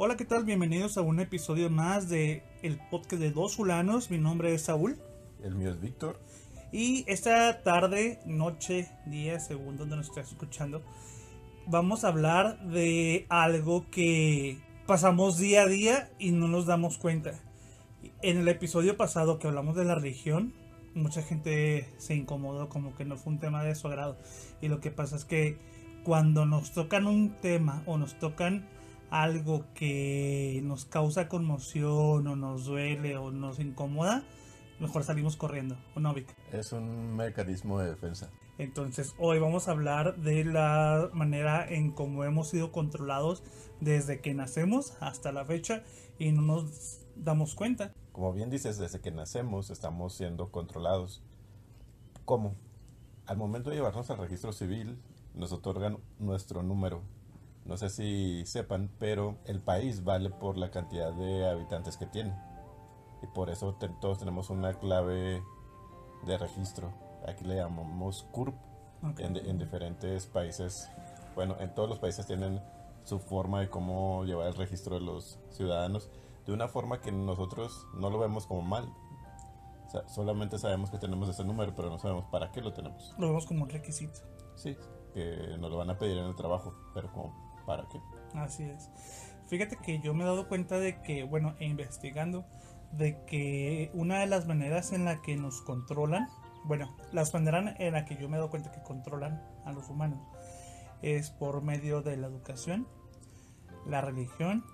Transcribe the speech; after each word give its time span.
Hola, 0.00 0.16
¿qué 0.16 0.24
tal? 0.24 0.44
Bienvenidos 0.44 0.96
a 0.96 1.00
un 1.00 1.18
episodio 1.18 1.70
más 1.70 2.08
de 2.08 2.44
el 2.62 2.78
podcast 2.88 3.20
de 3.20 3.32
dos 3.32 3.56
fulanos. 3.56 4.12
Mi 4.12 4.18
nombre 4.18 4.54
es 4.54 4.62
Saúl. 4.62 4.96
El 5.42 5.56
mío 5.56 5.72
es 5.72 5.80
Víctor. 5.80 6.20
Y 6.70 7.04
esta 7.08 7.64
tarde, 7.64 8.20
noche, 8.24 8.88
día, 9.06 9.40
según 9.40 9.76
donde 9.76 9.96
nos 9.96 10.06
estás 10.06 10.28
escuchando, 10.28 10.82
vamos 11.66 12.04
a 12.04 12.08
hablar 12.08 12.60
de 12.60 13.26
algo 13.28 13.90
que 13.90 14.60
pasamos 14.86 15.36
día 15.36 15.62
a 15.62 15.66
día 15.66 16.12
y 16.20 16.30
no 16.30 16.46
nos 16.46 16.66
damos 16.66 16.96
cuenta. 16.96 17.32
En 18.22 18.38
el 18.38 18.46
episodio 18.46 18.96
pasado 18.96 19.40
que 19.40 19.48
hablamos 19.48 19.74
de 19.74 19.84
la 19.84 19.96
religión, 19.96 20.54
mucha 20.94 21.22
gente 21.22 21.92
se 21.96 22.14
incomodó 22.14 22.68
como 22.68 22.94
que 22.94 23.04
no 23.04 23.16
fue 23.16 23.32
un 23.32 23.40
tema 23.40 23.64
de 23.64 23.74
su 23.74 23.88
agrado. 23.88 24.16
Y 24.62 24.68
lo 24.68 24.80
que 24.80 24.92
pasa 24.92 25.16
es 25.16 25.24
que 25.24 25.58
cuando 26.04 26.46
nos 26.46 26.70
tocan 26.70 27.08
un 27.08 27.30
tema 27.40 27.82
o 27.84 27.98
nos 27.98 28.16
tocan 28.20 28.77
algo 29.10 29.64
que 29.74 30.60
nos 30.64 30.84
causa 30.84 31.28
conmoción 31.28 32.26
o 32.26 32.36
nos 32.36 32.64
duele 32.64 33.16
o 33.16 33.30
nos 33.30 33.58
incomoda, 33.58 34.22
mejor 34.80 35.04
salimos 35.04 35.36
corriendo, 35.36 35.76
¿o 35.94 36.00
no, 36.00 36.14
Vic? 36.14 36.34
Es 36.52 36.72
un 36.72 37.16
mecanismo 37.16 37.78
de 37.78 37.90
defensa. 37.90 38.30
Entonces, 38.58 39.14
hoy 39.18 39.38
vamos 39.38 39.68
a 39.68 39.70
hablar 39.70 40.16
de 40.16 40.44
la 40.44 41.10
manera 41.12 41.66
en 41.68 41.92
cómo 41.92 42.24
hemos 42.24 42.48
sido 42.48 42.72
controlados 42.72 43.42
desde 43.80 44.20
que 44.20 44.34
nacemos 44.34 44.96
hasta 45.00 45.30
la 45.30 45.44
fecha 45.44 45.84
y 46.18 46.32
no 46.32 46.42
nos 46.42 47.06
damos 47.14 47.54
cuenta. 47.54 47.92
Como 48.12 48.32
bien 48.32 48.50
dices, 48.50 48.78
desde 48.78 49.00
que 49.00 49.12
nacemos 49.12 49.70
estamos 49.70 50.14
siendo 50.14 50.50
controlados. 50.50 51.22
¿Cómo? 52.24 52.56
Al 53.26 53.36
momento 53.36 53.70
de 53.70 53.76
llevarnos 53.76 54.10
al 54.10 54.18
registro 54.18 54.52
civil, 54.52 54.98
nos 55.34 55.52
otorgan 55.52 55.98
nuestro 56.18 56.64
número 56.64 57.02
no 57.68 57.76
sé 57.76 57.90
si 57.90 58.46
sepan, 58.46 58.90
pero 58.98 59.36
el 59.44 59.60
país 59.60 60.02
vale 60.02 60.30
por 60.30 60.56
la 60.56 60.70
cantidad 60.70 61.12
de 61.12 61.48
habitantes 61.48 61.98
que 61.98 62.06
tiene. 62.06 62.34
Y 63.22 63.26
por 63.26 63.50
eso 63.50 63.76
todos 64.00 64.18
tenemos 64.18 64.48
una 64.48 64.72
clave 64.72 65.42
de 66.24 66.38
registro. 66.38 66.90
Aquí 67.26 67.44
le 67.44 67.56
llamamos 67.56 68.26
CURP. 68.32 68.54
En, 69.18 69.58
diferentes 69.58 70.26
países, 70.26 70.90
bueno, 71.36 71.56
en 71.60 71.72
todos 71.72 71.88
los 71.88 71.98
países 72.00 72.26
tienen 72.26 72.60
su 73.04 73.20
forma 73.20 73.60
de 73.60 73.68
cómo 73.68 74.24
llevar 74.24 74.48
el 74.48 74.54
registro 74.54 74.98
de 74.98 75.02
los 75.02 75.38
ciudadanos 75.50 76.10
de 76.46 76.52
una 76.52 76.66
forma 76.66 77.00
que 77.00 77.12
nosotros 77.12 77.86
no 77.94 78.10
lo 78.10 78.18
vemos 78.18 78.46
como 78.46 78.62
mal. 78.62 78.88
solamente 80.08 80.58
sabemos 80.58 80.90
que 80.90 80.98
tenemos 80.98 81.28
ese 81.28 81.44
número, 81.44 81.74
pero 81.76 81.90
no 81.90 81.98
sabemos 81.98 82.24
para 82.24 82.50
qué 82.50 82.62
lo 82.62 82.72
tenemos. 82.72 83.14
Lo 83.18 83.28
vemos 83.28 83.46
como 83.46 83.64
un 83.64 83.68
requisito. 83.68 84.20
Sí, 84.56 84.76
que 85.12 85.56
nos 85.58 85.70
lo 85.70 85.76
van 85.76 85.90
a 85.90 85.98
pedir 85.98 86.16
en 86.16 86.24
el 86.24 86.34
trabajo, 86.34 86.74
pero 86.94 87.12
como 87.12 87.47
para 87.68 87.86
qué. 87.88 88.00
Así 88.34 88.64
es. 88.64 88.90
Fíjate 89.46 89.76
que 89.76 90.00
yo 90.00 90.14
me 90.14 90.24
he 90.24 90.26
dado 90.26 90.48
cuenta 90.48 90.78
de 90.78 91.00
que, 91.02 91.22
bueno, 91.22 91.54
e 91.60 91.66
investigando, 91.66 92.46
de 92.92 93.22
que 93.26 93.90
una 93.92 94.20
de 94.20 94.26
las 94.26 94.46
maneras 94.46 94.92
en 94.92 95.04
la 95.04 95.20
que 95.20 95.36
nos 95.36 95.60
controlan, 95.60 96.28
bueno, 96.64 96.96
las 97.12 97.32
maneras 97.34 97.76
en 97.78 97.92
la 97.92 98.06
que 98.06 98.16
yo 98.16 98.28
me 98.28 98.36
he 98.36 98.38
dado 98.38 98.50
cuenta 98.50 98.72
que 98.72 98.82
controlan 98.82 99.42
a 99.64 99.72
los 99.72 99.88
humanos 99.90 100.18
es 101.02 101.30
por 101.30 101.62
medio 101.62 102.02
de 102.02 102.16
la 102.16 102.26
educación, 102.26 102.88
la 103.86 104.00
religión, 104.00 104.64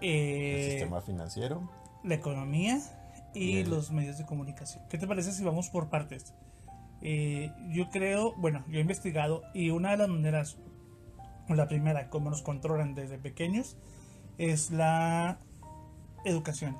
eh, 0.00 0.56
el 0.56 0.70
sistema 0.72 1.00
financiero, 1.00 1.70
la 2.04 2.14
economía 2.14 2.80
y, 3.34 3.64
los 3.64 3.90
medios 3.92 4.18
de 4.18 4.26
comunicación. 4.26 4.84
¿Qué 4.90 4.98
te 4.98 5.06
parece 5.06 5.32
si 5.32 5.44
vamos 5.44 5.70
por 5.70 5.88
partes? 5.88 6.34
Eh, 7.00 7.52
yo 7.70 7.88
creo, 7.90 8.34
bueno, 8.36 8.64
yo 8.68 8.78
he 8.78 8.80
investigado 8.80 9.42
y 9.54 9.70
una 9.70 9.92
de 9.92 9.96
las 9.98 10.08
maneras 10.08 10.58
la 11.56 11.68
primera, 11.68 12.10
como 12.10 12.30
nos 12.30 12.42
controlan 12.42 12.94
desde 12.94 13.18
pequeños, 13.18 13.76
es 14.36 14.70
la 14.70 15.38
educación. 16.24 16.76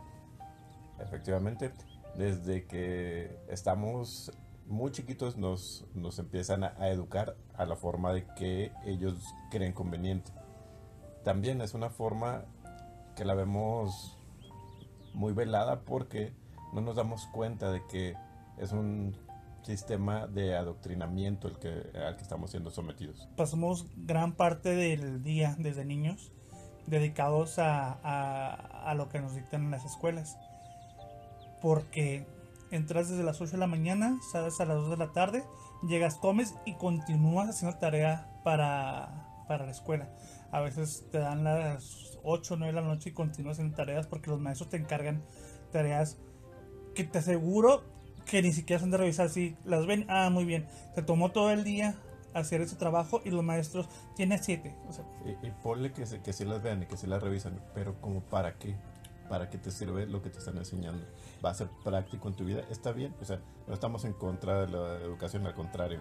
Efectivamente, 1.01 1.73
desde 2.17 2.67
que 2.67 3.37
estamos 3.49 4.33
muy 4.67 4.91
chiquitos 4.93 5.37
nos, 5.37 5.87
nos 5.95 6.19
empiezan 6.19 6.65
a, 6.65 6.89
educar 6.89 7.37
a 7.57 7.65
la 7.65 7.77
forma 7.77 8.13
de 8.13 8.27
que 8.37 8.73
ellos 8.85 9.35
creen 9.51 9.73
conveniente. 9.73 10.31
También 11.25 11.61
es 11.63 11.75
una 11.75 11.91
forma 11.91 12.45
que 13.17 13.25
la 13.25 13.35
vemos 13.35 14.19
muy 15.15 15.33
velada 15.33 15.81
porque 15.81 16.33
no 16.73 16.81
nos 16.81 16.97
damos 16.97 17.27
cuenta 17.27 17.73
de 17.73 17.85
que 17.87 18.15
es 18.59 18.73
un 18.73 19.17
sistema 19.69 20.27
de 20.27 20.57
adoctrinamiento 20.57 21.47
el 21.47 21.59
que, 21.59 21.69
al 21.95 22.17
que 22.17 22.23
estamos 22.23 22.51
siendo 22.51 22.71
sometidos. 22.71 23.29
Pasamos 23.37 23.87
gran 23.97 24.33
parte 24.33 24.71
del 24.71 25.23
día 25.23 25.57
desde 25.59 25.85
niños 25.85 26.33
dedicados 26.87 27.59
a, 27.59 27.93
a, 27.93 28.95
lo 28.95 29.11
que 29.11 29.21
nos 29.21 29.35
dictan 29.35 29.65
en 29.65 29.71
las 29.71 29.85
escuelas. 29.85 30.39
Porque 31.61 32.27
entras 32.71 33.11
desde 33.11 33.23
las 33.23 33.43
8 33.43 33.53
de 33.53 33.59
la 33.59 33.67
mañana, 33.67 34.19
sales 34.33 34.59
a 34.61 34.65
las 34.65 34.79
2 34.79 34.91
de 34.91 34.97
la 34.97 35.13
tarde, 35.13 35.45
llegas, 35.87 36.17
comes 36.17 36.55
y 36.65 36.75
continúas 36.75 37.51
haciendo 37.51 37.77
tarea 37.77 38.27
para, 38.45 39.45
para 39.49 39.67
la 39.67 39.73
escuela. 39.73 40.09
A 40.51 40.61
veces 40.61 41.05
te 41.13 41.19
dan 41.19 41.45
las 41.45 42.19
8 42.23 42.55
o 42.55 42.57
9 42.57 42.73
de 42.73 42.81
la 42.81 42.89
noche 42.89 43.11
y 43.11 43.13
continúas 43.13 43.57
haciendo 43.57 43.77
tareas 43.77 44.07
porque 44.07 44.31
los 44.31 44.41
maestros 44.41 44.71
te 44.71 44.79
encargan 44.79 45.23
tareas 45.73 46.17
que 46.95 47.05
te 47.05 47.19
aseguro 47.19 47.98
que 48.29 48.43
ni 48.43 48.53
siquiera 48.53 48.79
son 48.79 48.91
de 48.91 48.99
revisar. 48.99 49.29
Si 49.31 49.57
las 49.65 49.87
ven, 49.87 50.07
ah, 50.09 50.31
muy 50.31 50.45
bien. 50.45 50.67
Se 50.95 51.03
tomó 51.03 51.33
todo 51.33 51.51
el 51.51 51.65
día 51.65 51.97
hacer 52.35 52.61
ese 52.61 52.77
trabajo 52.77 53.21
y 53.25 53.31
los 53.31 53.43
maestros 53.43 53.89
tienen 54.15 54.39
siete. 54.43 54.77
y, 55.25 55.47
y, 55.47 55.51
ponle 55.63 55.93
que, 55.93 56.05
que 56.23 56.33
sí 56.33 56.45
las 56.45 56.63
vean 56.63 56.83
y 56.83 56.87
que 56.87 56.97
sí 56.97 57.07
las 57.07 57.23
revisan, 57.23 57.61
pero 57.75 58.01
como 58.01 58.21
para 58.21 58.59
qué? 58.59 58.77
¿Para 59.29 59.51
qué 59.51 59.59
te 59.59 59.71
sirve 59.71 60.07
lo 60.07 60.23
que 60.23 60.31
te 60.31 60.39
están 60.39 60.57
enseñando? 60.57 61.05
¿Va 61.45 61.51
a 61.51 61.55
ser 61.55 61.69
práctico 61.85 62.29
en 62.29 62.35
tu 62.35 62.45
vida? 62.45 62.63
Está 62.71 62.93
bien, 62.93 63.15
o 63.21 63.25
sea, 63.25 63.41
no 63.67 63.75
estamos 63.75 64.05
en 64.05 64.13
contra 64.13 64.67
de 64.67 64.69
la 64.69 64.95
educación, 65.03 65.47
al 65.47 65.55
contrario. 65.55 66.01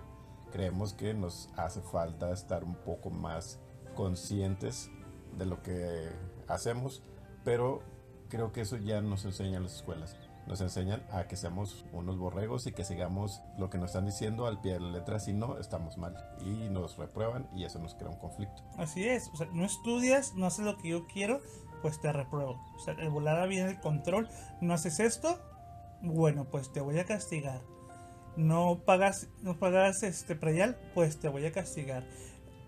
Creemos 0.51 0.94
que 0.94 1.13
nos 1.13 1.49
hace 1.57 1.81
falta 1.81 2.31
estar 2.31 2.63
un 2.63 2.75
poco 2.75 3.09
más 3.09 3.59
conscientes 3.95 4.89
de 5.38 5.45
lo 5.45 5.61
que 5.61 6.09
hacemos, 6.47 7.03
pero 7.44 7.81
creo 8.29 8.51
que 8.51 8.61
eso 8.61 8.77
ya 8.77 9.01
nos 9.01 9.25
enseñan 9.25 9.63
las 9.63 9.75
escuelas 9.75 10.15
nos 10.47 10.62
enseñan 10.62 11.03
a 11.12 11.28
que 11.28 11.35
seamos 11.35 11.85
unos 11.91 12.18
borregos 12.18 12.66
y 12.68 12.72
que 12.72 12.85
sigamos 12.85 13.41
lo 13.58 13.69
que 13.69 13.78
nos 13.78 13.90
están 13.90 14.06
diciendo 14.06 14.47
al 14.47 14.62
pie 14.62 14.74
de 14.74 14.80
la 14.80 14.90
letra, 14.90 15.19
si 15.19 15.34
no, 15.34 15.58
estamos 15.58 15.97
mal. 15.97 16.16
Y 16.41 16.69
nos 16.69 16.97
reprueban 16.97 17.47
y 17.53 17.66
eso 17.66 17.80
nos 17.80 17.96
crea 17.96 18.09
un 18.09 18.18
conflicto. 18.18 18.63
Así 18.78 19.07
es, 19.07 19.30
o 19.34 19.36
sea, 19.36 19.47
no 19.52 19.66
estudias, 19.66 20.34
no 20.36 20.46
haces 20.46 20.66
lo 20.66 20.78
que 20.78 20.90
yo 20.90 21.06
quiero, 21.07 21.41
pues 21.81 22.00
te 22.00 22.12
repruebo. 22.12 22.59
O 22.75 22.80
sea, 22.80 22.94
el 22.96 23.09
volada 23.09 23.46
viene 23.46 23.69
el 23.69 23.80
control, 23.80 24.30
no 24.62 24.74
haces 24.74 25.00
esto, 25.00 25.38
bueno, 26.02 26.46
pues 26.46 26.72
te 26.72 26.80
voy 26.80 26.97
a 26.97 27.06
castigar. 27.06 27.62
No 28.38 28.84
pagas, 28.86 29.28
no 29.41 29.57
pagas 29.57 30.03
este 30.03 30.36
predial, 30.36 30.78
pues 30.94 31.19
te 31.19 31.28
voy 31.28 31.46
a 31.46 31.52
castigar. 31.52 32.06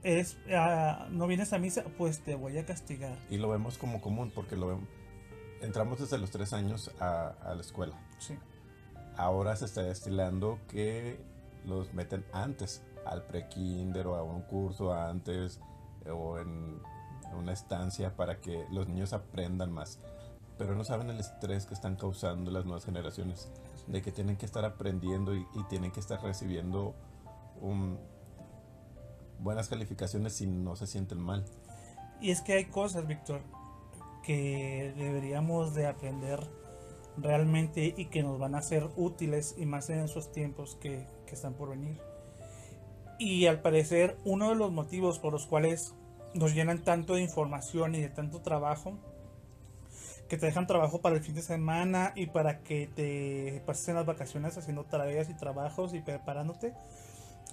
Es, 0.03 0.37
ah, 0.51 1.07
no 1.11 1.27
vienes 1.27 1.53
a 1.53 1.59
misa, 1.59 1.83
pues 1.97 2.23
te 2.23 2.35
voy 2.35 2.57
a 2.57 2.65
castigar. 2.65 3.17
Y 3.29 3.37
lo 3.37 3.49
vemos 3.49 3.77
como 3.77 4.01
común 4.01 4.31
porque 4.33 4.55
lo 4.55 4.67
vemos 4.67 4.89
entramos 5.61 5.99
desde 5.99 6.17
los 6.17 6.31
tres 6.31 6.53
años 6.53 6.91
a, 6.99 7.33
la 7.43 7.61
escuela. 7.61 7.95
Sí. 8.19 8.37
Ahora 9.17 9.55
se 9.55 9.65
está 9.65 9.81
destilando 9.81 10.59
que 10.67 11.19
los 11.65 11.93
meten 11.93 12.25
antes, 12.31 12.81
al 13.05 13.23
pre-kinder 13.23 14.07
o 14.07 14.15
a 14.15 14.23
un 14.23 14.41
curso 14.43 14.93
antes 14.93 15.59
o 16.09 16.37
en 16.37 16.81
una 17.37 17.53
estancia 17.53 18.15
para 18.15 18.39
que 18.39 18.65
los 18.71 18.87
niños 18.87 19.13
aprendan 19.13 19.71
más. 19.71 19.99
Pero 20.57 20.75
no 20.75 20.83
saben 20.83 21.09
el 21.09 21.19
estrés 21.19 21.65
que 21.65 21.73
están 21.73 21.95
causando 21.95 22.51
las 22.51 22.65
nuevas 22.65 22.85
generaciones, 22.85 23.49
de 23.87 24.01
que 24.01 24.11
tienen 24.11 24.35
que 24.35 24.45
estar 24.45 24.65
aprendiendo 24.65 25.35
y, 25.35 25.45
tienen 25.69 25.91
que 25.91 25.99
estar 25.99 26.21
recibiendo 26.21 26.95
buenas 29.39 29.69
calificaciones 29.69 30.33
si 30.33 30.47
no 30.47 30.75
se 30.75 30.87
sienten 30.87 31.19
mal. 31.19 31.45
Y 32.21 32.31
es 32.31 32.41
que 32.41 32.53
hay 32.53 32.65
cosas, 32.65 33.07
Víctor, 33.07 33.41
que 34.29 34.93
deberíamos 34.95 35.73
de 35.73 35.87
aprender 35.87 36.39
realmente 37.17 37.95
y 37.97 38.05
que 38.05 38.21
nos 38.21 38.37
van 38.37 38.53
a 38.53 38.61
ser 38.61 38.87
útiles 38.95 39.55
y 39.57 39.65
más 39.65 39.89
en 39.89 40.01
esos 40.01 40.31
tiempos 40.31 40.77
que, 40.79 41.07
que 41.25 41.33
están 41.33 41.55
por 41.55 41.71
venir. 41.71 41.99
Y 43.17 43.47
al 43.47 43.63
parecer 43.63 44.17
uno 44.25 44.49
de 44.49 44.55
los 44.55 44.71
motivos 44.71 45.17
por 45.17 45.33
los 45.33 45.47
cuales 45.47 45.95
nos 46.35 46.53
llenan 46.53 46.83
tanto 46.83 47.15
de 47.15 47.23
información 47.23 47.95
y 47.95 48.01
de 48.01 48.09
tanto 48.09 48.43
trabajo, 48.43 48.99
que 50.27 50.37
te 50.37 50.45
dejan 50.45 50.67
trabajo 50.67 51.01
para 51.01 51.15
el 51.15 51.23
fin 51.23 51.33
de 51.33 51.41
semana 51.41 52.13
y 52.15 52.27
para 52.27 52.59
que 52.59 52.85
te 52.85 53.63
pases 53.65 53.87
en 53.87 53.95
las 53.95 54.05
vacaciones 54.05 54.55
haciendo 54.59 54.83
tareas 54.83 55.27
y 55.31 55.33
trabajos 55.33 55.95
y 55.95 56.01
preparándote, 56.01 56.75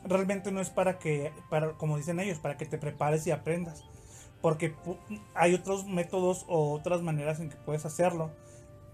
realmente 0.05 0.53
no 0.53 0.61
es 0.61 0.69
para 0.69 0.99
que, 0.99 1.33
para, 1.49 1.73
como 1.79 1.97
dicen 1.97 2.21
ellos, 2.21 2.39
para 2.39 2.59
que 2.59 2.67
te 2.67 2.77
prepares 2.77 3.27
y 3.27 3.31
aprendas 3.31 3.83
porque 4.41 4.75
hay 5.35 5.55
otros 5.55 5.87
métodos 5.87 6.45
o 6.49 6.73
otras 6.73 7.03
maneras 7.03 7.41
en 7.41 7.51
que 7.51 7.57
puedes 7.57 7.85
hacerlo 7.85 8.31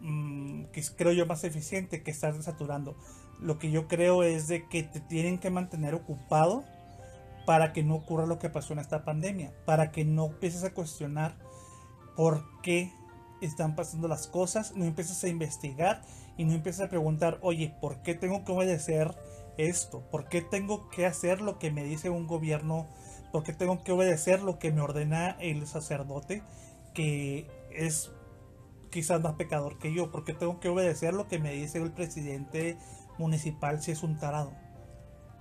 mm, 0.01 0.65
que 0.67 0.83
creo 0.97 1.13
yo 1.13 1.27
más 1.27 1.45
eficiente 1.45 2.03
que 2.03 2.11
estar 2.11 2.41
saturando 2.43 2.97
lo 3.41 3.59
que 3.59 3.71
yo 3.71 3.89
creo 3.89 4.23
es 4.23 4.49
de 4.49 4.69
que 4.69 4.83
te 4.83 5.01
tienen 5.01 5.39
que 5.39 5.51
mantener 5.51 5.95
ocupado 5.95 6.65
para 7.45 7.73
que 7.73 7.83
no 7.83 7.97
ocurra 7.97 8.27
lo 8.27 8.39
que 8.39 8.51
pasó 8.51 8.73
en 8.73 8.79
esta 8.79 9.05
pandemia 9.05 9.53
para 9.65 9.91
que 9.91 10.05
no 10.05 10.27
empieces 10.27 10.65
a 10.65 10.75
cuestionar 10.75 11.37
por 12.17 12.45
qué 12.63 12.93
están 13.41 13.75
pasando 13.75 14.09
las 14.09 14.27
cosas, 14.27 14.75
no 14.77 14.85
empiezas 14.85 15.23
a 15.25 15.29
investigar 15.29 16.03
y 16.37 16.45
no 16.45 16.53
empiezas 16.53 16.87
a 16.87 16.91
preguntar, 16.91 17.39
oye, 17.43 17.75
¿por 17.81 18.03
qué 18.03 18.15
tengo 18.15 18.45
que 18.45 18.53
obedecer 18.53 19.15
esto? 19.59 20.03
¿Por 20.11 20.29
qué 20.29 20.43
tengo 20.43 20.89
que 20.91 21.07
hacer 21.07 21.41
lo 21.41 21.59
que 21.59 21.71
me 21.71 21.85
dice 21.85 22.11
un 22.11 22.27
gobierno? 22.27 22.87
¿Por 23.33 23.43
qué 23.45 23.55
tengo 23.55 23.83
que 23.83 23.93
obedecer 23.93 24.43
lo 24.43 24.59
que 24.59 24.73
me 24.73 24.83
ordena 24.83 25.31
el 25.41 25.67
sacerdote? 25.67 26.43
Que 26.95 27.51
es 27.71 28.13
quizás 28.91 29.23
más 29.23 29.35
pecador 29.35 29.79
que 29.79 29.93
yo. 29.95 30.13
¿Por 30.13 30.25
qué 30.25 30.35
tengo 30.35 30.61
que 30.61 30.69
obedecer 30.69 31.15
lo 31.15 31.27
que 31.27 31.39
me 31.39 31.53
dice 31.53 31.79
el 31.79 31.91
presidente 31.91 32.77
municipal 33.19 33.83
si 33.83 33.91
es 33.91 34.03
un 34.03 34.19
tarado? 34.19 34.53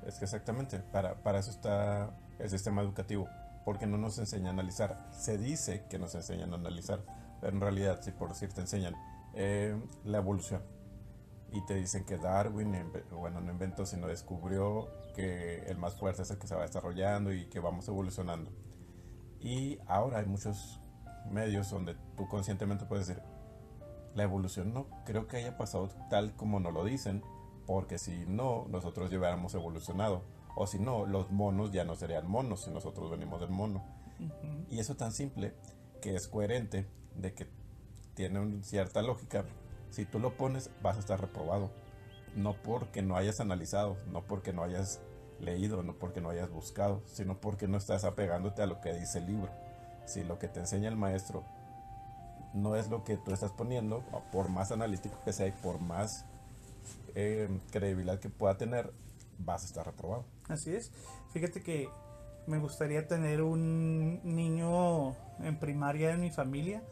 Es 0.07 0.17
que 0.17 0.25
exactamente, 0.25 0.79
para, 0.79 1.21
para 1.21 1.39
eso 1.39 1.51
está 1.51 2.17
el 2.39 2.49
sistema 2.49 2.81
educativo, 2.81 3.27
porque 3.65 3.85
no 3.85 3.97
nos 3.97 4.17
enseña 4.17 4.47
a 4.47 4.53
analizar. 4.53 5.09
Se 5.11 5.38
dice 5.38 5.83
que 5.89 5.99
nos 5.99 6.15
enseñan 6.15 6.53
a 6.53 6.55
analizar, 6.55 7.03
pero 7.41 7.53
en 7.53 7.61
realidad, 7.61 8.01
si 8.01 8.11
por 8.11 8.29
decir 8.29 8.53
te 8.53 8.61
enseñan 8.61 8.95
eh, 9.33 9.77
la 10.05 10.17
evolución 10.17 10.63
y 11.51 11.63
te 11.65 11.75
dicen 11.75 12.05
que 12.05 12.17
Darwin, 12.17 12.73
bueno, 13.11 13.41
no 13.41 13.51
inventó, 13.51 13.85
sino 13.85 14.07
descubrió 14.07 14.88
que 15.13 15.63
el 15.68 15.78
más 15.78 15.96
fuerte 15.96 16.22
es 16.22 16.31
el 16.31 16.38
que 16.38 16.48
se 16.48 16.56
va 16.56 16.63
desarrollando 16.63 17.34
y 17.34 17.46
que 17.46 17.60
vamos 17.60 17.88
evolucionando. 17.88 18.52
Y 19.40 19.80
ahora 19.88 20.19
hay 20.19 20.25
muchos 20.25 20.80
medios 21.30 21.69
donde 21.69 21.96
tú 22.16 22.28
conscientemente 22.28 22.86
puedes 22.86 23.08
decir, 23.08 23.24
la 24.16 24.24
evolución 24.24 24.74
no 24.74 24.88
creo 25.06 25.28
que 25.28 25.38
haya 25.38 25.58
pasado 25.58 25.90
tal 26.10 26.36
como 26.36 26.60
nos 26.60 26.74
lo 26.74 26.84
dicen, 26.84 27.24
porque 27.66 27.98
si 27.98 28.25
no, 28.28 28.66
nosotros 28.69 29.10
ya 29.10 29.18
hubiéramos 29.18 29.54
evolucionado. 29.54 30.24
O 30.56 30.68
si 30.68 30.80
no, 30.80 31.06
los 31.06 31.31
monos 31.31 31.72
ya 31.72 31.86
no 31.86 31.96
serían 31.96 32.30
monos 32.30 32.63
si 32.63 32.72
nosotros 32.72 33.10
venimos 33.10 33.40
del 33.40 33.52
mono. 33.52 33.84
Y 34.69 34.80
eso 34.80 34.96
tan 34.96 35.12
simple 35.12 35.54
que 36.02 36.16
es 36.16 36.28
coherente 36.28 36.88
de 37.16 37.34
que 37.34 37.48
tiene 38.13 38.40
una 38.40 38.63
cierta 38.63 39.02
lógica. 39.02 39.46
Si 39.90 40.06
tú 40.06 40.19
lo 40.19 40.36
pones, 40.36 40.69
vas 40.81 40.98
a 40.98 41.00
estar 41.00 41.19
reprobado. 41.22 41.72
No 42.36 42.54
porque 42.54 43.01
no 43.01 43.18
hayas 43.18 43.39
analizado, 43.39 43.98
no 44.07 44.24
porque 44.24 44.54
no 44.54 44.63
hayas 44.63 45.01
leído, 45.39 45.83
no 45.83 45.94
porque 45.94 46.22
no 46.22 46.30
hayas 46.30 46.50
buscado, 46.50 47.01
sino 47.06 47.39
porque 47.39 47.68
no 47.68 47.78
estás 47.78 48.04
apegándote 48.04 48.62
a 48.62 48.68
lo 48.68 48.80
que 48.80 48.94
dice 48.94 49.19
el 49.19 49.28
libro. 49.28 49.50
Si 50.06 50.24
lo 50.24 50.39
que 50.39 50.48
te 50.48 50.60
enseña 50.60 50.89
el 50.89 50.95
maestro 50.95 51.44
no 52.54 52.75
es 52.75 52.89
lo 52.89 53.04
que 53.04 53.18
tú 53.18 53.31
estás 53.31 53.51
poniendo, 53.51 54.04
por 54.31 54.50
más 54.50 54.72
analítico 54.72 55.18
que 55.24 55.33
sea 55.33 55.48
y 55.48 55.51
por 55.51 55.80
más 55.80 56.25
eh, 57.16 57.50
credibilidad 57.72 58.19
que 58.19 58.30
pueda 58.30 58.57
tener, 58.57 58.92
vas 59.39 59.63
a 59.63 59.66
estar 59.66 59.86
reprobado. 59.86 60.25
Así 60.50 60.74
es. 60.74 60.92
Fíjate 61.31 61.62
que 61.62 61.89
me 62.48 62.60
gustaría 62.60 63.07
tener 63.07 63.42
un 63.42 64.22
niño 64.24 65.16
en 65.39 65.60
primaria 65.60 66.12
en 66.12 66.22
mi 66.22 66.31
familia 66.31 66.84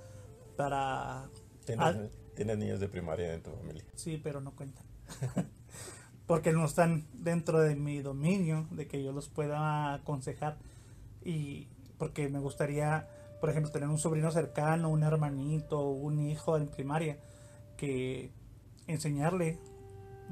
para... 0.56 1.30
¿Tienes, 1.65 2.57
niños 2.57 2.80
de 2.80 2.88
primaria 2.88 3.33
en 3.33 3.44
tu 3.44 3.51
familia? 3.51 3.83
Sí, 3.95 4.19
pero 4.24 4.39
no 4.42 4.56
cuentan. 4.56 4.85
Porque 6.27 6.51
no 6.51 6.65
están 6.65 7.07
dentro 7.13 7.59
de 7.59 7.75
mi 7.75 8.01
dominio, 8.01 8.67
de 8.71 8.88
que 8.88 9.03
yo 9.03 9.11
los 9.11 9.29
pueda 9.29 9.94
aconsejar. 9.94 10.57
Y 11.23 11.67
porque 11.97 12.29
me 12.29 12.39
gustaría, 12.39 13.09
por 13.41 13.50
ejemplo, 13.50 13.71
tener 13.71 13.89
un 13.89 13.97
sobrino 13.97 14.31
cercano, 14.31 14.89
un 14.89 15.03
hermanito, 15.03 15.89
un 15.89 16.19
hijo 16.19 16.56
en 16.56 16.67
primaria, 16.67 17.17
que 17.77 18.31
enseñarle 18.88 19.59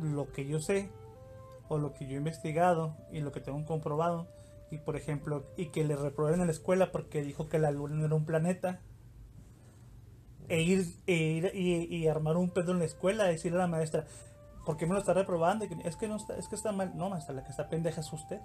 lo 0.02 0.32
que 0.32 0.46
yo 0.46 0.60
sé 0.60 0.90
o 1.70 1.78
lo 1.78 1.94
que 1.94 2.06
yo 2.06 2.14
he 2.14 2.18
investigado 2.18 2.96
y 3.12 3.20
lo 3.22 3.32
que 3.32 3.42
tengo 3.42 3.64
comprobado 3.66 4.28
y 4.70 4.78
por 4.80 4.96
ejemplo 4.96 5.46
y 5.56 5.68
que 5.68 5.84
le 5.84 5.96
reprueben 5.96 6.42
en 6.42 6.48
la 6.48 6.52
escuela 6.52 6.92
porque 6.92 7.22
dijo 7.22 7.50
que 7.50 7.60
la 7.60 7.72
luna 7.72 7.96
no 7.96 8.06
era 8.06 8.16
un 8.16 8.26
planeta 8.26 8.82
e 10.50 10.62
ir, 10.62 10.86
e 11.08 11.16
ir 11.16 11.52
y, 11.54 12.08
armar 12.08 12.38
un 12.38 12.50
pedo 12.50 12.72
en 12.72 12.80
la 12.80 12.86
escuela 12.86 13.26
decirle 13.26 13.58
a 13.58 13.62
la 13.62 13.68
maestra 13.68 14.06
¿por 14.68 14.78
qué 14.78 14.86
me 14.86 14.94
lo 14.94 15.00
está 15.00 15.14
reprobando? 15.14 15.66
es 15.66 15.96
que 15.96 16.08
no 16.08 16.18
está, 16.18 16.36
es 16.36 16.48
que 16.48 16.56
está 16.56 16.72
mal 16.72 16.96
no 16.96 17.10
maestra 17.10 17.34
la 17.34 17.44
que 17.44 17.52
está 17.52 17.70
pendeja 17.70 18.02
es 18.02 18.12
usted 18.12 18.42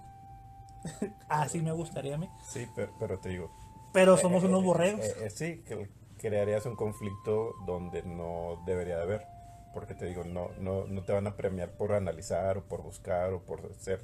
así 1.29 1.61
me 1.61 1.73
gustaría 1.73 2.15
a 2.15 2.19
mí 2.19 2.31
sí 2.49 2.67
pero, 2.99 3.19
te 3.19 3.31
digo 3.31 3.51
pero 3.93 4.17
somos 4.17 4.45
eh, 4.45 4.47
unos 4.47 4.63
eh, 4.63 4.65
borregos 4.65 5.05
eh, 5.05 5.31
sí 5.31 5.63
que 5.67 5.91
crearías 6.19 6.65
un 6.65 6.77
conflicto 6.77 7.55
donde 7.67 8.05
no 8.05 8.63
debería 8.65 8.97
de 8.97 9.03
haber 9.03 9.33
porque 9.73 9.95
te 9.95 10.07
digo, 10.07 10.25
no, 10.25 10.51
no, 10.59 10.87
no 10.87 11.03
te 11.03 11.13
van 11.13 11.27
a 11.27 11.37
premiar 11.37 11.73
por 11.73 11.93
analizar 11.93 12.59
o 12.59 12.65
por 12.65 12.83
buscar 12.83 13.33
o 13.33 13.41
por 13.41 13.75
ser 13.79 14.01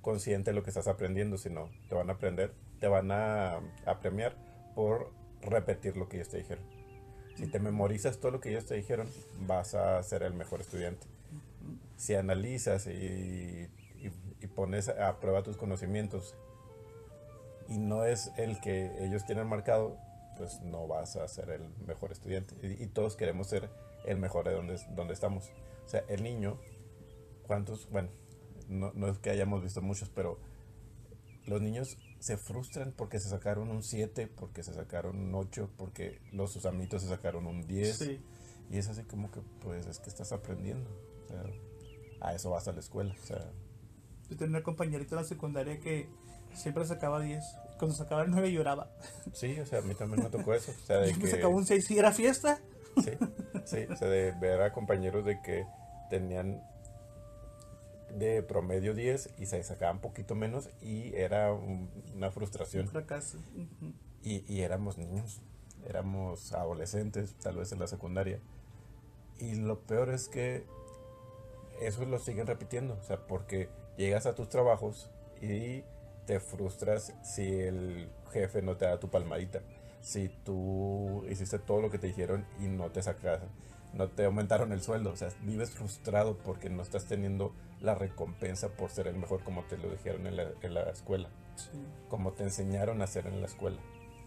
consciente 0.00 0.50
de 0.50 0.54
lo 0.54 0.62
que 0.62 0.70
estás 0.70 0.88
aprendiendo, 0.88 1.36
sino 1.36 1.68
te 1.88 1.94
van 1.94 2.08
a 2.10 2.14
aprender, 2.14 2.54
te 2.80 2.88
van 2.88 3.12
a, 3.12 3.60
a 3.84 4.00
premiar 4.00 4.34
por 4.74 5.12
repetir 5.42 5.96
lo 5.96 6.08
que 6.08 6.16
ellos 6.16 6.30
te 6.30 6.38
dijeron. 6.38 6.64
Si 7.36 7.46
te 7.46 7.60
memorizas 7.60 8.18
todo 8.18 8.32
lo 8.32 8.40
que 8.40 8.50
ellos 8.50 8.66
te 8.66 8.74
dijeron, 8.74 9.08
vas 9.40 9.74
a 9.74 10.02
ser 10.02 10.22
el 10.22 10.34
mejor 10.34 10.60
estudiante. 10.60 11.06
Si 12.00 12.14
analizas 12.14 12.86
y, 12.86 13.68
y, 14.40 14.46
pones 14.46 14.88
a 14.88 15.20
prueba 15.20 15.42
tus 15.42 15.58
conocimientos 15.58 16.34
y 17.68 17.76
no 17.76 18.04
es 18.04 18.32
el 18.38 18.58
que 18.60 18.90
ellos 19.04 19.26
tienen 19.26 19.46
marcado, 19.46 19.98
pues 20.38 20.62
no 20.62 20.88
vas 20.88 21.16
a 21.16 21.28
ser 21.28 21.50
el 21.50 21.68
mejor 21.86 22.10
estudiante. 22.10 22.54
y 22.62 22.86
todos 22.86 23.16
queremos 23.16 23.48
ser 23.48 23.68
el 24.06 24.16
mejor 24.16 24.48
de 24.48 24.54
donde, 24.54 24.80
donde 24.96 25.12
estamos. 25.12 25.50
O 25.84 25.88
sea, 25.88 26.02
el 26.08 26.22
niño, 26.22 26.58
¿cuántos? 27.46 27.90
Bueno, 27.90 28.08
no, 28.66 28.92
no 28.94 29.08
es 29.08 29.18
que 29.18 29.28
hayamos 29.28 29.62
visto 29.62 29.82
muchos, 29.82 30.08
pero 30.08 30.38
los 31.46 31.60
niños 31.60 31.98
se 32.18 32.38
frustran 32.38 32.92
porque 32.96 33.18
se 33.18 33.28
sacaron 33.28 33.70
un 33.70 33.82
7, 33.82 34.26
porque 34.28 34.62
se 34.62 34.72
sacaron 34.72 35.18
un 35.18 35.34
8, 35.34 35.70
porque 35.76 36.22
los 36.32 36.52
sus 36.52 36.64
amiguitos 36.64 37.02
se 37.02 37.08
sacaron 37.08 37.46
un 37.46 37.66
10. 37.66 38.20
Y 38.70 38.78
es 38.78 38.88
así 38.88 39.02
como 39.02 39.30
que, 39.30 39.40
pues, 39.60 39.86
es 39.86 39.98
que 39.98 40.08
estás 40.08 40.32
aprendiendo. 40.32 40.88
O 41.24 41.28
sea, 41.28 41.42
a 42.20 42.34
eso 42.34 42.50
vas 42.50 42.68
a 42.68 42.72
la 42.72 42.80
escuela. 42.80 43.14
O 43.22 43.26
sea, 43.26 43.38
yo 44.28 44.36
tenía 44.36 44.56
una 44.56 44.62
compañerita 44.62 45.16
en 45.16 45.22
la 45.22 45.28
secundaria 45.28 45.80
que 45.80 46.08
siempre 46.54 46.84
sacaba 46.84 47.20
10. 47.20 47.44
Cuando 47.78 47.96
sacaba 47.96 48.22
el 48.22 48.30
9 48.30 48.52
lloraba. 48.52 48.90
Sí, 49.32 49.58
o 49.58 49.66
sea, 49.66 49.78
a 49.78 49.82
mí 49.82 49.94
también 49.94 50.22
me 50.22 50.30
tocó 50.30 50.54
eso. 50.54 50.72
O 50.72 50.86
sea, 50.86 50.98
de 50.98 51.12
que... 51.18 51.26
sacaba 51.26 51.54
un 51.54 51.66
6 51.66 51.90
y 51.90 51.98
era 51.98 52.12
fiesta. 52.12 52.60
Sí, 52.96 53.12
sí, 53.64 53.86
se 53.96 54.06
de 54.06 54.32
ver 54.32 54.60
a 54.62 54.72
compañeros 54.72 55.24
de 55.24 55.40
que 55.40 55.64
tenían 56.10 56.62
de 58.18 58.42
promedio 58.42 58.94
10 58.94 59.34
y 59.38 59.46
se 59.46 59.62
sacaban 59.62 60.00
poquito 60.00 60.34
menos 60.34 60.68
y 60.82 61.14
era 61.14 61.52
una 61.52 62.30
frustración. 62.30 62.86
Un 62.86 62.90
fracaso. 62.90 63.38
y, 64.22 64.44
y, 64.52 64.62
éramos 64.62 64.98
niños, 64.98 65.40
éramos 65.86 66.52
adolescentes, 66.52 67.34
tal 67.34 67.56
vez 67.56 67.72
en 67.72 67.78
la 67.78 67.86
secundaria. 67.86 68.40
Y 69.38 69.54
lo 69.54 69.80
peor 69.80 70.10
es 70.10 70.28
que 70.28 70.66
eso 71.80 72.04
lo 72.04 72.18
siguen 72.18 72.46
repitiendo, 72.46 72.98
o 73.00 73.02
sea, 73.02 73.18
porque 73.26 73.68
llegas 73.96 74.26
a 74.26 74.34
tus 74.34 74.48
trabajos 74.48 75.10
y 75.40 75.82
te 76.26 76.40
frustras 76.40 77.14
si 77.22 77.60
el 77.60 78.08
jefe 78.32 78.62
no 78.62 78.76
te 78.76 78.84
da 78.84 79.00
tu 79.00 79.08
palmadita 79.08 79.62
si 80.00 80.28
tú 80.44 81.24
hiciste 81.28 81.58
todo 81.58 81.80
lo 81.80 81.90
que 81.90 81.98
te 81.98 82.06
dijeron 82.08 82.46
y 82.58 82.68
no 82.68 82.90
te 82.90 83.02
sacaron, 83.02 83.48
no 83.92 84.08
te 84.08 84.24
aumentaron 84.24 84.72
el 84.72 84.80
sueldo. 84.80 85.10
O 85.10 85.16
sea, 85.16 85.28
vives 85.42 85.70
frustrado 85.70 86.36
porque 86.38 86.70
no 86.70 86.82
estás 86.82 87.06
teniendo 87.06 87.54
la 87.80 87.94
recompensa 87.94 88.68
por 88.68 88.90
ser 88.90 89.06
el 89.06 89.16
mejor 89.16 89.42
como 89.42 89.62
te 89.64 89.76
lo 89.76 89.90
dijeron 89.90 90.26
en 90.26 90.36
la, 90.36 90.50
en 90.62 90.74
la 90.74 90.82
escuela. 90.82 91.28
Como 92.08 92.32
te 92.32 92.44
enseñaron 92.44 93.00
a 93.00 93.04
hacer 93.04 93.26
en 93.26 93.40
la 93.40 93.46
escuela. 93.46 93.78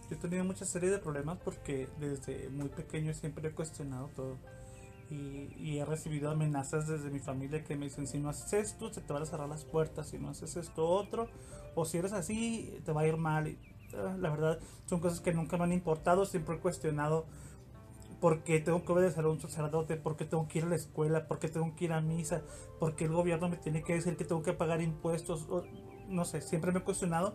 Yo 0.08 0.16
he 0.16 0.18
tenido 0.18 0.44
mucha 0.44 0.64
serie 0.64 0.90
de 0.90 0.98
problemas 0.98 1.38
porque 1.42 1.88
desde 1.98 2.48
muy 2.50 2.68
pequeño 2.68 3.14
siempre 3.14 3.48
he 3.48 3.52
cuestionado 3.52 4.08
todo. 4.14 4.36
Y, 5.14 5.54
y, 5.56 5.78
he 5.78 5.84
recibido 5.84 6.30
amenazas 6.30 6.88
desde 6.88 7.10
mi 7.10 7.20
familia 7.20 7.62
que 7.62 7.76
me 7.76 7.86
dicen, 7.86 8.06
si 8.06 8.18
no 8.18 8.28
haces 8.28 8.52
esto, 8.52 8.92
se 8.92 9.00
te 9.00 9.12
van 9.12 9.22
a 9.22 9.26
cerrar 9.26 9.48
las 9.48 9.64
puertas, 9.64 10.08
si 10.08 10.18
no 10.18 10.30
haces 10.30 10.56
esto 10.56 10.88
otro, 10.88 11.28
o 11.74 11.84
si 11.84 11.98
eres 11.98 12.12
así, 12.12 12.80
te 12.84 12.92
va 12.92 13.02
a 13.02 13.06
ir 13.06 13.16
mal. 13.16 13.48
Y 13.48 13.58
Ah, 13.96 14.16
la 14.18 14.30
verdad 14.30 14.58
son 14.86 15.00
cosas 15.00 15.20
que 15.20 15.32
nunca 15.32 15.56
me 15.56 15.64
han 15.64 15.72
importado, 15.72 16.24
siempre 16.26 16.56
he 16.56 16.58
cuestionado 16.58 17.26
por 18.20 18.42
qué 18.42 18.58
tengo 18.58 18.84
que 18.84 18.92
obedecer 18.92 19.24
a 19.24 19.28
un 19.28 19.40
sacerdote, 19.40 19.96
por 19.96 20.16
qué 20.16 20.24
tengo 20.24 20.48
que 20.48 20.58
ir 20.58 20.64
a 20.64 20.68
la 20.68 20.76
escuela, 20.76 21.28
por 21.28 21.38
qué 21.38 21.48
tengo 21.48 21.74
que 21.76 21.84
ir 21.84 21.92
a 21.92 22.00
misa, 22.00 22.42
por 22.80 22.96
qué 22.96 23.04
el 23.04 23.12
gobierno 23.12 23.48
me 23.48 23.56
tiene 23.56 23.82
que 23.82 23.94
decir 23.94 24.16
que 24.16 24.24
tengo 24.24 24.42
que 24.42 24.52
pagar 24.52 24.80
impuestos, 24.80 25.46
no 26.08 26.24
sé, 26.24 26.40
siempre 26.40 26.72
me 26.72 26.78
he 26.80 26.82
cuestionado 26.82 27.34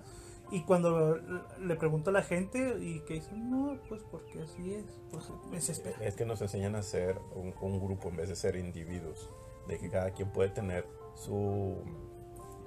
y 0.51 0.63
cuando 0.63 1.17
le 1.59 1.75
pregunto 1.75 2.09
a 2.09 2.13
la 2.13 2.23
gente 2.23 2.77
y 2.79 3.01
que 3.01 3.15
dicen, 3.15 3.49
no, 3.49 3.79
pues 3.87 4.03
porque 4.03 4.41
así 4.41 4.73
es, 4.73 4.85
pues 5.11 5.29
me 5.49 5.57
desespera. 5.57 5.97
Es 6.01 6.15
que 6.15 6.25
nos 6.25 6.41
enseñan 6.41 6.75
a 6.75 6.81
ser 6.81 7.19
un, 7.35 7.79
grupo 7.79 8.09
en 8.09 8.17
vez 8.17 8.29
de 8.29 8.35
ser 8.35 8.55
individuos, 8.55 9.29
de 9.67 9.77
que 9.77 9.89
cada 9.89 10.11
quien 10.11 10.31
puede 10.31 10.49
tener 10.49 10.87
su 11.15 11.77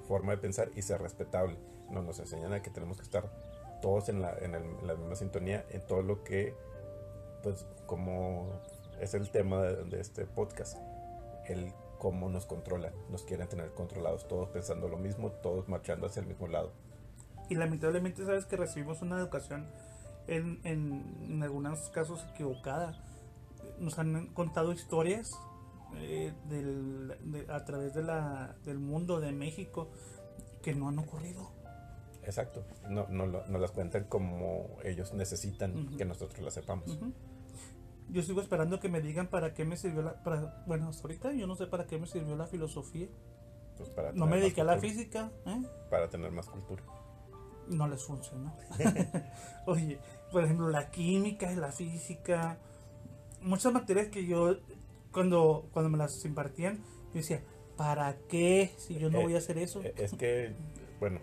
forma 0.06 0.32
de 0.32 0.38
pensar 0.38 0.70
y 0.74 0.82
ser 0.82 1.00
respetable. 1.00 1.56
No, 1.90 2.02
nos 2.02 2.18
enseñan 2.20 2.52
a 2.52 2.62
que 2.62 2.70
tenemos 2.70 2.98
que 2.98 3.02
estar 3.02 3.30
todos 3.80 4.08
en 4.08 4.22
la, 4.22 4.36
en, 4.38 4.52
la 4.86 4.94
misma 4.94 5.16
sintonía 5.16 5.66
en 5.70 5.84
todo 5.86 6.02
lo 6.02 6.22
que, 6.22 6.54
pues 7.42 7.66
como 7.86 8.48
es 9.00 9.14
el 9.14 9.30
tema 9.30 9.60
de, 9.60 10.00
este 10.00 10.24
podcast, 10.26 10.78
el 11.46 11.74
cómo 11.98 12.28
nos 12.28 12.46
controlan, 12.46 12.92
nos 13.10 13.24
quieren 13.24 13.48
tener 13.48 13.72
controlados, 13.72 14.28
todos 14.28 14.48
pensando 14.50 14.88
lo 14.88 14.96
mismo, 14.96 15.32
todos 15.32 15.68
marchando 15.68 16.06
hacia 16.06 16.20
el 16.20 16.26
mismo 16.26 16.46
lado. 16.46 16.72
Y 17.48 17.54
lamentablemente 17.54 18.24
sabes 18.24 18.46
que 18.46 18.56
recibimos 18.56 19.02
una 19.02 19.18
educación 19.18 19.68
en, 20.26 20.60
en, 20.64 21.42
algunos 21.42 21.90
casos 21.90 22.24
equivocada. 22.32 23.02
Nos 23.78 23.98
han 23.98 24.28
contado 24.28 24.72
historias 24.72 25.38
eh, 25.96 26.32
del, 26.48 27.46
a 27.48 27.64
través 27.64 27.94
de 27.94 28.02
la, 28.02 28.56
del 28.64 28.78
mundo 28.78 29.20
de 29.20 29.32
México 29.32 29.90
que 30.62 30.74
no 30.74 30.88
han 30.88 30.98
ocurrido. 30.98 31.50
Exacto, 32.24 32.64
no, 32.88 33.08
no, 33.08 33.26
no 33.26 33.58
las 33.58 33.72
cuentan 33.72 34.04
como 34.04 34.78
ellos 34.84 35.12
necesitan 35.12 35.96
que 35.96 36.04
nosotros 36.04 36.40
las 36.40 36.54
sepamos. 36.54 36.96
Yo 38.08 38.22
sigo 38.22 38.40
esperando 38.40 38.78
que 38.78 38.88
me 38.88 39.00
digan 39.00 39.28
para 39.28 39.54
qué 39.54 39.64
me 39.64 39.76
sirvió 39.76 40.02
la... 40.02 40.22
Para, 40.22 40.62
bueno, 40.66 40.88
hasta 40.88 41.02
ahorita 41.02 41.32
yo 41.32 41.46
no 41.46 41.56
sé 41.56 41.66
para 41.66 41.86
qué 41.86 41.98
me 41.98 42.06
sirvió 42.06 42.36
la 42.36 42.46
filosofía. 42.46 43.08
Pues 43.76 43.88
para 43.90 44.12
no 44.12 44.26
me 44.26 44.38
dediqué 44.38 44.60
a 44.60 44.64
la 44.64 44.78
física. 44.78 45.32
¿eh? 45.46 45.62
Para 45.90 46.10
tener 46.10 46.30
más 46.30 46.46
cultura. 46.46 46.82
No 47.68 47.88
les 47.88 48.04
funcionó. 48.04 48.54
Oye, 49.66 49.98
por 50.30 50.44
ejemplo, 50.44 50.68
la 50.68 50.90
química, 50.90 51.50
la 51.52 51.72
física, 51.72 52.58
muchas 53.40 53.72
materias 53.72 54.08
que 54.08 54.26
yo, 54.26 54.56
cuando, 55.12 55.68
cuando 55.72 55.90
me 55.90 55.98
las 55.98 56.24
impartían, 56.24 56.78
yo 57.12 57.20
decía, 57.20 57.42
¿para 57.76 58.16
qué 58.28 58.72
si 58.76 58.98
yo 58.98 59.10
no 59.10 59.20
eh, 59.20 59.22
voy 59.24 59.34
a 59.34 59.38
hacer 59.38 59.58
eso? 59.58 59.82
Eh, 59.82 59.94
es 59.96 60.12
que, 60.14 60.54
bueno, 60.98 61.20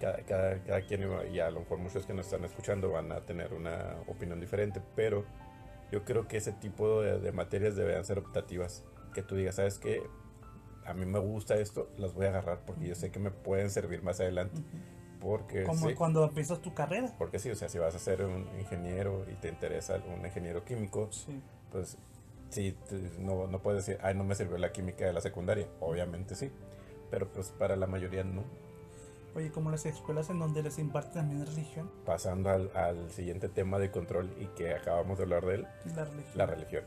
cada, 0.00 0.18
cada, 0.24 0.62
cada 0.62 0.80
quien, 0.82 1.08
y 1.32 1.40
a 1.40 1.50
lo 1.50 1.60
mejor 1.60 1.78
muchos 1.78 2.06
que 2.06 2.14
nos 2.14 2.26
están 2.26 2.44
escuchando 2.44 2.90
van 2.90 3.10
a 3.12 3.20
tener 3.20 3.52
una 3.52 3.96
opinión 4.06 4.40
diferente, 4.40 4.80
pero 4.94 5.24
yo 5.90 6.04
creo 6.04 6.28
que 6.28 6.36
ese 6.36 6.52
tipo 6.52 7.02
de, 7.02 7.32
materias 7.32 7.76
deberían 7.76 8.04
ser 8.04 8.18
optativas. 8.18 8.84
Que 9.14 9.22
tú 9.22 9.36
digas, 9.36 9.56
¿sabes 9.56 9.78
qué? 9.78 10.02
A 10.84 10.94
mí 10.94 11.06
me 11.06 11.18
gusta 11.18 11.54
esto, 11.56 11.90
las 11.96 12.14
voy 12.14 12.26
a 12.26 12.28
agarrar 12.28 12.60
porque 12.66 12.88
yo 12.88 12.94
sé 12.94 13.10
que 13.10 13.18
me 13.18 13.30
pueden 13.30 13.70
servir 13.70 14.02
más 14.02 14.20
adelante. 14.20 14.60
Porque, 15.20 15.64
Como 15.64 15.92
cuando 15.94 16.24
empiezas 16.24 16.60
tu 16.60 16.74
carrera. 16.74 17.12
Porque 17.18 17.38
sí, 17.38 17.50
o 17.50 17.56
sea, 17.56 17.68
si 17.68 17.78
vas 17.78 17.94
a 17.94 17.98
ser 17.98 18.22
un 18.22 18.46
ingeniero 18.58 19.24
y 19.30 19.34
te 19.34 19.48
interesa 19.48 20.00
un 20.16 20.24
ingeniero 20.24 20.64
químico, 20.64 21.10
pues 21.72 21.96
sí, 22.50 22.76
no, 23.18 23.46
no 23.46 23.60
puedes 23.60 23.84
decir, 23.84 24.00
ay, 24.02 24.14
no 24.14 24.24
me 24.24 24.34
sirvió 24.34 24.58
la 24.58 24.70
química 24.72 25.06
de 25.06 25.12
la 25.12 25.20
secundaria. 25.20 25.66
Obviamente 25.80 26.34
sí, 26.34 26.50
pero 27.10 27.28
pues 27.32 27.50
para 27.50 27.76
la 27.76 27.86
mayoría 27.86 28.24
no. 28.24 28.44
Oye, 29.34 29.50
como 29.50 29.70
las 29.70 29.86
escuelas 29.86 30.30
en 30.30 30.38
donde 30.38 30.62
les 30.62 30.78
imparten 30.78 31.14
también 31.14 31.46
religión. 31.46 31.90
Pasando 32.04 32.50
al, 32.50 32.70
al, 32.74 33.10
siguiente 33.10 33.48
tema 33.48 33.78
de 33.78 33.90
control 33.90 34.34
y 34.40 34.46
que 34.56 34.74
acabamos 34.74 35.18
de 35.18 35.24
hablar 35.24 35.44
de 35.46 35.54
él. 35.56 35.66
La 35.94 36.04
religión. 36.04 36.32
La 36.34 36.46
religión. 36.46 36.84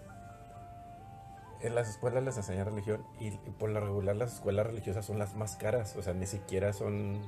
En 1.62 1.76
las 1.76 1.90
escuelas 1.90 2.24
les 2.24 2.38
enseñan 2.38 2.66
religión 2.66 3.06
y, 3.20 3.32
por 3.60 3.70
lo 3.70 3.80
regular 3.80 4.16
las 4.16 4.34
escuelas 4.34 4.66
religiosas 4.66 5.06
son 5.06 5.20
las 5.20 5.36
más 5.36 5.56
caras. 5.56 5.96
O 5.96 6.02
sea, 6.02 6.14
ni 6.14 6.26
siquiera 6.26 6.74
son... 6.74 7.22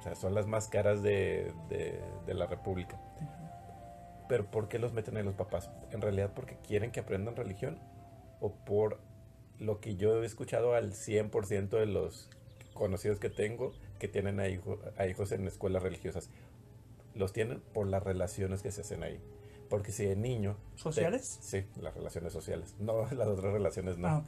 O 0.00 0.02
sea, 0.02 0.14
son 0.14 0.34
las 0.34 0.46
más 0.46 0.68
caras 0.68 1.02
de, 1.02 1.52
de, 1.68 2.00
de 2.26 2.34
la 2.34 2.46
República. 2.46 2.98
Pero 4.28 4.50
¿por 4.50 4.68
qué 4.68 4.78
los 4.78 4.94
meten 4.94 5.16
ahí 5.18 5.22
los 5.22 5.34
papás? 5.34 5.70
En 5.90 6.00
realidad 6.00 6.32
porque 6.34 6.56
quieren 6.66 6.90
que 6.90 7.00
aprendan 7.00 7.36
religión 7.36 7.78
o 8.40 8.54
por 8.54 8.98
lo 9.58 9.78
que 9.80 9.96
yo 9.96 10.22
he 10.22 10.26
escuchado 10.26 10.74
al 10.74 10.92
100% 10.92 11.68
de 11.68 11.86
los 11.86 12.30
conocidos 12.72 13.20
que 13.20 13.28
tengo 13.28 13.72
que 13.98 14.08
tienen 14.08 14.40
a, 14.40 14.44
a 14.96 15.06
hijos 15.06 15.32
en 15.32 15.46
escuelas 15.46 15.82
religiosas. 15.82 16.30
Los 17.14 17.34
tienen 17.34 17.60
por 17.60 17.86
las 17.86 18.02
relaciones 18.02 18.62
que 18.62 18.72
se 18.72 18.80
hacen 18.80 19.02
ahí. 19.02 19.20
Porque 19.70 19.92
si 19.92 20.04
de 20.04 20.16
niño... 20.16 20.56
¿Sociales? 20.74 21.38
sí, 21.40 21.64
las 21.80 21.94
relaciones 21.94 22.32
sociales. 22.32 22.74
No, 22.78 23.08
las 23.12 23.28
otras 23.28 23.52
relaciones 23.54 23.96
no. 23.96 24.08
Ah, 24.08 24.24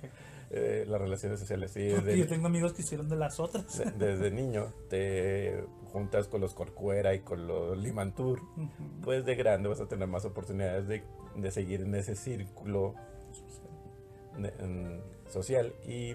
eh, 0.50 0.86
las 0.88 1.00
relaciones 1.00 1.40
sociales, 1.40 1.72
sí. 1.72 1.88
yo 1.88 2.26
tengo 2.28 2.46
amigos 2.46 2.72
que 2.72 2.82
hicieron 2.82 3.08
de 3.08 3.16
las 3.16 3.40
otras. 3.40 3.82
desde 3.98 4.30
niño 4.30 4.72
te 4.88 5.64
juntas 5.92 6.28
con 6.28 6.40
los 6.40 6.54
Corcuera 6.54 7.14
y 7.14 7.20
con 7.20 7.46
los 7.46 7.76
Limantur. 7.76 8.40
Pues 9.02 9.24
de 9.26 9.34
grande 9.34 9.68
vas 9.68 9.80
a 9.80 9.88
tener 9.88 10.08
más 10.08 10.24
oportunidades 10.24 10.86
de, 10.86 11.02
de 11.36 11.50
seguir 11.50 11.82
en 11.82 11.94
ese 11.94 12.16
círculo 12.16 12.94
social 15.28 15.74
y 15.86 16.14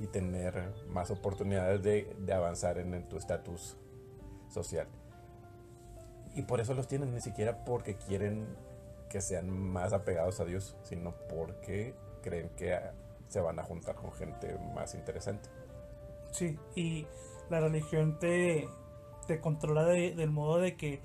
y 0.00 0.06
tener 0.06 0.72
más 0.88 1.10
oportunidades 1.10 1.82
de, 1.82 2.16
de 2.18 2.32
avanzar 2.32 2.78
en, 2.78 3.06
tu 3.08 3.18
estatus 3.18 3.76
social. 4.48 4.88
Y 6.34 6.42
por 6.42 6.60
eso 6.60 6.74
los 6.74 6.86
tienen, 6.86 7.12
ni 7.12 7.20
siquiera 7.20 7.64
porque 7.64 7.96
quieren 7.96 8.46
que 9.08 9.20
sean 9.20 9.50
más 9.50 9.92
apegados 9.92 10.40
a 10.40 10.44
Dios, 10.44 10.76
sino 10.84 11.14
porque 11.28 11.94
creen 12.22 12.50
que 12.56 12.78
se 13.28 13.40
van 13.40 13.58
a 13.58 13.64
juntar 13.64 13.96
con 13.96 14.12
gente 14.12 14.56
más 14.74 14.94
interesante. 14.94 15.48
Sí, 16.30 16.58
y 16.76 17.06
la 17.48 17.60
religión 17.60 18.18
te, 18.18 18.68
te 19.26 19.40
controla 19.40 19.84
del 19.84 20.30
modo 20.30 20.58
de 20.58 20.76
que 20.76 21.00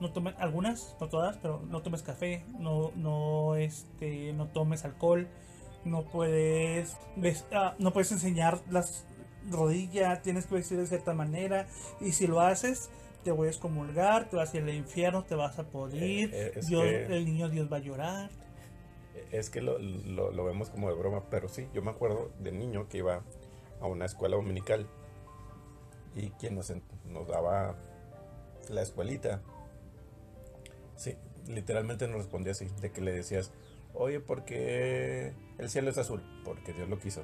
no 0.00 0.12
tomes, 0.12 0.34
algunas, 0.38 0.96
no 1.00 1.08
todas, 1.08 1.38
pero 1.38 1.62
no 1.68 1.82
tomes 1.82 2.02
café, 2.02 2.44
no, 2.58 2.90
no, 2.94 3.56
este, 3.56 4.32
no 4.34 4.48
tomes 4.48 4.84
alcohol, 4.84 5.28
no 5.84 6.04
puedes, 6.04 6.96
ah, 7.52 7.74
no 7.78 7.92
puedes 7.92 8.12
enseñar 8.12 8.60
las 8.70 9.06
rodillas, 9.50 10.22
tienes 10.22 10.46
que 10.46 10.56
vestir 10.56 10.78
de 10.78 10.86
cierta 10.86 11.14
manera 11.14 11.66
y 12.00 12.12
si 12.12 12.26
lo 12.26 12.40
haces 12.40 12.90
te 13.24 13.32
voy 13.32 13.48
a 13.48 13.50
excomulgar, 13.50 14.28
te 14.28 14.36
vas 14.36 14.54
a 14.54 14.56
ir 14.56 14.62
al 14.62 14.74
infierno, 14.74 15.24
te 15.24 15.34
vas 15.34 15.58
a 15.58 15.64
podrir, 15.64 16.30
eh, 16.32 16.52
eh, 16.54 17.06
el 17.10 17.24
niño 17.24 17.48
Dios 17.48 17.72
va 17.72 17.78
a 17.78 17.80
llorar. 17.80 18.30
Es 19.32 19.50
que 19.50 19.60
lo, 19.60 19.78
lo, 19.78 20.44
vemos 20.44 20.70
como 20.70 20.88
de 20.88 20.96
broma, 20.96 21.24
pero 21.30 21.48
sí, 21.48 21.68
yo 21.74 21.82
me 21.82 21.90
acuerdo 21.90 22.30
de 22.38 22.52
niño 22.52 22.88
que 22.88 22.98
iba 22.98 23.22
a 23.80 23.86
una 23.86 24.04
escuela 24.04 24.36
dominical 24.36 24.86
y 26.14 26.30
quien 26.30 26.54
nos, 26.54 26.72
nos 27.06 27.26
daba 27.26 27.76
la 28.68 28.82
escuelita, 28.82 29.42
sí, 30.94 31.16
literalmente 31.48 32.06
nos 32.06 32.18
respondía 32.18 32.52
así, 32.52 32.68
de 32.80 32.92
que 32.92 33.00
le 33.00 33.12
decías, 33.12 33.50
Oye, 33.94 34.18
¿por 34.18 34.44
qué 34.44 35.32
el 35.58 35.70
cielo 35.70 35.88
es 35.90 35.98
azul? 35.98 36.20
Porque 36.44 36.72
Dios 36.72 36.88
lo 36.88 36.98
quiso. 36.98 37.22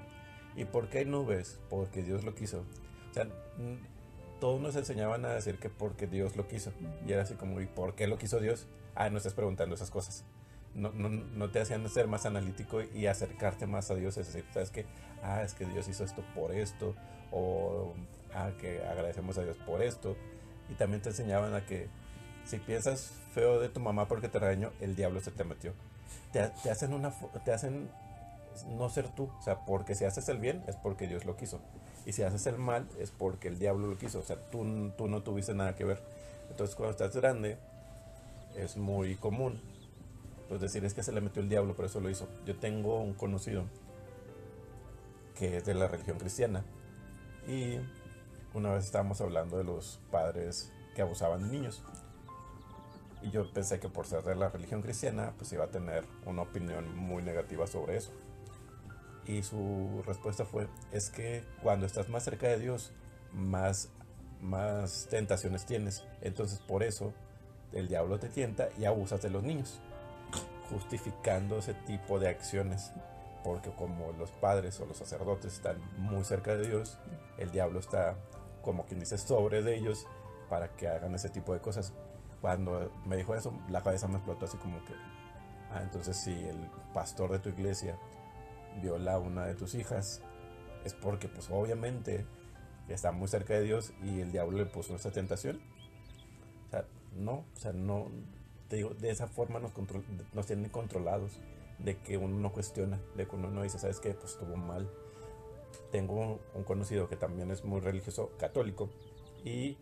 ¿Y 0.54 0.64
por 0.64 0.88
qué 0.88 0.98
hay 0.98 1.04
nubes? 1.04 1.58
Porque 1.68 2.02
Dios 2.02 2.22
lo 2.22 2.34
quiso. 2.34 2.64
O 3.10 3.14
sea, 3.14 3.26
todos 4.40 4.60
nos 4.60 4.76
enseñaban 4.76 5.24
a 5.24 5.28
decir 5.28 5.58
que 5.58 5.68
porque 5.68 6.06
Dios 6.06 6.36
lo 6.36 6.48
quiso. 6.48 6.72
Y 7.06 7.12
era 7.12 7.22
así 7.22 7.34
como, 7.34 7.60
¿y 7.60 7.66
por 7.66 7.94
qué 7.94 8.06
lo 8.06 8.18
quiso 8.18 8.40
Dios? 8.40 8.66
Ah, 8.94 9.10
no 9.10 9.18
estás 9.18 9.34
preguntando 9.34 9.74
esas 9.74 9.90
cosas. 9.90 10.24
No, 10.74 10.90
no, 10.92 11.08
no 11.08 11.50
te 11.50 11.60
hacían 11.60 11.88
ser 11.88 12.06
más 12.06 12.26
analítico 12.26 12.82
y 12.82 13.06
acercarte 13.06 13.66
más 13.66 13.90
a 13.90 13.94
Dios. 13.94 14.16
Es 14.16 14.26
decir, 14.26 14.44
¿sabes 14.52 14.70
qué? 14.70 14.86
Ah, 15.22 15.42
es 15.42 15.54
que 15.54 15.66
Dios 15.66 15.88
hizo 15.88 16.04
esto 16.04 16.24
por 16.34 16.52
esto. 16.52 16.94
O, 17.30 17.94
ah, 18.34 18.50
que 18.58 18.84
agradecemos 18.84 19.38
a 19.38 19.42
Dios 19.42 19.56
por 19.58 19.82
esto. 19.82 20.16
Y 20.68 20.74
también 20.74 21.02
te 21.02 21.10
enseñaban 21.10 21.54
a 21.54 21.66
que 21.66 21.88
si 22.44 22.58
piensas 22.58 23.12
feo 23.34 23.60
de 23.60 23.68
tu 23.68 23.80
mamá 23.80 24.08
porque 24.08 24.28
te 24.28 24.38
regañó, 24.38 24.72
el 24.80 24.96
diablo 24.96 25.20
se 25.20 25.30
te 25.30 25.44
metió 25.44 25.72
te, 26.32 26.70
hacen 26.70 26.92
una 26.92 27.12
te 27.44 27.52
hacen 27.52 27.90
no 28.76 28.88
ser 28.88 29.08
tú, 29.08 29.30
o 29.38 29.42
sea, 29.42 29.64
porque 29.64 29.94
si 29.94 30.04
haces 30.04 30.28
el 30.28 30.38
bien 30.38 30.62
es 30.66 30.76
porque 30.76 31.06
Dios 31.06 31.24
lo 31.24 31.36
quiso. 31.36 31.60
Y 32.06 32.12
si 32.12 32.22
haces 32.22 32.46
el 32.46 32.58
mal 32.58 32.88
es 32.98 33.10
porque 33.10 33.48
el 33.48 33.58
diablo 33.58 33.86
lo 33.86 33.98
quiso, 33.98 34.20
o 34.20 34.22
sea, 34.22 34.36
tú, 34.50 34.92
tú 34.96 35.08
no 35.08 35.22
tuviste 35.22 35.54
nada 35.54 35.74
que 35.74 35.84
ver. 35.84 36.02
Entonces 36.50 36.74
cuando 36.74 36.90
estás 36.92 37.14
grande 37.14 37.58
es 38.56 38.76
muy 38.76 39.14
común 39.16 39.60
pues 40.50 40.60
decir 40.60 40.84
es 40.84 40.94
que 40.94 41.04
se 41.04 41.12
le 41.12 41.20
metió 41.20 41.40
el 41.40 41.48
diablo, 41.48 41.76
por 41.76 41.84
eso 41.84 42.00
lo 42.00 42.10
hizo. 42.10 42.26
Yo 42.44 42.56
tengo 42.56 43.00
un 43.00 43.14
conocido 43.14 43.66
que 45.38 45.58
es 45.58 45.64
de 45.64 45.74
la 45.74 45.86
religión 45.86 46.18
cristiana 46.18 46.64
y 47.46 47.76
una 48.52 48.72
vez 48.72 48.84
estábamos 48.84 49.20
hablando 49.20 49.58
de 49.58 49.62
los 49.62 50.00
padres 50.10 50.72
que 50.96 51.02
abusaban 51.02 51.44
de 51.44 51.56
niños. 51.56 51.84
Y 53.22 53.30
yo 53.30 53.48
pensé 53.52 53.78
que 53.78 53.88
por 53.88 54.08
ser 54.08 54.24
de 54.24 54.34
la 54.34 54.48
religión 54.48 54.82
cristiana, 54.82 55.34
pues 55.38 55.52
iba 55.52 55.66
a 55.66 55.70
tener 55.70 56.04
una 56.26 56.42
opinión 56.42 56.96
muy 56.96 57.22
negativa 57.22 57.68
sobre 57.68 57.96
eso. 57.96 58.10
Y 59.30 59.44
su 59.44 60.02
respuesta 60.04 60.44
fue, 60.44 60.66
es 60.90 61.08
que 61.08 61.44
cuando 61.62 61.86
estás 61.86 62.08
más 62.08 62.24
cerca 62.24 62.48
de 62.48 62.58
Dios, 62.58 62.92
más, 63.32 63.88
más 64.40 65.06
tentaciones 65.08 65.64
tienes. 65.66 66.04
Entonces 66.20 66.58
por 66.58 66.82
eso 66.82 67.12
el 67.72 67.86
diablo 67.86 68.18
te 68.18 68.28
tienta 68.28 68.70
y 68.76 68.86
abusas 68.86 69.22
de 69.22 69.30
los 69.30 69.44
niños, 69.44 69.80
justificando 70.68 71.58
ese 71.58 71.74
tipo 71.74 72.18
de 72.18 72.28
acciones. 72.28 72.90
Porque 73.44 73.70
como 73.70 74.10
los 74.18 74.32
padres 74.32 74.80
o 74.80 74.86
los 74.86 74.96
sacerdotes 74.96 75.54
están 75.54 75.76
muy 75.96 76.24
cerca 76.24 76.56
de 76.56 76.66
Dios, 76.66 76.98
el 77.38 77.52
diablo 77.52 77.78
está, 77.78 78.16
como 78.62 78.84
quien 78.84 78.98
dice, 78.98 79.16
sobre 79.16 79.62
de 79.62 79.76
ellos 79.76 80.08
para 80.48 80.74
que 80.74 80.88
hagan 80.88 81.14
ese 81.14 81.28
tipo 81.28 81.54
de 81.54 81.60
cosas 81.60 81.92
cuando 82.40 82.90
me 83.06 83.16
dijo 83.16 83.36
eso, 83.36 83.54
la 83.68 83.80
cabeza 83.80 84.08
me 84.08 84.16
explotó 84.16 84.46
así 84.46 84.56
como 84.56 84.84
que, 84.84 84.94
ah, 85.70 85.82
entonces 85.82 86.16
si 86.16 86.32
el 86.32 86.68
pastor 86.92 87.30
de 87.30 87.38
tu 87.38 87.50
iglesia 87.50 87.96
viola 88.82 89.14
a 89.14 89.18
una 89.18 89.46
de 89.46 89.54
tus 89.54 89.74
hijas, 89.74 90.22
es 90.84 90.94
porque 90.94 91.28
pues 91.28 91.50
obviamente 91.50 92.26
está 92.88 93.12
muy 93.12 93.28
cerca 93.28 93.54
de 93.54 93.62
Dios 93.62 93.92
y 94.02 94.20
el 94.20 94.32
diablo 94.32 94.58
le 94.58 94.66
puso 94.66 94.96
esa 94.96 95.10
tentación. 95.10 95.60
O 96.66 96.70
sea, 96.70 96.84
no, 97.16 97.32
o 97.32 97.56
sea, 97.56 97.72
no, 97.72 98.08
te 98.68 98.76
digo, 98.76 98.90
de 98.90 99.10
esa 99.10 99.26
forma 99.26 99.58
nos, 99.58 99.72
nos 100.32 100.46
tienen 100.46 100.70
controlados, 100.70 101.40
de 101.78 101.96
que 101.98 102.16
uno 102.18 102.38
no 102.38 102.52
cuestiona, 102.52 103.00
de 103.16 103.26
que 103.26 103.36
uno 103.36 103.50
no 103.50 103.62
dice, 103.62 103.78
¿sabes 103.78 104.00
qué? 104.00 104.12
Pues 104.12 104.32
estuvo 104.32 104.56
mal. 104.56 104.90
Tengo 105.90 106.40
un 106.54 106.64
conocido 106.64 107.08
que 107.08 107.16
también 107.16 107.50
es 107.50 107.64
muy 107.64 107.80
religioso, 107.80 108.30
católico, 108.38 108.90
y 109.44 109.76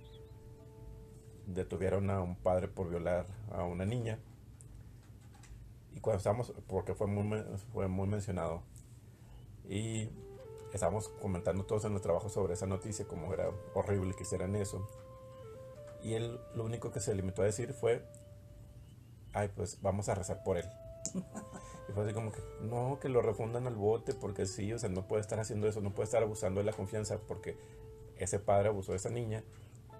detuvieron 1.46 2.10
a 2.10 2.20
un 2.20 2.36
padre 2.36 2.68
por 2.68 2.88
violar 2.88 3.26
a 3.50 3.64
una 3.64 3.84
niña. 3.84 4.18
Y 5.94 6.00
cuando 6.00 6.18
estábamos, 6.18 6.52
porque 6.66 6.94
fue 6.94 7.06
muy, 7.06 7.42
fue 7.72 7.88
muy 7.88 8.06
mencionado, 8.06 8.62
y 9.68 10.10
estábamos 10.72 11.08
comentando 11.08 11.64
todos 11.64 11.84
en 11.84 11.94
el 11.94 12.00
trabajo 12.00 12.28
sobre 12.28 12.54
esa 12.54 12.66
noticia, 12.66 13.06
como 13.06 13.32
era 13.32 13.50
horrible 13.74 14.14
que 14.14 14.22
hicieran 14.22 14.56
eso. 14.56 14.88
Y 16.02 16.14
él 16.14 16.40
lo 16.54 16.64
único 16.64 16.90
que 16.90 17.00
se 17.00 17.14
limitó 17.14 17.42
a 17.42 17.46
decir 17.46 17.72
fue, 17.72 18.04
ay, 19.32 19.50
pues 19.54 19.80
vamos 19.82 20.08
a 20.08 20.14
rezar 20.14 20.42
por 20.42 20.58
él. 20.58 20.66
Y 21.88 21.92
fue 21.92 22.04
así 22.04 22.12
como 22.12 22.30
que, 22.30 22.40
no, 22.60 22.98
que 23.00 23.08
lo 23.08 23.22
refundan 23.22 23.66
al 23.66 23.74
bote, 23.74 24.12
porque 24.12 24.44
sí, 24.44 24.70
o 24.74 24.78
sea, 24.78 24.90
no 24.90 25.08
puede 25.08 25.22
estar 25.22 25.40
haciendo 25.40 25.66
eso, 25.66 25.80
no 25.80 25.94
puede 25.94 26.04
estar 26.04 26.22
abusando 26.22 26.60
de 26.60 26.66
la 26.66 26.74
confianza, 26.74 27.18
porque 27.26 27.56
ese 28.18 28.38
padre 28.38 28.68
abusó 28.68 28.92
de 28.92 28.98
esa 28.98 29.08
niña, 29.08 29.42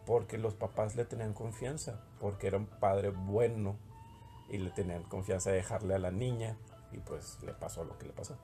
porque 0.05 0.37
los 0.37 0.53
papás 0.53 0.97
le 0.97 1.07
tenían 1.07 1.33
confianza, 1.33 2.05
porque 2.21 2.49
era 2.49 2.59
un 2.59 2.67
padre 2.67 3.09
bueno 3.09 3.79
y 4.51 4.59
le 4.59 4.71
tenían 4.71 5.03
confianza 5.05 5.49
de 5.49 5.57
dejarle 5.57 5.95
a 5.95 5.99
la 5.99 6.11
niña, 6.11 6.59
y 6.93 6.99
pues 6.99 7.39
le 7.43 7.55
pasó 7.55 7.85
lo 7.85 7.97
que 7.97 8.07
le 8.07 8.13
pasó. 8.13 8.37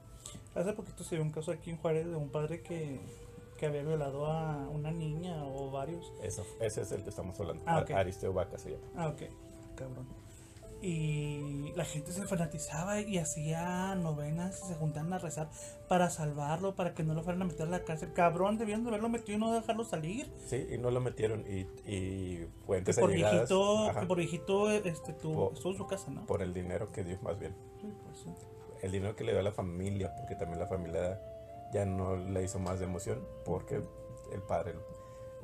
Hace 0.54 0.72
poquito 0.72 1.02
se 1.04 1.16
dio 1.16 1.24
un 1.24 1.30
caso 1.30 1.50
aquí 1.52 1.70
en 1.70 1.76
Juárez 1.78 2.06
de 2.06 2.16
un 2.16 2.28
padre 2.30 2.62
que, 2.62 3.00
que 3.58 3.66
había 3.66 3.82
violado 3.82 4.26
a 4.26 4.68
una 4.68 4.90
niña 4.90 5.44
o 5.44 5.70
varios. 5.70 6.12
Eso, 6.22 6.44
ese 6.60 6.82
es 6.82 6.92
el 6.92 7.02
que 7.02 7.10
estamos 7.10 7.38
hablando. 7.40 7.62
Ah, 7.66 7.76
Ar- 7.76 7.82
ok. 7.84 7.90
Aristeo 7.92 8.32
Vaca 8.32 8.58
se 8.58 8.70
llama. 8.72 8.84
Ah, 8.96 9.08
ok, 9.08 9.22
cabrón. 9.76 10.06
Y 10.82 11.72
la 11.76 11.84
gente 11.86 12.12
se 12.12 12.26
fanatizaba 12.26 13.00
y 13.00 13.16
hacía 13.16 13.94
novenas 13.94 14.60
y 14.62 14.68
se 14.68 14.74
juntaban 14.74 15.14
a 15.14 15.18
rezar 15.18 15.48
para 15.88 16.10
salvarlo, 16.10 16.74
para 16.74 16.92
que 16.92 17.02
no 17.02 17.14
lo 17.14 17.22
fueran 17.22 17.40
a 17.40 17.44
meter 17.46 17.66
a 17.68 17.70
la 17.70 17.84
cárcel. 17.84 18.12
Cabrón, 18.12 18.58
debían 18.58 18.82
de 18.82 18.90
haberlo 18.90 19.08
metido 19.08 19.38
y 19.38 19.40
no 19.40 19.50
dejarlo 19.54 19.84
salir. 19.84 20.30
Sí, 20.46 20.66
y 20.70 20.76
no 20.76 20.90
lo 20.90 21.00
metieron, 21.00 21.40
y, 21.48 21.60
y 21.90 22.36
Que 22.36 22.48
fuentes 22.66 22.98
por 22.98 23.08
allegadas, 23.10 23.48
viejito, 23.48 23.92
que 23.98 24.06
por 24.06 24.18
viejito 24.18 24.70
este, 24.70 25.12
Po- 25.14 25.52
estuvo 25.54 25.70
en 25.72 25.78
su 25.78 25.86
casa, 25.86 26.10
¿no? 26.10 26.26
por 26.26 26.42
el 26.42 26.52
dinero 26.52 26.92
que 26.92 27.02
dio, 27.02 27.18
más 27.22 27.38
bien. 27.38 27.54
Sí, 27.80 27.90
pues 28.04 28.18
sí. 28.18 28.28
El 28.84 28.92
dinero 28.92 29.16
que 29.16 29.24
le 29.24 29.32
dio 29.32 29.40
a 29.40 29.44
la 29.44 29.52
familia, 29.52 30.14
porque 30.14 30.36
también 30.36 30.60
la 30.60 30.66
familia 30.66 31.20
ya 31.72 31.84
no 31.84 32.16
le 32.16 32.42
hizo 32.42 32.58
más 32.58 32.78
de 32.78 32.84
emoción, 32.84 33.26
porque 33.44 33.76
el 33.76 34.42
padre, 34.42 34.74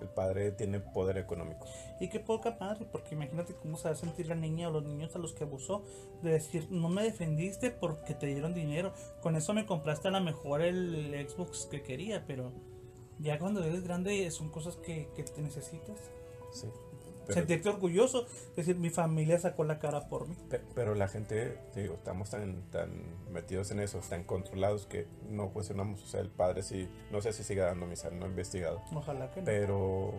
el 0.00 0.08
padre 0.08 0.52
tiene 0.52 0.80
poder 0.80 1.16
económico. 1.16 1.66
Y 1.98 2.08
qué 2.08 2.20
poca 2.20 2.56
madre, 2.60 2.86
porque 2.90 3.14
imagínate 3.14 3.54
cómo 3.54 3.76
se 3.78 3.88
va 3.88 3.94
a 3.94 3.96
sentir 3.96 4.28
la 4.28 4.34
niña 4.34 4.68
o 4.68 4.70
los 4.70 4.84
niños 4.84 5.16
a 5.16 5.18
los 5.18 5.32
que 5.32 5.44
abusó, 5.44 5.82
de 6.22 6.32
decir, 6.32 6.68
no 6.70 6.88
me 6.88 7.02
defendiste 7.02 7.70
porque 7.70 8.14
te 8.14 8.26
dieron 8.26 8.54
dinero, 8.54 8.92
con 9.22 9.36
eso 9.36 9.54
me 9.54 9.66
compraste 9.66 10.08
a 10.08 10.10
lo 10.10 10.20
mejor 10.20 10.62
el 10.62 11.26
Xbox 11.28 11.66
que 11.66 11.82
quería, 11.82 12.26
pero 12.26 12.52
ya 13.18 13.38
cuando 13.38 13.64
eres 13.64 13.82
grande 13.82 14.30
son 14.30 14.50
cosas 14.50 14.76
que, 14.76 15.08
que 15.16 15.24
te 15.24 15.40
necesitas. 15.42 15.98
Sí. 16.52 16.68
Pero, 17.30 17.40
Sentirte 17.46 17.68
orgulloso, 17.68 18.26
decir, 18.56 18.76
mi 18.76 18.90
familia 18.90 19.38
sacó 19.38 19.64
la 19.64 19.78
cara 19.78 20.08
por 20.08 20.28
mí. 20.28 20.36
pe- 20.48 20.60
pero 20.74 20.94
la 20.94 21.08
gente, 21.08 21.58
te 21.72 21.82
digo, 21.82 21.94
estamos 21.94 22.30
tan, 22.30 22.62
tan 22.70 22.90
metidos 23.32 23.70
en 23.70 23.80
eso, 23.80 24.00
tan 24.08 24.24
controlados 24.24 24.86
que 24.86 25.06
no 25.28 25.50
cuestionamos. 25.50 26.02
O 26.02 26.06
sea, 26.06 26.20
el 26.20 26.28
padre 26.30 26.62
sí, 26.62 26.88
no 27.10 27.20
sé 27.22 27.32
si 27.32 27.42
sigue 27.44 27.60
dando 27.60 27.86
misa, 27.86 28.10
no 28.10 28.26
he 28.26 28.28
investigado. 28.28 28.82
Ojalá 28.92 29.30
que 29.30 29.40
no. 29.40 29.46
Pero 29.46 30.12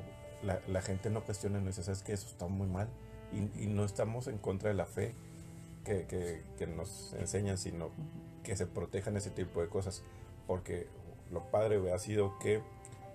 la, 0.44 0.60
la 0.68 0.82
gente 0.82 1.10
no 1.10 1.24
cuestiona 1.24 1.60
en 1.60 1.68
eso, 1.68 1.90
es 1.92 2.02
que 2.04 2.14
eso 2.14 2.28
está 2.28 2.48
muy 2.48 2.68
mal. 2.68 2.88
Y, 3.34 3.64
y 3.64 3.68
no 3.68 3.86
estamos 3.86 4.28
en 4.28 4.38
contra 4.38 4.70
de 4.70 4.76
la 4.76 4.86
fe 4.86 5.14
que, 5.86 6.06
que, 6.06 6.44
que 6.58 6.68
nos 6.68 7.14
enseñan, 7.14 7.58
sino 7.58 7.90
que 8.44 8.56
se 8.56 8.68
protejan 8.68 9.16
ese 9.18 9.30
tipo 9.30 9.62
de 9.62 9.68
cosas. 9.70 10.04
Porque 10.48 10.88
lo 11.32 11.50
padre 11.52 11.78
hubiera 11.80 11.98
sido 12.00 12.38
que 12.40 12.62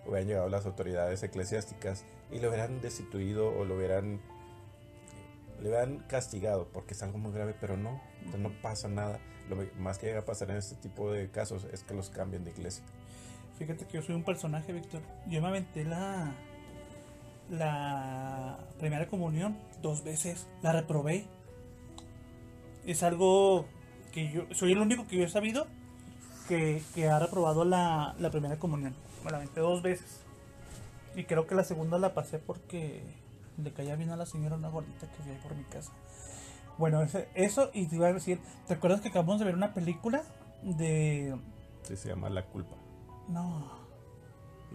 hubieran 0.07 0.29
llegado 0.29 0.49
las 0.49 0.67
autoridades 0.67 1.23
eclesiásticas 1.23 2.05
y 2.31 2.41
lo 2.41 2.49
hubieran 2.49 2.81
destituido 2.81 3.49
o 3.49 3.65
lo 3.65 3.77
hubieran, 3.77 4.21
le 5.61 5.69
hubieran 5.69 5.99
castigado 6.09 6.69
porque 6.73 6.95
es 6.95 7.03
algo 7.03 7.19
muy 7.19 7.33
grave, 7.33 7.55
pero 7.61 7.77
no, 7.77 8.01
no 8.39 8.51
pasa 8.63 8.89
nada. 8.89 9.21
Lo 9.49 9.57
más 9.79 9.99
que 9.99 10.07
llega 10.07 10.21
a 10.21 10.25
pasar 10.25 10.51
en 10.51 10.57
este 10.57 10.75
tipo 10.77 11.13
de 11.13 11.31
casos 11.31 11.67
es 11.73 11.85
que 11.85 11.95
los 11.95 12.11
cambien 12.11 12.45
de 12.45 12.51
iglesia. 12.51 12.85
Fíjate 13.59 13.87
que 13.87 13.95
yo 13.95 14.03
soy 14.03 14.15
un 14.15 14.25
personaje, 14.25 14.73
Víctor. 14.73 15.01
Yo 15.29 15.41
me 15.41 15.49
aventé 15.49 15.85
la 15.85 16.35
la 17.51 18.59
primera 18.79 19.07
comunión 19.07 19.57
dos 19.83 20.05
veces. 20.05 20.47
La 20.63 20.73
reprobé. 20.73 21.27
Es 22.85 23.03
algo 23.03 23.67
que 24.13 24.31
yo 24.31 24.43
soy 24.53 24.73
el 24.73 24.79
único 24.79 25.07
que 25.07 25.17
yo 25.17 25.25
he 25.25 25.29
sabido 25.29 25.67
que, 26.49 26.83
que 26.95 27.09
ha 27.09 27.19
reprobado 27.19 27.65
la, 27.65 28.15
la 28.19 28.31
primera 28.31 28.59
comunión. 28.59 28.95
Me 29.27 29.33
la 29.33 29.39
aventé 29.39 29.61
dos 29.61 29.83
veces. 29.83 30.21
Y 31.17 31.25
creo 31.25 31.47
que 31.49 31.55
la 31.57 31.65
segunda 31.65 31.99
la 31.99 32.15
pasé 32.15 32.39
porque 32.39 33.03
le 33.63 33.73
caía 33.73 33.97
bien 33.97 34.11
a 34.11 34.17
la 34.17 34.25
señora 34.25 34.55
una 34.57 34.69
gordita 34.69 35.07
que 35.11 35.23
había 35.23 35.43
por 35.43 35.55
mi 35.57 35.65
casa. 35.65 35.91
Bueno, 36.79 37.03
ese- 37.03 37.29
eso 37.35 37.71
y 37.75 37.87
te 37.87 37.97
iba 37.97 38.07
a 38.07 38.13
decir, 38.13 38.39
¿te 38.69 38.75
acuerdas 38.75 39.01
que 39.01 39.09
acabamos 39.09 39.39
de 39.41 39.47
ver 39.47 39.55
una 39.57 39.75
película 39.75 40.23
de... 40.63 41.37
Sí, 41.83 41.97
se 41.97 42.09
llama 42.11 42.29
La 42.31 42.45
Culpa. 42.45 42.77
No, 43.29 43.69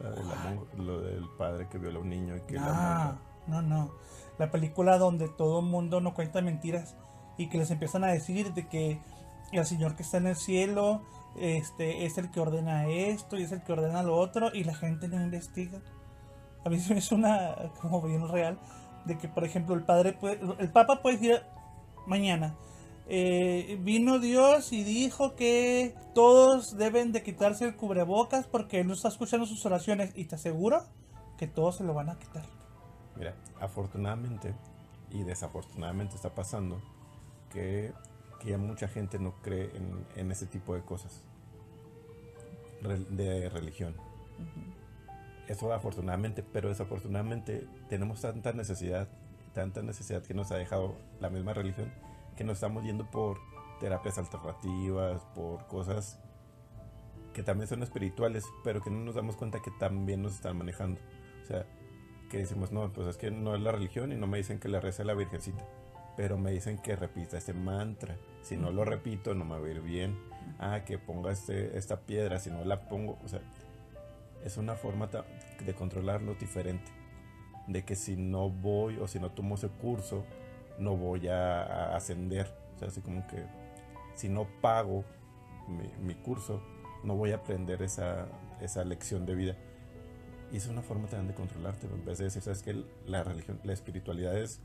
La 0.02 0.10
de 0.12 0.24
la 0.24 0.36
mon- 0.36 0.86
lo 0.86 1.00
del 1.02 1.24
padre 1.38 1.70
que 1.70 1.78
viola 1.78 2.00
a 2.00 2.02
un 2.02 2.10
niño 2.10 2.36
y 2.36 2.42
que 2.42 2.56
la 2.56 2.62
No, 2.62 2.74
monja- 2.74 3.18
no, 3.48 3.62
no. 3.62 3.92
La 4.38 4.52
película 4.52 4.98
donde 4.98 5.30
todo 5.30 5.60
el 5.60 5.66
mundo 5.68 6.02
no 6.02 6.14
cuenta 6.14 6.42
mentiras 6.42 6.96
y 7.38 7.48
que 7.50 7.58
les 7.58 7.72
empiezan 7.72 8.04
a 8.04 8.08
decir 8.08 8.54
de 8.54 8.68
que 8.68 9.00
el 9.58 9.66
Señor 9.66 9.96
que 9.96 10.04
está 10.04 10.18
en 10.18 10.28
el 10.28 10.36
cielo 10.36 11.02
este, 11.36 12.06
es 12.06 12.18
el 12.18 12.30
que 12.32 12.40
ordena 12.40 12.88
esto 12.88 13.38
y 13.38 13.44
es 13.44 13.52
el 13.52 13.64
que 13.64 13.74
ordena 13.74 14.04
lo 14.04 14.18
otro 14.18 14.52
y 14.54 14.64
la 14.64 14.76
gente 14.76 15.08
no 15.08 15.22
investiga. 15.22 15.80
A 16.66 16.70
mí 16.70 16.80
se 16.80 16.94
me 16.94 17.02
una 17.18 17.56
como 17.82 18.02
bien 18.02 18.28
real 18.28 18.60
de 19.06 19.18
que, 19.18 19.28
por 19.28 19.44
ejemplo, 19.44 19.76
el 19.76 19.84
padre 19.84 20.18
el 20.60 20.72
Papa 20.72 21.02
puede 21.02 21.18
decir 21.18 21.42
mañana. 22.06 22.56
eh, 23.08 23.78
vino 23.82 24.20
Dios 24.20 24.72
y 24.72 24.84
dijo 24.84 25.36
que 25.36 25.96
todos 26.14 26.78
deben 26.78 27.12
de 27.12 27.24
quitarse 27.24 27.66
el 27.66 27.76
cubrebocas 27.76 28.46
porque 28.48 28.80
Él 28.82 28.88
no 28.88 28.94
está 28.94 29.08
escuchando 29.08 29.46
sus 29.46 29.66
oraciones 29.66 30.12
y 30.16 30.26
te 30.26 30.36
aseguro 30.36 30.84
que 31.38 31.48
todos 31.48 31.78
se 31.78 31.84
lo 31.84 31.94
van 31.94 32.10
a 32.10 32.20
quitar. 32.20 32.44
Mira, 33.18 33.36
afortunadamente 33.60 34.54
y 35.10 35.24
desafortunadamente 35.24 36.16
está 36.16 36.34
pasando 36.34 36.80
que, 37.50 37.94
que 38.42 38.50
ya 38.50 38.58
mucha 38.58 38.88
gente 38.88 39.20
no 39.20 39.34
cree 39.42 39.70
en, 39.76 40.06
en 40.16 40.32
ese 40.32 40.48
tipo 40.48 40.74
de 40.74 40.82
cosas 40.82 41.24
de 42.82 43.50
religión. 43.50 43.96
Eso 45.48 45.72
afortunadamente, 45.72 46.44
pero 46.44 46.70
desafortunadamente 46.70 47.68
tenemos 47.90 48.22
tanta 48.22 48.54
necesidad, 48.54 49.08
tanta 49.54 49.82
necesidad 49.82 50.24
que 50.24 50.34
nos 50.34 50.52
ha 50.52 50.56
dejado 50.56 50.96
la 51.20 51.30
misma 51.30 51.54
religión, 51.54 51.92
que 52.36 52.44
nos 52.44 52.56
estamos 52.56 52.84
yendo 52.84 53.10
por 53.12 53.38
terapias 53.80 54.18
alternativas, 54.18 55.24
por 55.36 55.68
cosas 55.68 56.20
que 57.34 57.44
también 57.44 57.68
son 57.68 57.84
espirituales, 57.84 58.44
pero 58.64 58.82
que 58.82 58.90
no 58.90 59.00
nos 59.00 59.16
damos 59.16 59.36
cuenta 59.36 59.62
que 59.62 59.72
también 59.72 60.22
nos 60.22 60.34
están 60.36 60.58
manejando. 60.58 61.00
O 61.44 61.46
sea, 61.46 61.66
que 62.30 62.38
decimos, 62.38 62.72
no, 62.72 62.92
pues 62.92 63.08
es 63.08 63.18
que 63.18 63.30
no 63.30 63.56
es 63.56 63.62
la 63.62 63.72
religión 63.72 64.12
y 64.12 64.16
no 64.16 64.28
me 64.28 64.38
dicen 64.38 64.60
que 64.60 64.70
le 64.70 64.80
rece 64.80 65.02
a 65.02 65.06
la 65.06 65.14
Virgencita, 65.14 65.66
pero 66.16 66.38
me 66.38 66.52
dicen 66.52 66.78
que 66.78 66.96
repita 66.96 67.38
este 67.38 67.54
mantra. 67.54 68.18
Si 68.42 68.58
no 68.58 68.72
lo 68.72 68.86
repito, 68.86 69.34
no 69.34 69.46
me 69.46 69.60
va 69.60 69.66
a 69.66 69.70
ir 69.70 69.82
bien. 69.82 70.18
Ah, 70.60 70.84
que 70.86 70.98
ponga 70.98 71.32
este, 71.32 71.78
esta 71.78 72.02
piedra, 72.02 72.40
si 72.40 72.50
no 72.50 72.64
la 72.66 72.88
pongo, 72.88 73.18
o 73.24 73.28
sea, 73.28 73.42
es 74.44 74.58
una 74.58 74.76
forma 74.76 75.10
de 75.66 75.74
controlarlo 75.74 76.36
diferente. 76.36 76.92
De 77.68 77.84
que 77.84 77.96
si 77.96 78.16
no 78.16 78.50
voy 78.50 78.98
o 78.98 79.08
si 79.08 79.20
no 79.20 79.32
tomo 79.32 79.56
ese 79.56 79.70
curso, 79.70 80.26
no 80.80 80.96
voy 80.98 81.28
a, 81.28 81.64
a 81.64 81.96
ascender. 81.96 82.54
O 82.76 82.80
sea, 82.80 82.88
así 82.88 83.02
como 83.02 83.26
que 83.28 83.46
si 84.16 84.30
no 84.30 84.48
pago 84.62 85.04
mi, 85.68 85.88
mi 86.06 86.16
curso, 86.16 86.62
no 87.04 87.16
voy 87.16 87.32
a 87.32 87.36
aprender 87.36 87.82
esa, 87.82 88.28
esa 88.62 88.84
lección 88.84 89.26
de 89.26 89.36
vida. 89.36 89.56
Y 90.52 90.58
es 90.58 90.68
una 90.68 90.82
forma 90.82 91.08
también 91.08 91.30
de 91.30 91.34
controlarte. 91.34 91.88
En 91.88 92.04
vez 92.04 92.18
de 92.18 92.26
decir, 92.26 92.42
sabes 92.42 92.62
que 92.62 92.84
la 93.06 93.24
religión, 93.24 93.60
la 93.64 93.74
espiritualidad 93.74 94.38
es, 94.38 94.60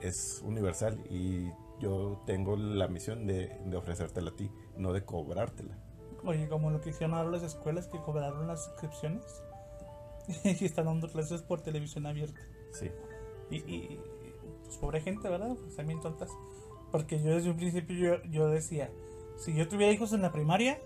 es 0.00 0.42
universal 0.44 0.98
y 1.10 1.50
yo 1.80 2.20
tengo 2.26 2.56
la 2.56 2.88
misión 2.88 3.26
de, 3.26 3.48
de 3.64 3.76
ofrecértela 3.76 4.30
a 4.30 4.36
ti, 4.36 4.50
no 4.76 4.92
de 4.92 5.04
cobrártela. 5.04 5.76
Oye, 6.24 6.48
como 6.48 6.70
lo 6.70 6.80
que 6.80 6.90
hicieron 6.90 7.14
ahora 7.16 7.30
las 7.30 7.42
escuelas 7.42 7.88
que 7.88 7.98
cobraron 7.98 8.46
las 8.46 8.64
suscripciones 8.64 9.42
y 10.44 10.64
están 10.64 10.86
dando 10.86 11.08
clases 11.08 11.42
por 11.42 11.62
televisión 11.62 12.06
abierta. 12.06 12.40
Sí, 12.72 12.90
Y, 13.50 13.56
y 13.56 14.00
pues 14.64 14.76
pobre 14.78 15.00
gente, 15.00 15.28
¿verdad? 15.28 15.56
Pues 15.60 15.76
también 15.76 16.00
tontas. 16.00 16.30
Porque 16.92 17.20
yo 17.22 17.34
desde 17.34 17.50
un 17.50 17.56
principio 17.56 17.96
yo, 17.96 18.22
yo 18.30 18.48
decía, 18.48 18.90
si 19.36 19.54
yo 19.54 19.68
tuviera 19.68 19.92
hijos 19.92 20.12
en 20.12 20.22
la 20.22 20.32
primaria, 20.32 20.78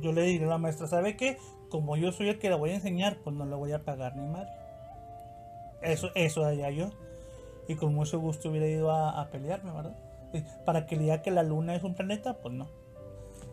yo 0.00 0.12
le 0.12 0.22
diría 0.22 0.46
a 0.46 0.50
la 0.50 0.58
maestra, 0.58 0.86
¿sabe 0.86 1.16
qué? 1.16 1.38
Como 1.68 1.96
yo 1.96 2.12
soy 2.12 2.28
el 2.28 2.38
que 2.38 2.50
la 2.50 2.56
voy 2.56 2.70
a 2.70 2.74
enseñar, 2.74 3.18
pues 3.22 3.34
no 3.34 3.44
la 3.44 3.56
voy 3.56 3.72
a 3.72 3.84
pagar 3.84 4.16
ni 4.16 4.26
madre. 4.26 4.50
Eso, 5.82 6.10
eso 6.14 6.44
haría 6.44 6.70
yo. 6.70 6.90
Y 7.68 7.74
con 7.76 7.94
mucho 7.94 8.20
gusto 8.20 8.50
hubiera 8.50 8.66
ido 8.66 8.90
a, 8.90 9.28
pelearme, 9.30 9.72
¿verdad? 9.72 9.96
Para 10.64 10.86
que 10.86 10.96
le 10.96 11.02
diga 11.02 11.22
que 11.22 11.30
la 11.30 11.42
luna 11.42 11.74
es 11.74 11.82
un 11.82 11.94
planeta, 11.94 12.38
pues 12.40 12.54
no. 12.54 12.68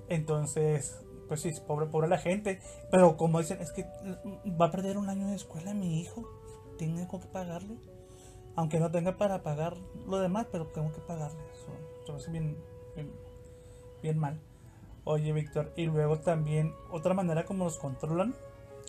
Entonces, 0.10 1.04
pues 1.28 1.42
sí, 1.42 1.52
pobre, 1.66 1.88
pobre 1.88 2.08
la 2.08 2.18
gente. 2.18 2.60
Pero 2.92 3.18
como 3.18 3.40
dicen, 3.40 3.62
es 3.62 3.72
que 3.72 3.86
va 4.60 4.68
a 4.68 4.72
perder 4.72 4.98
un 4.98 5.10
año 5.10 5.28
de 5.28 5.36
escuela 5.36 5.74
mi 5.74 6.00
hijo. 6.00 6.24
Tengo 6.78 7.20
que 7.20 7.28
pagarle. 7.28 7.78
Aunque 8.56 8.80
no 8.80 8.92
tenga 8.92 9.18
para 9.18 9.42
pagar 9.42 9.78
lo 10.08 10.20
demás, 10.20 10.48
pero 10.52 10.68
tengo 10.68 10.92
que 10.92 11.02
pagarle. 11.02 11.42
Eso, 11.54 12.16
eso 12.16 12.32
bien, 12.32 12.58
bien, 12.96 13.12
bien 14.02 14.18
mal. 14.20 14.40
Oye, 15.06 15.34
Víctor, 15.34 15.74
y 15.76 15.86
luego 15.86 16.20
también 16.20 16.74
otra 16.92 17.14
manera 17.14 17.46
como 17.46 17.66
los 17.66 17.78
controlan 17.78 18.36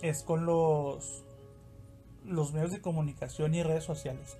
es 0.03 0.23
con 0.23 0.47
los 0.47 1.25
los 2.25 2.53
medios 2.53 2.71
de 2.71 2.81
comunicación 2.81 3.55
y 3.55 3.63
redes 3.63 3.85
sociales. 3.85 4.39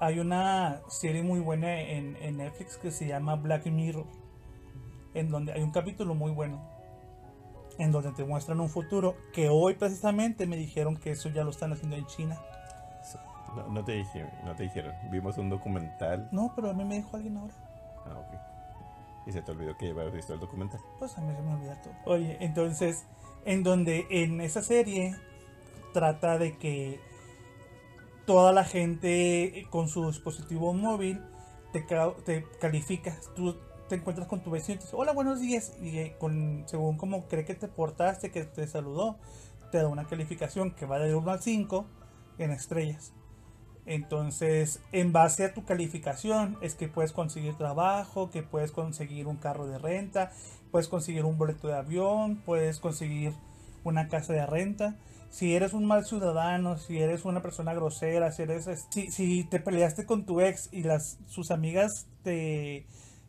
Hay 0.00 0.20
una 0.20 0.80
serie 0.88 1.22
muy 1.22 1.40
buena 1.40 1.80
en, 1.80 2.16
en 2.20 2.36
Netflix 2.36 2.76
que 2.76 2.90
se 2.90 3.06
llama 3.06 3.34
Black 3.34 3.66
Mirror, 3.66 4.06
en 5.14 5.30
donde 5.30 5.52
hay 5.52 5.62
un 5.62 5.72
capítulo 5.72 6.14
muy 6.14 6.30
bueno, 6.30 6.62
en 7.78 7.90
donde 7.90 8.12
te 8.12 8.24
muestran 8.24 8.60
un 8.60 8.68
futuro 8.68 9.16
que 9.32 9.48
hoy 9.48 9.74
precisamente 9.74 10.46
me 10.46 10.56
dijeron 10.56 10.96
que 10.96 11.10
eso 11.10 11.28
ya 11.30 11.42
lo 11.42 11.50
están 11.50 11.72
haciendo 11.72 11.96
en 11.96 12.06
China. 12.06 12.38
No, 13.56 13.68
no 13.68 13.84
te, 13.84 13.92
dije, 13.92 14.26
no 14.44 14.54
te 14.54 14.64
dijeron. 14.64 14.92
Vimos 15.10 15.38
un 15.38 15.48
documental. 15.48 16.28
No, 16.32 16.52
pero 16.54 16.70
a 16.70 16.74
mí 16.74 16.84
me 16.84 16.96
dijo 16.96 17.16
alguien 17.16 17.36
ahora. 17.36 17.54
Ah, 18.06 18.18
ok. 18.18 19.26
Y 19.26 19.32
se 19.32 19.42
te 19.42 19.50
olvidó 19.50 19.76
que 19.76 19.90
habías 19.90 20.12
visto 20.12 20.34
el 20.34 20.40
documental. 20.40 20.80
Pues 20.98 21.16
a 21.18 21.20
mí 21.22 21.34
se 21.34 21.42
me 21.42 21.54
olvida 21.54 21.80
todo. 21.82 21.94
Oye, 22.04 22.36
entonces, 22.40 23.04
en 23.44 23.62
donde 23.62 24.06
en 24.10 24.40
esa 24.40 24.62
serie 24.62 25.16
trata 25.92 26.38
de 26.38 26.56
que 26.56 27.00
toda 28.28 28.52
la 28.52 28.64
gente 28.64 29.66
con 29.70 29.88
su 29.88 30.06
dispositivo 30.06 30.74
móvil 30.74 31.18
te, 31.72 31.86
te 32.26 32.44
califica. 32.60 33.16
Tú 33.34 33.56
te 33.88 33.94
encuentras 33.94 34.28
con 34.28 34.42
tu 34.42 34.50
vecino 34.50 34.74
y 34.74 34.78
te 34.80 34.84
dice, 34.84 34.96
hola, 34.96 35.12
buenos 35.12 35.40
días. 35.40 35.72
Y 35.80 35.96
eh, 35.96 36.16
con, 36.20 36.64
según 36.66 36.98
cómo 36.98 37.26
cree 37.26 37.46
que 37.46 37.54
te 37.54 37.68
portaste, 37.68 38.30
que 38.30 38.44
te 38.44 38.68
saludó, 38.68 39.16
te 39.72 39.78
da 39.78 39.88
una 39.88 40.06
calificación 40.06 40.72
que 40.72 40.84
va 40.84 40.98
de 40.98 41.14
1 41.14 41.30
al 41.30 41.40
5 41.40 41.86
en 42.36 42.50
estrellas. 42.50 43.14
Entonces, 43.86 44.82
en 44.92 45.14
base 45.14 45.46
a 45.46 45.54
tu 45.54 45.64
calificación, 45.64 46.58
es 46.60 46.74
que 46.74 46.86
puedes 46.86 47.12
conseguir 47.12 47.56
trabajo, 47.56 48.28
que 48.28 48.42
puedes 48.42 48.72
conseguir 48.72 49.26
un 49.26 49.36
carro 49.36 49.66
de 49.66 49.78
renta, 49.78 50.32
puedes 50.70 50.88
conseguir 50.88 51.24
un 51.24 51.38
boleto 51.38 51.68
de 51.68 51.76
avión, 51.76 52.42
puedes 52.44 52.78
conseguir 52.78 53.32
una 53.84 54.08
casa 54.08 54.34
de 54.34 54.44
renta. 54.44 54.98
Si 55.30 55.54
eres 55.54 55.72
un 55.74 55.84
mal 55.84 56.04
ciudadano, 56.04 56.78
si 56.78 56.98
eres 56.98 57.24
una 57.24 57.42
persona 57.42 57.74
grosera, 57.74 58.32
si 58.32 58.42
eres 58.42 58.66
es- 58.66 58.86
si, 58.90 59.10
si 59.10 59.44
te 59.44 59.60
peleaste 59.60 60.06
con 60.06 60.24
tu 60.24 60.40
ex 60.40 60.68
y 60.72 60.82
las 60.82 61.18
sus 61.26 61.50
amigas 61.50 62.08
te 62.22 62.86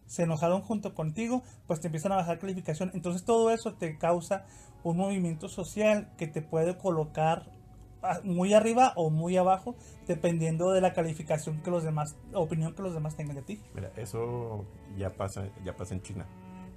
se 0.07 0.23
enojaron 0.23 0.61
junto 0.61 0.95
contigo, 0.95 1.43
pues 1.67 1.81
te 1.81 1.87
empiezan 1.87 2.11
a 2.13 2.15
bajar 2.15 2.39
calificación. 2.39 2.89
Entonces 2.95 3.25
todo 3.25 3.51
eso 3.51 3.73
te 3.75 3.97
causa 3.99 4.45
un 4.83 4.97
movimiento 4.97 5.49
social 5.49 6.09
que 6.17 6.25
te 6.25 6.41
puede 6.41 6.77
colocar 6.77 7.51
muy 8.23 8.53
arriba 8.53 8.93
o 8.95 9.09
muy 9.11 9.37
abajo, 9.37 9.75
dependiendo 10.07 10.71
de 10.71 10.81
la 10.81 10.93
calificación 10.93 11.61
que 11.61 11.69
los 11.69 11.83
demás, 11.83 12.15
opinión 12.33 12.73
que 12.73 12.81
los 12.81 12.93
demás 12.93 13.15
tengan 13.17 13.35
de 13.35 13.41
ti. 13.43 13.61
Mira, 13.75 13.91
eso 13.97 14.65
ya 14.97 15.09
pasa, 15.11 15.47
ya 15.63 15.75
pasa 15.75 15.93
en 15.93 16.01
China. 16.01 16.25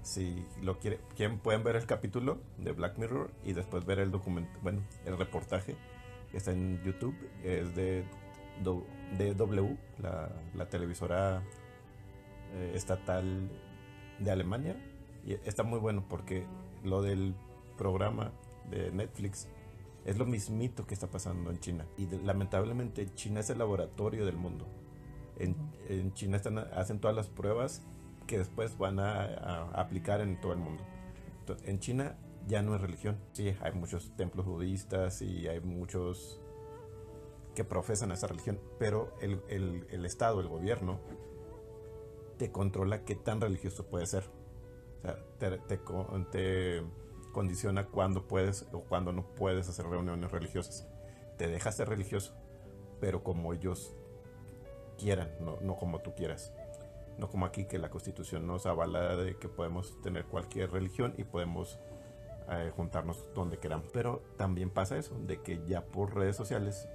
Si 0.02 0.44
lo 0.60 0.78
quiere, 0.78 0.98
quieren, 1.16 1.38
pueden 1.38 1.62
ver 1.62 1.76
el 1.76 1.86
capítulo 1.86 2.40
de 2.58 2.72
Black 2.72 2.98
Mirror 2.98 3.30
y 3.44 3.52
después 3.52 3.84
ver 3.86 4.00
el 4.00 4.10
documento, 4.10 4.58
bueno, 4.62 4.80
el 5.06 5.16
reportaje 5.16 5.76
que 6.30 6.38
está 6.38 6.50
en 6.52 6.82
YouTube, 6.82 7.14
es 7.44 7.74
de 7.76 8.04
DW, 8.64 9.76
la, 10.02 10.30
la 10.54 10.68
televisora 10.68 11.42
eh, 12.54 12.72
estatal 12.74 13.48
de 14.18 14.30
Alemania. 14.30 14.76
Y 15.24 15.34
está 15.48 15.62
muy 15.62 15.78
bueno 15.78 16.04
porque 16.08 16.46
lo 16.82 17.00
del 17.02 17.34
programa 17.78 18.32
de 18.70 18.90
Netflix 18.90 19.48
es 20.04 20.18
lo 20.18 20.26
mismito 20.26 20.84
que 20.86 20.94
está 20.94 21.06
pasando 21.06 21.50
en 21.50 21.60
China. 21.60 21.86
Y 21.96 22.06
de- 22.06 22.20
lamentablemente 22.22 23.06
China 23.14 23.40
es 23.40 23.50
el 23.50 23.58
laboratorio 23.58 24.26
del 24.26 24.36
mundo. 24.36 24.66
En, 25.38 25.54
en 25.88 26.12
China 26.14 26.36
están, 26.38 26.58
hacen 26.58 26.98
todas 26.98 27.16
las 27.16 27.28
pruebas 27.28 27.82
que 28.26 28.38
después 28.38 28.76
van 28.78 28.98
a, 29.00 29.70
aplicar 29.72 30.20
en 30.20 30.40
todo 30.40 30.52
el 30.52 30.58
mundo. 30.58 30.82
En 31.64 31.80
China 31.80 32.16
ya 32.46 32.62
no 32.62 32.74
es 32.74 32.80
religión. 32.80 33.18
Sí, 33.32 33.54
hay 33.60 33.72
muchos 33.72 34.14
templos 34.16 34.46
budistas 34.46 35.22
y 35.22 35.48
hay 35.48 35.60
muchos 35.60 36.40
que 37.54 37.64
profesan 37.64 38.12
esa 38.12 38.26
religión, 38.26 38.58
pero 38.78 39.14
el, 39.20 39.42
el- 39.48 40.06
Estado, 40.06 40.40
el 40.40 40.48
gobierno, 40.48 40.98
te 42.38 42.50
controla 42.50 43.04
qué 43.04 43.14
tan 43.14 43.40
religioso 43.40 43.86
puede 43.86 44.06
ser. 44.06 44.24
O 44.98 45.02
sea, 45.02 45.18
te, 45.38 45.58
te 45.58 45.78
te 46.30 46.82
condiciona 47.32 47.86
cuándo 47.86 48.26
puedes 48.26 48.66
o 48.72 48.80
cuándo 48.84 49.12
no 49.12 49.26
puedes 49.34 49.68
hacer 49.68 49.86
reuniones 49.86 50.30
religiosas. 50.30 50.86
Te 51.36 51.48
deja 51.48 51.72
ser 51.72 51.88
religioso, 51.88 52.34
pero 53.00 53.22
como 53.22 53.52
ellos 53.52 53.94
quieran, 54.98 55.30
no, 55.40 55.58
no 55.60 55.76
como 55.76 56.00
tú 56.00 56.14
quieras. 56.14 56.52
No 57.18 57.28
como 57.28 57.46
aquí 57.46 57.66
que 57.66 57.78
la 57.78 57.90
constitución 57.90 58.46
nos 58.46 58.66
avala 58.66 59.16
de 59.16 59.36
que 59.36 59.48
podemos 59.48 60.00
tener 60.02 60.24
cualquier 60.24 60.70
religión 60.70 61.14
y 61.18 61.24
podemos 61.24 61.78
eh, 62.50 62.72
juntarnos 62.74 63.24
donde 63.34 63.58
queramos. 63.58 63.86
Pero 63.92 64.22
también 64.36 64.70
pasa 64.70 64.96
eso, 64.96 65.18
de 65.26 65.40
que 65.40 65.62
ya 65.66 65.84
por 65.84 66.14
redes 66.14 66.36
sociales 66.36 66.88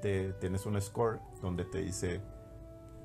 te, 0.00 0.32
tienes 0.34 0.66
un 0.66 0.80
score 0.80 1.20
donde 1.40 1.64
te 1.64 1.78
dice 1.78 2.20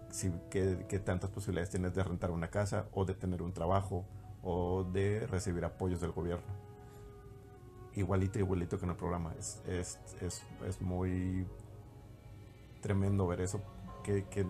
si, 0.10 0.32
qué, 0.50 0.86
qué 0.90 1.00
tantas 1.00 1.30
posibilidades 1.30 1.70
tienes 1.70 1.94
de 1.94 2.04
rentar 2.04 2.32
una 2.32 2.50
casa 2.50 2.88
o 2.94 3.06
de 3.06 3.14
tener 3.14 3.42
un 3.42 3.54
trabajo 3.54 4.06
o 4.44 4.84
de 4.84 5.28
recibir 5.28 5.64
apoyos 5.66 6.02
del 6.02 6.12
gobierno. 6.12 6.46
Igualito, 7.94 8.40
igualito 8.40 8.78
que 8.78 8.86
en 8.86 8.92
el 8.92 8.98
programa. 8.98 9.34
Es, 9.38 9.62
es, 9.68 10.00
es, 10.22 10.44
es 10.66 10.82
muy 10.82 11.46
tremendo 12.82 13.28
ver 13.28 13.42
eso, 13.42 13.62
que, 14.04 14.26
que 14.26 14.46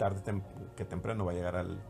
tarde 0.00 0.20
tem- 0.24 0.42
que 0.76 0.84
temprano 0.86 1.26
va 1.26 1.32
a 1.32 1.34
llegar 1.34 1.56
al, 1.56 1.82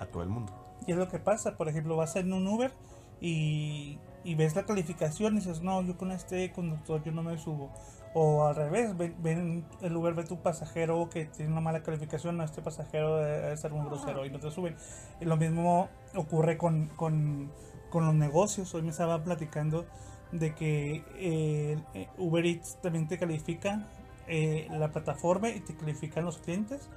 a 0.00 0.06
todo 0.06 0.22
el 0.22 0.28
mundo. 0.28 0.52
Y 0.86 0.90
es 0.90 0.98
lo 0.98 1.06
que 1.08 1.20
pasa, 1.20 1.56
por 1.56 1.68
ejemplo, 1.68 1.96
vas 1.96 2.16
en 2.16 2.32
un 2.32 2.46
Uber 2.48 2.72
y, 3.20 3.98
y 4.24 4.34
ves 4.34 4.56
la 4.56 4.64
calificación 4.64 5.34
y 5.34 5.36
dices, 5.36 5.62
no, 5.62 5.80
yo 5.82 5.96
con 5.96 6.10
este 6.10 6.50
conductor 6.50 7.02
yo 7.04 7.12
no 7.12 7.22
me 7.22 7.38
subo. 7.38 7.70
O 8.14 8.44
al 8.44 8.56
revés, 8.56 8.96
ven, 8.96 9.14
ven 9.22 9.64
el 9.80 9.96
Uber, 9.96 10.12
ve 10.14 10.24
tu 10.24 10.42
pasajero 10.42 11.08
que 11.08 11.26
tiene 11.26 11.52
una 11.52 11.60
mala 11.60 11.82
calificación, 11.82 12.36
no, 12.36 12.44
este 12.44 12.62
pasajero 12.62 13.16
debe 13.16 13.56
ser 13.56 13.72
un 13.72 13.86
grosero 13.86 14.26
y 14.26 14.30
no 14.30 14.40
te 14.40 14.50
suben. 14.50 14.74
Y 15.20 15.24
lo 15.24 15.36
mismo 15.36 15.88
ocurre 16.16 16.58
con, 16.58 16.88
con, 16.96 17.52
con 17.90 18.04
los 18.04 18.14
negocios. 18.14 18.74
Hoy 18.74 18.82
me 18.82 18.90
estaba 18.90 19.22
platicando 19.22 19.86
de 20.32 20.54
que 20.54 21.04
eh, 21.14 22.08
Uber 22.18 22.44
Eats 22.44 22.78
también 22.82 23.06
te 23.06 23.18
califica 23.18 23.86
eh, 24.26 24.66
la 24.70 24.90
plataforma 24.90 25.48
y 25.50 25.60
te 25.60 25.74
califican 25.76 26.24
los 26.24 26.38
clientes. 26.38 26.90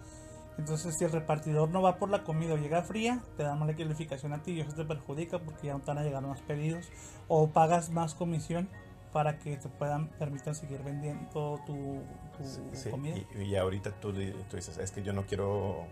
Entonces, 0.57 0.95
si 0.97 1.03
el 1.03 1.11
repartidor 1.11 1.69
no 1.69 1.81
va 1.81 1.97
por 1.97 2.09
la 2.09 2.23
comida 2.23 2.53
o 2.53 2.57
llega 2.57 2.81
fría, 2.81 3.21
te 3.35 3.43
da 3.43 3.55
mala 3.55 3.75
calificación 3.75 4.31
a 4.33 4.41
ti 4.41 4.51
y 4.53 4.61
eso 4.61 4.73
te 4.73 4.85
perjudica 4.85 5.39
porque 5.39 5.67
ya 5.67 5.73
no 5.73 5.79
te 5.81 5.87
van 5.87 5.97
a 5.97 6.03
llegar 6.03 6.23
más 6.25 6.41
pedidos 6.41 6.87
o 7.27 7.49
pagas 7.49 7.89
más 7.89 8.13
comisión 8.15 8.69
para 9.11 9.37
que 9.37 9.57
te 9.57 9.67
puedan 9.69 10.07
permitan 10.09 10.55
seguir 10.55 10.81
vendiendo 10.83 11.59
tu, 11.65 12.01
tu 12.37 12.75
Sí, 12.75 12.89
comida. 12.89 13.15
y, 13.35 13.43
y 13.43 13.55
ahorita 13.57 13.91
tú, 13.99 14.11
di- 14.13 14.31
tú 14.49 14.55
dices, 14.55 14.77
es 14.77 14.91
que 14.91 15.03
yo 15.03 15.11
no 15.13 15.25
quiero 15.25 15.85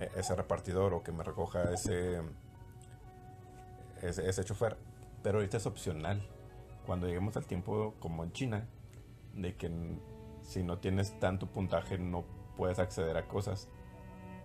eh, 0.00 0.08
ese 0.16 0.34
repartidor 0.36 0.94
o 0.94 1.02
que 1.02 1.10
me 1.12 1.22
recoja 1.24 1.72
ese, 1.72 2.20
ese, 4.02 4.28
ese 4.28 4.44
chofer, 4.44 4.76
pero 5.22 5.38
ahorita 5.38 5.56
es 5.56 5.66
opcional. 5.66 6.22
Cuando 6.86 7.06
lleguemos 7.06 7.36
al 7.36 7.46
tiempo 7.46 7.94
como 8.00 8.24
en 8.24 8.32
China, 8.32 8.66
de 9.34 9.54
que 9.56 9.70
si 10.42 10.62
no 10.62 10.78
tienes 10.78 11.18
tanto 11.20 11.46
puntaje 11.46 11.98
no 11.98 12.24
puedes 12.56 12.78
acceder 12.78 13.16
a 13.16 13.28
cosas, 13.28 13.68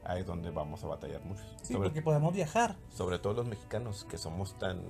ahí 0.05 0.21
es 0.21 0.25
donde 0.25 0.49
vamos 0.51 0.83
a 0.83 0.87
batallar 0.87 1.23
mucho. 1.23 1.41
Sí, 1.61 1.73
sobre, 1.73 1.89
porque 1.89 2.01
podemos 2.01 2.33
viajar. 2.33 2.75
sobre 2.89 3.19
todo 3.19 3.33
los 3.33 3.47
mexicanos, 3.47 4.05
que 4.05 4.17
somos 4.17 4.57
tan 4.59 4.81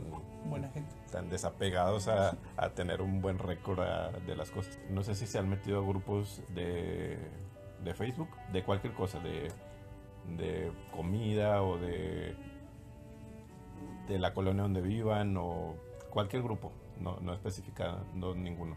Buena 0.45 0.69
gente. 0.69 0.93
tan 1.11 1.29
desapegados 1.29 2.07
a, 2.07 2.37
a 2.57 2.69
tener 2.69 3.01
un 3.01 3.21
buen 3.21 3.39
récord 3.39 3.79
a- 3.79 4.11
de 4.11 4.35
las 4.35 4.51
cosas. 4.51 4.77
No 4.89 5.03
sé 5.03 5.15
si 5.15 5.25
se 5.27 5.39
han 5.39 5.49
metido 5.49 5.79
a 5.79 5.87
grupos 5.87 6.41
de, 6.53 7.17
de 7.83 7.93
Facebook, 7.93 8.29
de 8.51 8.63
cualquier 8.63 8.93
cosa, 8.93 9.19
de, 9.19 9.51
de 10.37 10.71
comida 10.93 11.63
o 11.63 11.77
de, 11.77 12.35
de 14.07 14.19
la 14.19 14.33
colonia 14.33 14.63
donde 14.63 14.81
vivan 14.81 15.35
o 15.37 15.75
cualquier 16.09 16.43
grupo, 16.43 16.71
no, 16.99 17.17
no 17.21 17.33
especificando 17.33 18.35
ninguno. 18.35 18.75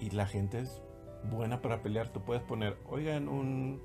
Y 0.00 0.10
la 0.10 0.26
gente 0.26 0.60
es 0.60 0.80
buena 1.30 1.60
para 1.60 1.82
pelear. 1.82 2.08
Tú 2.08 2.22
puedes 2.22 2.42
poner, 2.42 2.78
oigan, 2.88 3.28
un, 3.28 3.82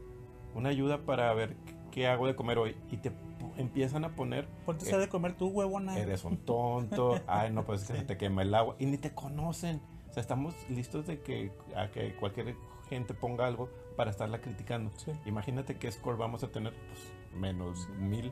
una 0.55 0.69
ayuda 0.69 1.05
para 1.05 1.31
ver 1.33 1.55
qué 1.91 2.07
hago 2.07 2.25
de 2.27 2.35
comer 2.35 2.57
hoy. 2.57 2.75
Y 2.91 2.97
te 2.97 3.11
empiezan 3.57 4.03
a 4.05 4.15
poner 4.15 4.47
Ponte 4.65 4.89
Eh, 4.89 4.93
a 4.93 4.97
de 4.97 5.07
comer 5.07 5.33
tu 5.33 5.47
huevona. 5.47 5.97
Eres 5.97 6.23
un 6.25 6.37
tonto. 6.37 7.19
Ay, 7.27 7.51
no, 7.51 7.63
pues 7.65 7.83
es 7.83 7.87
que 7.91 7.97
se 7.97 8.03
te 8.03 8.17
quema 8.17 8.41
el 8.41 8.53
agua. 8.55 8.75
Y 8.79 8.85
ni 8.87 8.97
te 8.97 9.13
conocen. 9.13 9.81
O 10.09 10.13
sea, 10.13 10.21
estamos 10.21 10.55
listos 10.69 11.07
de 11.07 11.21
que, 11.21 11.51
a 11.75 11.89
que 11.91 12.15
cualquier 12.15 12.55
gente 12.89 13.13
ponga 13.13 13.45
algo 13.45 13.69
para 13.97 14.11
estarla 14.11 14.39
criticando. 14.41 14.91
Sí. 14.97 15.11
Imagínate 15.25 15.75
qué 15.77 15.91
score 15.91 16.17
vamos 16.17 16.43
a 16.43 16.47
tener. 16.51 16.73
Pues 16.73 17.11
menos 17.39 17.87
mil. 17.99 18.31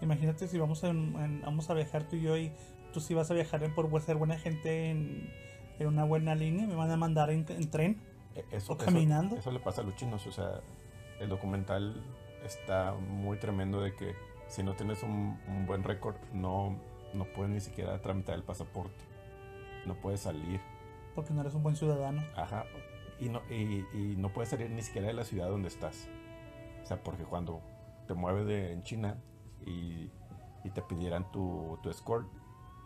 Imagínate 0.00 0.46
si 0.48 0.58
vamos, 0.58 0.82
en- 0.84 1.14
en- 1.18 1.40
vamos 1.42 1.70
a 1.70 1.74
viajar 1.74 2.04
tú 2.08 2.16
y 2.16 2.22
yo 2.22 2.36
y 2.36 2.52
tú 2.92 3.00
sí 3.00 3.14
vas 3.14 3.30
a 3.30 3.34
viajar 3.34 3.62
en- 3.64 3.74
por 3.74 4.00
ser 4.02 4.16
buena 4.16 4.38
gente 4.38 4.90
en, 4.90 5.30
en 5.78 5.86
una 5.86 6.04
buena 6.04 6.34
línea, 6.34 6.66
me 6.66 6.74
van 6.74 6.90
a 6.90 6.96
mandar 6.96 7.30
en, 7.30 7.44
en 7.48 7.70
tren 7.70 8.00
E- 8.34 8.44
Eso, 8.52 8.72
O 8.72 8.76
eso- 8.76 8.84
caminando. 8.84 9.36
Eso, 9.36 9.50
le 9.50 9.60
pasa 9.60 9.80
a 9.80 9.84
los 9.84 9.94
chinos. 9.96 10.26
O 10.26 10.32
sea, 10.32 10.60
el 11.20 11.28
documental 11.28 12.02
está 12.44 12.92
muy 12.94 13.38
tremendo 13.38 13.80
de 13.80 13.94
que 13.94 14.14
si 14.48 14.62
no 14.62 14.74
tienes 14.74 15.02
un, 15.02 15.38
un 15.48 15.66
buen 15.66 15.82
récord, 15.82 16.16
no, 16.32 16.76
no 17.14 17.24
puedes 17.24 17.50
ni 17.50 17.60
siquiera 17.60 18.00
tramitar 18.00 18.34
el 18.34 18.42
pasaporte. 18.42 19.04
No 19.86 19.94
puedes 19.94 20.20
salir. 20.20 20.60
Porque 21.14 21.32
no 21.32 21.40
eres 21.40 21.54
un 21.54 21.62
buen 21.62 21.76
ciudadano. 21.76 22.22
Ajá. 22.36 22.64
Y 23.20 23.28
no, 23.28 23.42
y, 23.50 23.84
y 23.92 24.14
no 24.18 24.30
puedes 24.30 24.50
salir 24.50 24.70
ni 24.70 24.82
siquiera 24.82 25.08
de 25.08 25.14
la 25.14 25.24
ciudad 25.24 25.48
donde 25.48 25.68
estás. 25.68 26.08
O 26.82 26.86
sea, 26.86 27.02
porque 27.02 27.24
cuando 27.24 27.62
te 28.06 28.14
mueves 28.14 28.46
de, 28.46 28.72
en 28.72 28.82
China 28.82 29.16
y, 29.64 30.10
y 30.64 30.70
te 30.70 30.82
pidieran 30.82 31.30
tu, 31.30 31.78
tu 31.82 31.90
escort 31.90 32.26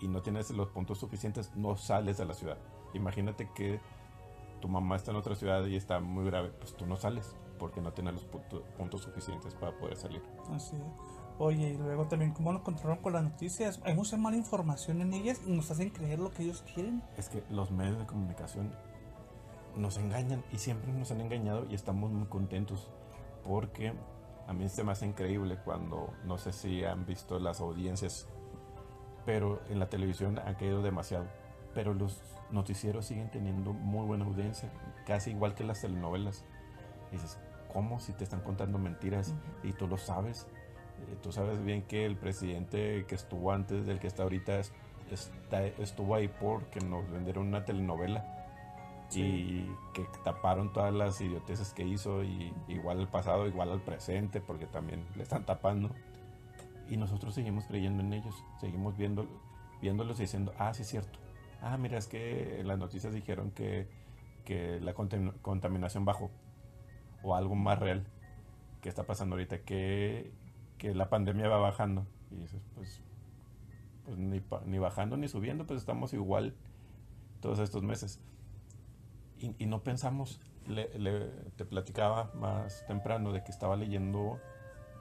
y 0.00 0.08
no 0.08 0.22
tienes 0.22 0.50
los 0.50 0.68
puntos 0.68 0.98
suficientes, 0.98 1.56
no 1.56 1.76
sales 1.76 2.18
de 2.18 2.24
la 2.24 2.34
ciudad. 2.34 2.58
Imagínate 2.94 3.50
que 3.54 3.80
tu 4.60 4.68
mamá 4.68 4.96
está 4.96 5.10
en 5.10 5.16
otra 5.16 5.34
ciudad 5.34 5.64
y 5.66 5.76
está 5.76 6.00
muy 6.00 6.24
grave, 6.24 6.50
pues 6.50 6.76
tú 6.76 6.86
no 6.86 6.96
sales 6.96 7.36
porque 7.58 7.80
no 7.80 7.92
tienes 7.92 8.14
los 8.14 8.24
punto- 8.24 8.62
puntos 8.76 9.02
suficientes 9.02 9.54
para 9.54 9.76
poder 9.76 9.96
salir. 9.96 10.22
Así 10.50 10.76
es. 10.76 10.82
Oye, 11.40 11.70
y 11.70 11.76
luego 11.76 12.06
también 12.08 12.32
cómo 12.32 12.52
nos 12.52 12.62
controlan 12.62 12.98
con 13.02 13.12
las 13.12 13.22
noticias. 13.22 13.80
Hay 13.84 13.94
mucha 13.94 14.16
mala 14.16 14.36
información 14.36 15.00
en 15.00 15.12
ellas 15.12 15.40
y 15.46 15.52
nos 15.52 15.70
hacen 15.70 15.90
creer 15.90 16.18
lo 16.18 16.30
que 16.32 16.42
ellos 16.44 16.64
quieren. 16.74 17.02
Es 17.16 17.28
que 17.28 17.44
los 17.50 17.70
medios 17.70 17.98
de 17.98 18.06
comunicación 18.06 18.72
nos 19.76 19.98
engañan 19.98 20.42
y 20.52 20.58
siempre 20.58 20.92
nos 20.92 21.10
han 21.12 21.20
engañado 21.20 21.66
y 21.70 21.74
estamos 21.74 22.10
muy 22.10 22.26
contentos 22.26 22.90
porque 23.44 23.92
a 24.48 24.52
mí 24.52 24.68
se 24.68 24.82
me 24.82 24.92
hace 24.92 25.06
increíble 25.06 25.58
cuando, 25.64 26.12
no 26.24 26.38
sé 26.38 26.52
si 26.52 26.82
han 26.84 27.06
visto 27.06 27.38
las 27.38 27.60
audiencias, 27.60 28.26
pero 29.24 29.60
en 29.68 29.78
la 29.78 29.88
televisión 29.88 30.38
ha 30.38 30.56
caído 30.56 30.82
demasiado. 30.82 31.26
Pero 31.74 31.94
los 31.94 32.20
noticieros 32.50 33.06
siguen 33.06 33.30
teniendo 33.30 33.72
muy 33.74 34.06
buena 34.06 34.24
audiencia, 34.24 34.72
casi 35.06 35.30
igual 35.30 35.54
que 35.54 35.64
las 35.64 35.82
telenovelas. 35.82 36.44
Y 37.10 37.16
dices, 37.16 37.38
¿cómo 37.72 38.00
si 38.00 38.12
te 38.12 38.24
están 38.24 38.40
contando 38.40 38.78
mentiras 38.78 39.34
y 39.62 39.72
tú 39.72 39.86
lo 39.88 39.96
sabes? 39.98 40.46
Eh, 41.08 41.16
Tú 41.22 41.32
sabes 41.32 41.62
bien 41.64 41.82
que 41.82 42.04
el 42.06 42.16
presidente 42.16 43.04
que 43.06 43.14
estuvo 43.14 43.52
antes 43.52 43.86
del 43.86 44.00
que 44.00 44.06
está 44.08 44.24
ahorita 44.24 44.58
es- 44.58 44.72
está- 45.10 45.64
estuvo 45.64 46.14
ahí 46.14 46.28
porque 46.28 46.80
nos 46.80 47.08
vendieron 47.10 47.46
una 47.48 47.64
telenovela 47.64 48.24
y 49.14 49.64
que 49.94 50.04
taparon 50.22 50.72
todas 50.72 50.92
las 50.92 51.18
idioteces 51.20 51.72
que 51.72 51.82
hizo 51.84 52.22
y 52.24 52.52
igual 52.68 52.98
al 53.00 53.08
pasado, 53.08 53.46
igual 53.46 53.70
al 53.70 53.80
presente 53.80 54.40
porque 54.40 54.66
también 54.66 55.02
le 55.16 55.22
están 55.22 55.44
tapando. 55.46 55.90
Y 56.90 56.96
nosotros 56.96 57.34
seguimos 57.34 57.64
creyendo 57.66 58.02
en 58.02 58.12
ellos, 58.12 58.34
seguimos 58.60 58.96
viendo, 58.96 59.26
viéndolos 59.80 60.18
y 60.18 60.22
diciendo, 60.22 60.52
ah, 60.58 60.74
sí 60.74 60.82
es 60.82 60.88
cierto, 60.88 61.18
ah, 61.62 61.76
mira, 61.78 61.96
es 61.98 62.06
que 62.06 62.60
en 62.60 62.66
las 62.68 62.78
noticias 62.78 63.12
dijeron 63.14 63.50
que, 63.50 63.86
que 64.44 64.78
la 64.80 64.94
contam- 64.94 65.32
contaminación 65.42 66.04
bajó 66.04 66.30
o 67.22 67.34
algo 67.34 67.54
más 67.54 67.78
real 67.78 68.04
que 68.82 68.88
está 68.88 69.04
pasando 69.04 69.34
ahorita, 69.34 69.60
que, 69.60 70.30
que 70.78 70.94
la 70.94 71.08
pandemia 71.08 71.48
va 71.48 71.58
bajando 71.58 72.06
y 72.30 72.36
dices, 72.36 72.60
pues, 72.74 73.02
pues 74.04 74.16
ni, 74.18 74.42
ni 74.66 74.78
bajando 74.78 75.16
ni 75.16 75.28
subiendo, 75.28 75.66
pues 75.66 75.80
estamos 75.80 76.12
igual 76.14 76.54
todos 77.40 77.58
estos 77.58 77.82
meses 77.82 78.20
y, 79.40 79.54
y 79.58 79.66
no 79.66 79.82
pensamos. 79.82 80.40
Le, 80.66 80.90
le- 80.98 81.28
te 81.56 81.64
platicaba 81.64 82.30
más 82.34 82.84
temprano 82.86 83.32
de 83.32 83.42
que 83.42 83.50
estaba 83.50 83.74
leyendo 83.76 84.38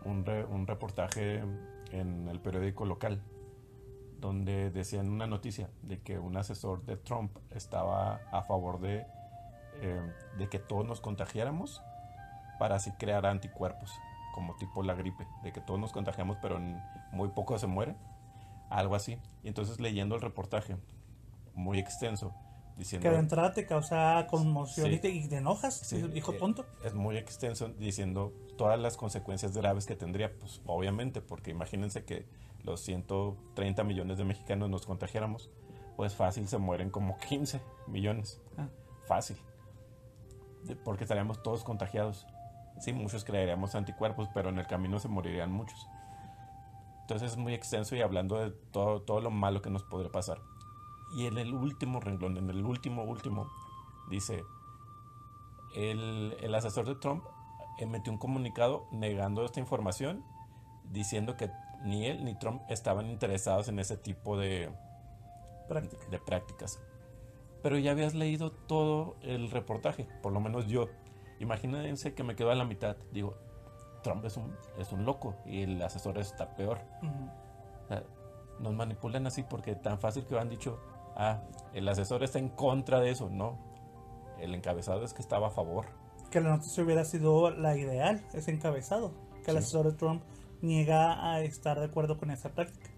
un, 0.05 0.23
re- 0.25 0.45
un 0.45 0.65
reportaje 0.65 1.43
en 1.91 2.27
el 2.29 2.39
periódico 2.39 2.85
local 2.85 3.21
donde 4.21 4.71
decían 4.71 5.09
una 5.09 5.27
noticia 5.27 5.69
de 5.83 5.99
que 5.99 6.17
un 6.19 6.37
asesor 6.37 6.83
de 6.85 6.95
Trump 6.97 7.35
estaba 7.51 8.21
a 8.31 8.41
favor 8.43 8.79
de, 8.79 9.05
eh, 9.81 10.13
de 10.37 10.47
que 10.49 10.57
todos 10.59 10.87
nos 10.87 11.01
contagiáramos 11.01 11.83
para 12.59 12.75
así 12.75 12.91
crear 12.93 13.25
anticuerpos, 13.25 13.91
como 14.33 14.55
tipo 14.55 14.83
la 14.83 14.93
gripe, 14.93 15.27
de 15.43 15.51
que 15.51 15.61
todos 15.61 15.79
nos 15.79 15.91
contagiamos 15.91 16.37
pero 16.41 16.57
en 16.57 16.81
muy 17.11 17.29
poco 17.29 17.57
se 17.57 17.67
muere, 17.67 17.95
algo 18.69 18.95
así. 18.95 19.17
Y 19.43 19.47
entonces 19.47 19.79
leyendo 19.79 20.15
el 20.15 20.21
reportaje, 20.21 20.77
muy 21.53 21.79
extenso, 21.79 22.33
diciendo... 22.77 23.07
Que 23.09 23.13
de 23.13 23.19
entrada 23.19 23.51
te 23.51 23.65
causa 23.65 24.27
conmoción 24.29 24.87
Sí. 24.87 24.93
y, 24.95 24.99
te, 24.99 25.09
y 25.09 25.27
te 25.27 25.37
enojas, 25.37 25.75
Sí, 25.75 25.97
dices, 25.97 26.15
hijo 26.15 26.33
eh, 26.33 26.37
tonto. 26.37 26.65
Es 26.83 26.93
muy 26.93 27.17
extenso 27.17 27.69
diciendo 27.69 28.33
todas 28.57 28.79
las 28.79 28.97
consecuencias 28.97 29.55
graves 29.57 29.85
que 29.85 29.95
tendría, 29.95 30.31
pues 30.37 30.61
obviamente, 30.65 31.21
porque 31.21 31.51
imagínense 31.51 32.03
que 32.05 32.25
los 32.63 32.81
130 32.81 33.83
millones 33.83 34.17
de 34.17 34.25
mexicanos 34.25 34.69
nos 34.69 34.85
contagiáramos, 34.85 35.49
pues 35.95 36.13
fácil 36.15 36.47
se 36.47 36.57
mueren 36.57 36.89
como 36.91 37.17
15 37.17 37.59
millones. 37.87 38.41
Ah. 38.57 38.67
Fácil. 39.07 39.37
Porque 40.83 41.05
estaríamos 41.05 41.41
todos 41.41 41.63
contagiados. 41.63 42.27
Sí, 42.79 42.93
muchos 42.93 43.23
crearíamos 43.23 43.75
anticuerpos, 43.75 44.29
pero 44.33 44.49
en 44.49 44.59
el 44.59 44.67
camino 44.67 44.99
se 44.99 45.07
morirían 45.07 45.51
muchos. 45.51 45.87
Entonces 47.01 47.31
es 47.31 47.37
muy 47.37 47.53
extenso 47.53 47.95
y 47.95 48.01
hablando 48.01 48.37
de 48.37 48.51
todo, 48.71 49.01
todo 49.01 49.21
lo 49.21 49.31
malo 49.31 49.61
que 49.61 49.69
nos 49.69 49.83
podría 49.83 50.11
pasar. 50.11 50.41
Y 51.15 51.25
en 51.25 51.37
el 51.37 51.53
último 51.53 51.99
renglón, 51.99 52.37
en 52.37 52.49
el 52.49 52.65
último, 52.65 53.03
último, 53.03 53.49
dice, 54.09 54.43
el, 55.75 56.35
el 56.41 56.53
asesor 56.53 56.85
de 56.85 56.95
Trump 56.95 57.23
emitió 57.77 58.11
un 58.11 58.19
comunicado 58.19 58.87
negando 58.91 59.45
esta 59.45 59.59
información, 59.59 60.23
diciendo 60.91 61.37
que 61.37 61.49
ni 61.83 62.07
él 62.07 62.25
ni 62.25 62.35
Trump 62.35 62.61
estaban 62.69 63.09
interesados 63.09 63.67
en 63.67 63.79
ese 63.79 63.97
tipo 63.97 64.37
de, 64.37 64.71
Práctica. 65.67 66.05
de 66.09 66.19
prácticas. 66.19 66.79
Pero 67.61 67.77
ya 67.77 67.91
habías 67.91 68.13
leído 68.13 68.51
todo 68.51 69.15
el 69.21 69.51
reportaje, 69.51 70.07
por 70.21 70.31
lo 70.31 70.39
menos 70.39 70.67
yo. 70.67 70.89
Imagínense 71.39 72.13
que 72.13 72.23
me 72.23 72.35
quedo 72.35 72.51
a 72.51 72.55
la 72.55 72.65
mitad. 72.65 72.97
Digo, 73.11 73.35
Trump 74.03 74.25
es 74.25 74.37
un, 74.37 74.55
es 74.77 74.91
un 74.91 75.05
loco 75.05 75.35
y 75.45 75.63
el 75.63 75.81
asesor 75.81 76.17
está 76.17 76.55
peor. 76.55 76.79
O 77.83 77.87
sea, 77.87 78.03
nos 78.59 78.73
manipulan 78.73 79.27
así 79.27 79.43
porque 79.43 79.75
tan 79.75 79.99
fácil 79.99 80.25
que 80.25 80.37
han 80.37 80.49
dicho, 80.49 80.79
ah, 81.15 81.41
el 81.73 81.87
asesor 81.87 82.23
está 82.23 82.39
en 82.39 82.49
contra 82.49 82.99
de 82.99 83.11
eso. 83.11 83.29
No, 83.29 83.57
el 84.39 84.53
encabezado 84.55 85.03
es 85.03 85.13
que 85.13 85.21
estaba 85.21 85.47
a 85.47 85.51
favor. 85.51 85.85
Que 86.31 86.41
la 86.41 86.49
noticia 86.49 86.83
hubiera 86.83 87.05
sido 87.05 87.49
la 87.51 87.77
ideal, 87.77 88.25
ese 88.33 88.51
encabezado. 88.51 89.13
Que 89.45 89.51
el 89.51 89.57
Sí. 89.57 89.63
asesor 89.63 89.91
de 89.91 89.97
Trump 89.97 90.23
niega 90.61 91.31
a 91.33 91.41
estar 91.41 91.79
de 91.79 91.85
acuerdo 91.85 92.17
con 92.17 92.31
esa 92.31 92.49
práctica. 92.49 92.89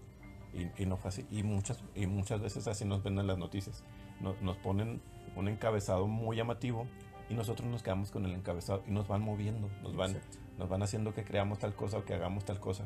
Y, 0.52 0.82
y 0.82 0.86
no 0.86 0.96
fue 0.96 1.10
así. 1.10 1.26
Y 1.30 1.42
muchas, 1.44 1.84
y 1.94 2.06
muchas 2.06 2.40
veces 2.40 2.66
así 2.66 2.84
nos 2.84 3.02
ven 3.04 3.18
en 3.18 3.26
las 3.28 3.38
noticias. 3.38 3.84
No- 4.20 4.34
nos 4.40 4.56
ponen 4.56 5.00
un 5.36 5.46
encabezado 5.46 6.08
muy 6.08 6.36
llamativo 6.36 6.86
y 7.30 7.34
nosotros 7.34 7.68
nos 7.70 7.82
quedamos 7.82 8.10
con 8.10 8.26
el 8.26 8.32
encabezado 8.32 8.82
y 8.86 8.90
nos 8.90 9.06
van 9.06 9.22
moviendo, 9.22 9.70
nos 9.82 9.96
van, 9.96 10.10
Exacto. 10.10 10.38
nos 10.58 10.68
van 10.68 10.82
haciendo 10.82 11.14
que 11.14 11.24
creamos 11.24 11.60
tal 11.60 11.74
cosa 11.74 11.98
o 11.98 12.04
que 12.04 12.12
hagamos 12.12 12.44
tal 12.44 12.58
cosa. 12.58 12.84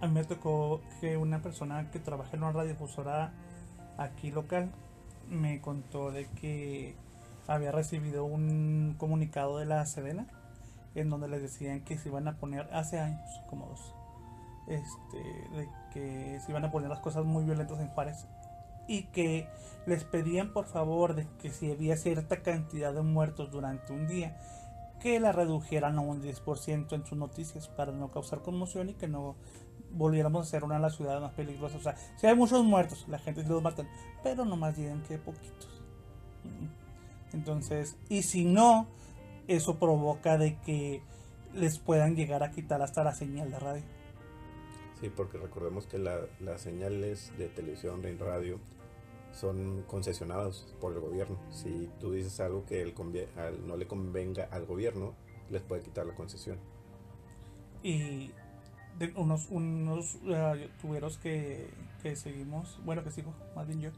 A 0.00 0.08
mí 0.08 0.12
me 0.12 0.24
tocó 0.24 0.82
que 1.00 1.16
una 1.16 1.40
persona 1.40 1.88
que 1.92 2.00
trabaja 2.00 2.36
en 2.36 2.42
una 2.42 2.52
radiodifusora 2.52 3.32
aquí 3.96 4.32
local 4.32 4.72
me 5.30 5.60
contó 5.60 6.10
de 6.10 6.26
que 6.26 6.96
había 7.46 7.70
recibido 7.70 8.24
un 8.24 8.96
comunicado 8.98 9.58
de 9.58 9.66
la 9.66 9.86
Sedena 9.86 10.26
en 10.96 11.08
donde 11.08 11.28
les 11.28 11.40
decían 11.40 11.80
que 11.82 11.96
se 11.96 12.08
iban 12.08 12.26
a 12.26 12.36
poner 12.38 12.68
hace 12.72 12.98
años, 12.98 13.28
como 13.48 13.66
dos, 13.66 13.94
este, 14.66 15.18
de 15.56 15.68
que 15.92 16.40
se 16.40 16.50
iban 16.50 16.64
a 16.64 16.72
poner 16.72 16.88
las 16.88 17.00
cosas 17.00 17.24
muy 17.24 17.44
violentas 17.44 17.78
en 17.78 17.88
Juárez 17.88 18.26
y 18.88 19.04
que 19.04 19.48
les 19.86 20.04
pedían 20.04 20.52
por 20.52 20.66
favor 20.66 21.14
de 21.14 21.26
que 21.40 21.50
si 21.50 21.70
había 21.70 21.96
cierta 21.96 22.42
cantidad 22.42 22.92
de 22.94 23.02
muertos 23.02 23.50
durante 23.50 23.92
un 23.92 24.06
día 24.06 24.36
que 25.00 25.20
la 25.20 25.32
redujeran 25.32 25.98
a 25.98 26.00
un 26.00 26.22
10% 26.22 26.92
en 26.94 27.04
sus 27.04 27.18
noticias 27.18 27.68
para 27.68 27.92
no 27.92 28.10
causar 28.10 28.40
conmoción 28.40 28.88
y 28.88 28.94
que 28.94 29.06
no 29.08 29.36
volviéramos 29.90 30.46
a 30.46 30.50
ser 30.50 30.64
una 30.64 30.76
de 30.76 30.80
las 30.80 30.96
ciudades 30.96 31.20
más 31.20 31.34
peligrosas. 31.34 31.78
O 31.80 31.82
sea, 31.82 31.96
si 32.16 32.26
hay 32.26 32.34
muchos 32.34 32.64
muertos, 32.64 33.04
la 33.08 33.18
gente 33.18 33.42
sí 33.42 33.48
los 33.48 33.62
matan, 33.62 33.86
pero 34.22 34.44
no 34.46 34.56
más 34.56 34.76
digan 34.76 35.02
que 35.02 35.18
poquitos. 35.18 35.82
Entonces, 37.32 37.96
y 38.08 38.22
si 38.22 38.44
no, 38.44 38.86
eso 39.48 39.78
provoca 39.78 40.38
de 40.38 40.56
que 40.60 41.02
les 41.52 41.78
puedan 41.78 42.16
llegar 42.16 42.42
a 42.42 42.50
quitar 42.50 42.80
hasta 42.82 43.04
la 43.04 43.14
señal 43.14 43.50
de 43.50 43.58
radio. 43.58 43.82
Sí, 45.00 45.10
porque 45.14 45.38
recordemos 45.38 45.86
que 45.86 45.98
la- 45.98 46.20
las 46.40 46.60
señales 46.62 47.32
de 47.36 47.48
televisión, 47.48 48.00
de 48.02 48.16
radio, 48.16 48.58
son 49.34 49.82
concesionadas 49.86 50.74
por 50.80 50.92
el 50.92 51.00
gobierno. 51.00 51.36
Si 51.50 51.90
tú 52.00 52.12
dices 52.12 52.40
algo 52.40 52.64
que 52.64 52.94
no 53.66 53.76
le 53.76 53.86
convenga 53.86 54.48
al 54.50 54.66
gobierno, 54.66 55.14
les 55.50 55.62
puede 55.62 55.82
quitar 55.82 56.06
la 56.06 56.14
concesión. 56.14 56.58
y 57.82 58.32
unos 59.16 59.48
unos 59.50 60.16
uh, 60.22 60.54
youtuberos 60.56 61.18
que, 61.18 61.68
seguimos, 62.14 62.80
bueno 62.84 63.02
que 63.02 63.10
sigo, 63.10 63.34
más 63.56 63.66
bien 63.66 63.80
yo, 63.80 63.90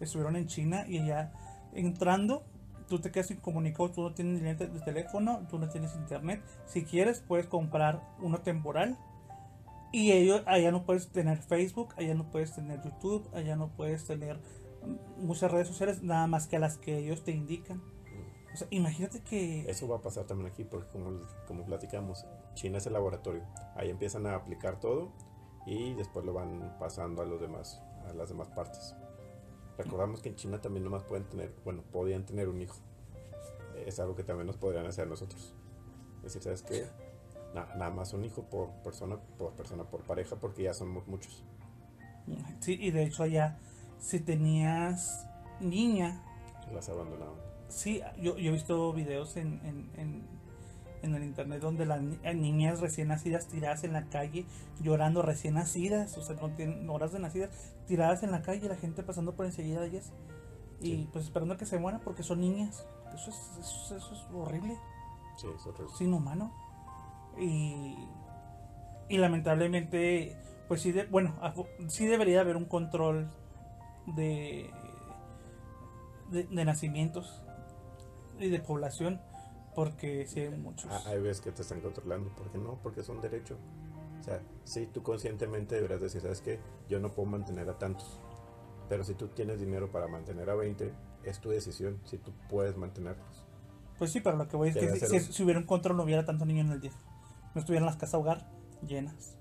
estuvieron 0.00 0.36
en 0.36 0.46
China 0.46 0.84
y 0.88 0.98
allá 0.98 1.32
entrando, 1.74 2.42
tú 2.88 2.98
te 2.98 3.10
quedas 3.10 3.30
incomunicado, 3.30 3.90
tú 3.90 4.02
no 4.02 4.14
tienes 4.14 4.42
lente 4.42 4.66
de 4.66 4.80
teléfono, 4.80 5.46
tú 5.48 5.58
no 5.58 5.68
tienes 5.68 5.94
internet, 5.94 6.42
si 6.66 6.84
quieres 6.84 7.20
puedes 7.20 7.46
comprar 7.46 8.02
uno 8.20 8.40
temporal 8.40 8.98
y 9.92 10.12
ellos 10.12 10.42
allá 10.46 10.72
no 10.72 10.84
puedes 10.84 11.08
tener 11.08 11.38
Facebook, 11.38 11.94
allá 11.96 12.14
no 12.14 12.30
puedes 12.30 12.54
tener 12.54 12.82
YouTube, 12.82 13.28
allá 13.34 13.56
no 13.56 13.68
puedes 13.68 14.04
tener 14.04 14.40
muchas 15.18 15.50
redes 15.50 15.68
sociales, 15.68 16.02
nada 16.02 16.26
más 16.26 16.46
que 16.46 16.56
a 16.56 16.58
las 16.58 16.78
que 16.78 16.98
ellos 16.98 17.24
te 17.24 17.32
indican. 17.32 17.82
O 18.52 18.56
sea, 18.56 18.66
imagínate 18.70 19.20
que... 19.20 19.68
Eso 19.70 19.88
va 19.88 19.96
a 19.96 20.02
pasar 20.02 20.26
también 20.26 20.50
aquí, 20.50 20.64
porque 20.64 20.88
como, 20.90 21.20
como 21.46 21.64
platicamos, 21.64 22.26
China 22.54 22.78
es 22.78 22.86
el 22.86 22.92
laboratorio. 22.92 23.42
Ahí 23.74 23.88
empiezan 23.88 24.26
a 24.26 24.34
aplicar 24.34 24.78
todo 24.78 25.10
y 25.66 25.94
después 25.94 26.24
lo 26.26 26.34
van 26.34 26.76
pasando 26.78 27.22
a 27.22 27.24
los 27.24 27.40
demás, 27.40 27.80
a 28.06 28.12
las 28.12 28.28
demás 28.28 28.48
partes. 28.48 28.94
Recordamos 29.78 30.20
que 30.20 30.28
en 30.28 30.36
China 30.36 30.60
también 30.60 30.84
nomás 30.84 31.02
pueden 31.04 31.24
tener, 31.24 31.54
bueno, 31.64 31.82
podían 31.92 32.26
tener 32.26 32.48
un 32.48 32.60
hijo. 32.60 32.76
Es 33.86 33.98
algo 34.00 34.14
que 34.14 34.22
también 34.22 34.46
nos 34.46 34.58
podrían 34.58 34.86
hacer 34.86 35.06
nosotros. 35.06 35.54
Es 36.18 36.34
decir, 36.34 36.42
¿sabes 36.42 36.62
qué? 36.62 36.86
nada 37.54 37.90
más 37.90 38.12
un 38.14 38.24
hijo 38.24 38.42
por 38.42 38.70
persona, 38.82 39.18
por 39.38 39.52
persona, 39.52 39.84
por 39.84 40.02
pareja, 40.02 40.36
porque 40.36 40.62
ya 40.64 40.74
somos 40.74 41.06
muchos. 41.06 41.44
Sí, 42.60 42.78
y 42.80 42.90
de 42.90 43.04
hecho 43.04 43.24
allá, 43.24 43.58
si 44.02 44.20
tenías 44.20 45.26
niña... 45.60 46.20
Las 46.74 46.88
abandonaban. 46.88 47.36
Sí, 47.68 48.02
yo, 48.20 48.36
yo 48.36 48.50
he 48.50 48.52
visto 48.52 48.92
videos 48.92 49.36
en, 49.36 49.60
en, 49.64 50.22
en, 51.02 51.14
el 51.14 51.24
internet 51.24 51.60
donde 51.62 51.86
las 51.86 52.02
niñas 52.02 52.80
recién 52.80 53.08
nacidas 53.08 53.46
tiradas 53.46 53.84
en 53.84 53.92
la 53.92 54.08
calle, 54.08 54.44
llorando 54.80 55.22
recién 55.22 55.54
nacidas, 55.54 56.18
o 56.18 56.22
sea, 56.22 56.36
no 56.36 56.50
tienen 56.50 56.88
horas 56.90 57.12
de 57.12 57.18
nacidas, 57.18 57.50
tiradas 57.86 58.22
en 58.22 58.30
la 58.30 58.42
calle, 58.42 58.68
la 58.68 58.76
gente 58.76 59.02
pasando 59.02 59.34
por 59.34 59.46
enseguida 59.46 59.80
de 59.80 59.88
ellas 59.88 60.12
y 60.80 61.06
pues 61.12 61.24
esperando 61.24 61.56
que 61.56 61.64
se 61.64 61.78
mueran 61.78 62.00
porque 62.02 62.22
son 62.22 62.40
niñas. 62.40 62.86
Eso 63.14 63.30
es, 63.30 63.36
eso, 63.60 63.96
eso 63.96 64.14
es 64.14 64.34
horrible. 64.34 64.76
Sí, 65.36 65.46
es 65.54 65.66
horrible. 65.66 65.92
Sin 65.96 66.12
humano. 66.12 66.52
Y, 67.38 67.96
y 69.08 69.16
lamentablemente, 69.16 70.36
pues 70.68 70.82
sí, 70.82 70.92
de, 70.92 71.04
bueno, 71.04 71.34
sí 71.88 72.06
debería 72.06 72.40
haber 72.40 72.56
un 72.56 72.64
control 72.64 73.30
de, 74.06 74.70
de, 76.30 76.64
nacimientos 76.64 77.42
y 78.38 78.48
de 78.48 78.60
población, 78.60 79.20
porque 79.74 80.26
si 80.26 80.40
hay 80.40 80.50
muchos. 80.50 80.90
Ah, 80.90 81.02
hay 81.06 81.20
veces 81.20 81.40
que 81.40 81.52
te 81.52 81.62
están 81.62 81.80
controlando, 81.80 82.30
¿por 82.34 82.50
qué 82.50 82.58
no? 82.58 82.78
Porque 82.82 83.00
es 83.00 83.08
un 83.08 83.20
derecho. 83.20 83.58
O 84.20 84.24
sea, 84.24 84.40
si 84.64 84.86
tú 84.86 85.02
conscientemente 85.02 85.74
deberás 85.74 86.00
decir, 86.00 86.20
¿sabes 86.20 86.40
qué? 86.40 86.60
Yo 86.88 87.00
no 87.00 87.10
puedo 87.12 87.28
mantener 87.28 87.68
a 87.68 87.78
tantos. 87.78 88.20
Pero 88.88 89.04
si 89.04 89.14
tú 89.14 89.28
tienes 89.28 89.58
dinero 89.58 89.90
para 89.90 90.06
mantener 90.06 90.48
a 90.50 90.54
20, 90.54 90.92
es 91.24 91.40
tu 91.40 91.50
decisión 91.50 92.00
si 92.04 92.18
tú 92.18 92.32
puedes 92.48 92.76
mantenerlos. 92.76 93.46
Pues 93.98 94.12
sí, 94.12 94.20
pero 94.20 94.36
lo 94.36 94.48
que 94.48 94.56
voy 94.56 94.68
es 94.70 94.76
que 94.76 95.06
si, 95.06 95.20
si, 95.20 95.42
hubiera 95.42 95.58
un 95.58 95.66
control 95.66 95.96
no 95.96 96.02
hubiera 96.02 96.24
tanto 96.24 96.44
niño 96.44 96.62
en 96.62 96.72
el 96.72 96.80
día 96.80 96.92
no 97.54 97.60
estuvieran 97.60 97.86
las 97.86 97.96
casas 97.96 98.14
hogar 98.14 98.46
llenas. 98.86 99.36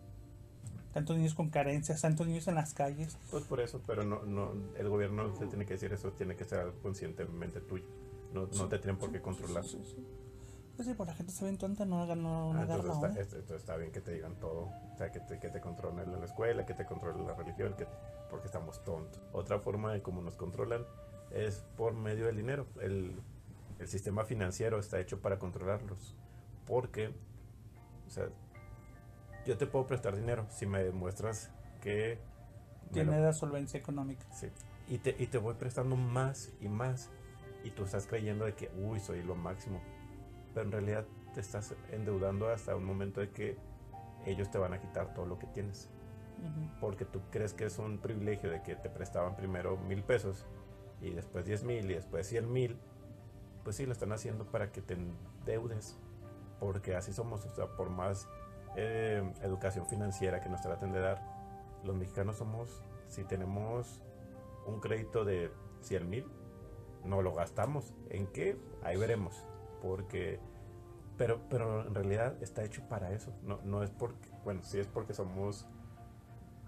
Tantos 0.93 1.15
niños 1.17 1.33
con 1.33 1.49
carencias, 1.49 2.01
tantos 2.01 2.27
niños 2.27 2.47
en 2.47 2.55
las 2.55 2.73
calles. 2.73 3.17
Pues 3.29 3.43
por 3.45 3.61
eso, 3.61 3.81
pero 3.87 4.03
no, 4.03 4.23
no, 4.23 4.51
el 4.77 4.89
gobierno 4.89 5.33
se 5.35 5.47
tiene 5.47 5.65
que 5.65 5.73
decir 5.73 5.93
eso, 5.93 6.11
tiene 6.11 6.35
que 6.35 6.43
ser 6.43 6.73
conscientemente 6.81 7.61
tuyo. 7.61 7.85
No, 8.33 8.47
no 8.47 8.67
te 8.67 8.77
tienen 8.79 8.97
por 8.97 9.11
qué 9.11 9.21
controlar. 9.21 9.63
Sí, 9.63 9.81
sí, 9.83 10.05
Pues 10.75 10.87
sí, 10.87 10.93
por 10.93 11.07
la 11.07 11.13
gente 11.13 11.31
se 11.31 11.45
ven 11.45 11.57
tonta, 11.57 11.85
no, 11.85 12.05
no, 12.07 12.53
no 12.53 12.59
ah, 12.59 12.63
entonces, 12.63 12.91
está, 12.91 13.37
entonces, 13.37 13.51
está, 13.57 13.77
bien 13.77 13.91
que 13.91 14.01
te 14.01 14.13
digan 14.13 14.35
todo. 14.35 14.69
O 14.93 14.97
sea, 14.97 15.11
que 15.11 15.19
te, 15.21 15.39
que 15.39 15.49
te 15.49 15.61
controlen 15.61 16.09
en 16.09 16.19
la 16.19 16.25
escuela, 16.25 16.65
que 16.65 16.73
te 16.73 16.85
controlen 16.85 17.25
la 17.25 17.33
religión, 17.35 17.73
que, 17.77 17.87
porque 18.29 18.47
estamos 18.47 18.83
tontos. 18.83 19.21
Otra 19.33 19.59
forma 19.59 19.93
de 19.93 20.01
cómo 20.01 20.21
nos 20.21 20.35
controlan 20.35 20.85
es 21.31 21.63
por 21.77 21.93
medio 21.93 22.25
del 22.25 22.37
dinero. 22.37 22.67
El, 22.81 23.15
el 23.79 23.87
sistema 23.87 24.25
financiero 24.25 24.79
está 24.79 24.99
hecho 24.99 25.19
para 25.19 25.39
controlarlos. 25.39 26.15
Porque 26.65 27.13
o 28.11 28.13
sea, 28.13 28.27
yo 29.45 29.57
te 29.57 29.67
puedo 29.67 29.87
prestar 29.87 30.15
dinero 30.15 30.45
si 30.49 30.65
me 30.65 30.83
demuestras 30.83 31.51
que... 31.81 32.19
Tiene 32.91 33.19
la 33.19 33.33
solvencia 33.33 33.79
económica. 33.79 34.25
Sí. 34.33 34.47
Y 34.87 34.97
te, 34.97 35.15
y 35.17 35.27
te 35.27 35.37
voy 35.37 35.53
prestando 35.55 35.95
más 35.95 36.51
y 36.59 36.67
más. 36.67 37.09
Y 37.63 37.71
tú 37.71 37.83
estás 37.83 38.05
creyendo 38.05 38.45
de 38.45 38.53
que, 38.53 38.69
uy, 38.77 38.99
soy 38.99 39.23
lo 39.23 39.35
máximo. 39.35 39.81
Pero 40.53 40.65
en 40.65 40.71
realidad 40.71 41.05
te 41.33 41.39
estás 41.39 41.73
endeudando 41.91 42.49
hasta 42.49 42.75
un 42.75 42.83
momento 42.83 43.21
de 43.21 43.29
que 43.29 43.57
ellos 44.25 44.51
te 44.51 44.57
van 44.57 44.73
a 44.73 44.81
quitar 44.81 45.13
todo 45.13 45.25
lo 45.25 45.39
que 45.39 45.47
tienes. 45.47 45.89
Porque 46.79 47.05
tú 47.05 47.21
crees 47.31 47.53
que 47.53 47.65
es 47.65 47.77
un 47.77 47.99
privilegio 47.99 48.49
de 48.49 48.63
que 48.63 48.75
te 48.75 48.89
prestaban 48.89 49.35
primero 49.35 49.77
mil 49.77 50.03
pesos 50.03 50.47
y 50.99 51.11
después 51.11 51.45
diez 51.45 51.63
mil 51.63 51.89
y 51.89 51.93
después 51.93 52.27
cien 52.27 52.51
mil. 52.51 52.77
Pues 53.63 53.75
sí, 53.75 53.85
lo 53.85 53.91
están 53.91 54.11
haciendo 54.11 54.45
para 54.45 54.71
que 54.71 54.81
te 54.81 54.95
endeudes 54.95 55.99
porque 56.61 56.95
así 56.95 57.11
somos, 57.11 57.43
o 57.43 57.55
sea, 57.55 57.65
por 57.75 57.89
más 57.89 58.27
eh, 58.75 59.23
educación 59.41 59.85
financiera 59.85 60.39
que 60.39 60.49
nos 60.49 60.61
traten 60.61 60.91
de 60.91 60.99
dar, 60.99 61.21
los 61.83 61.95
mexicanos 61.95 62.37
somos, 62.37 62.83
si 63.07 63.23
tenemos 63.23 64.01
un 64.65 64.79
crédito 64.79 65.25
de 65.25 65.51
100 65.81 66.09
mil, 66.09 66.25
no 67.03 67.21
lo 67.21 67.33
gastamos. 67.33 67.93
¿En 68.09 68.27
qué? 68.27 68.57
Ahí 68.83 68.97
veremos, 68.97 69.45
porque, 69.81 70.39
pero, 71.17 71.41
pero 71.49 71.85
en 71.85 71.95
realidad 71.95 72.41
está 72.41 72.63
hecho 72.63 72.87
para 72.87 73.11
eso, 73.11 73.33
no, 73.43 73.59
no 73.63 73.83
es 73.83 73.89
porque, 73.89 74.29
bueno, 74.43 74.61
sí 74.63 74.79
es 74.79 74.87
porque 74.87 75.13
somos 75.13 75.67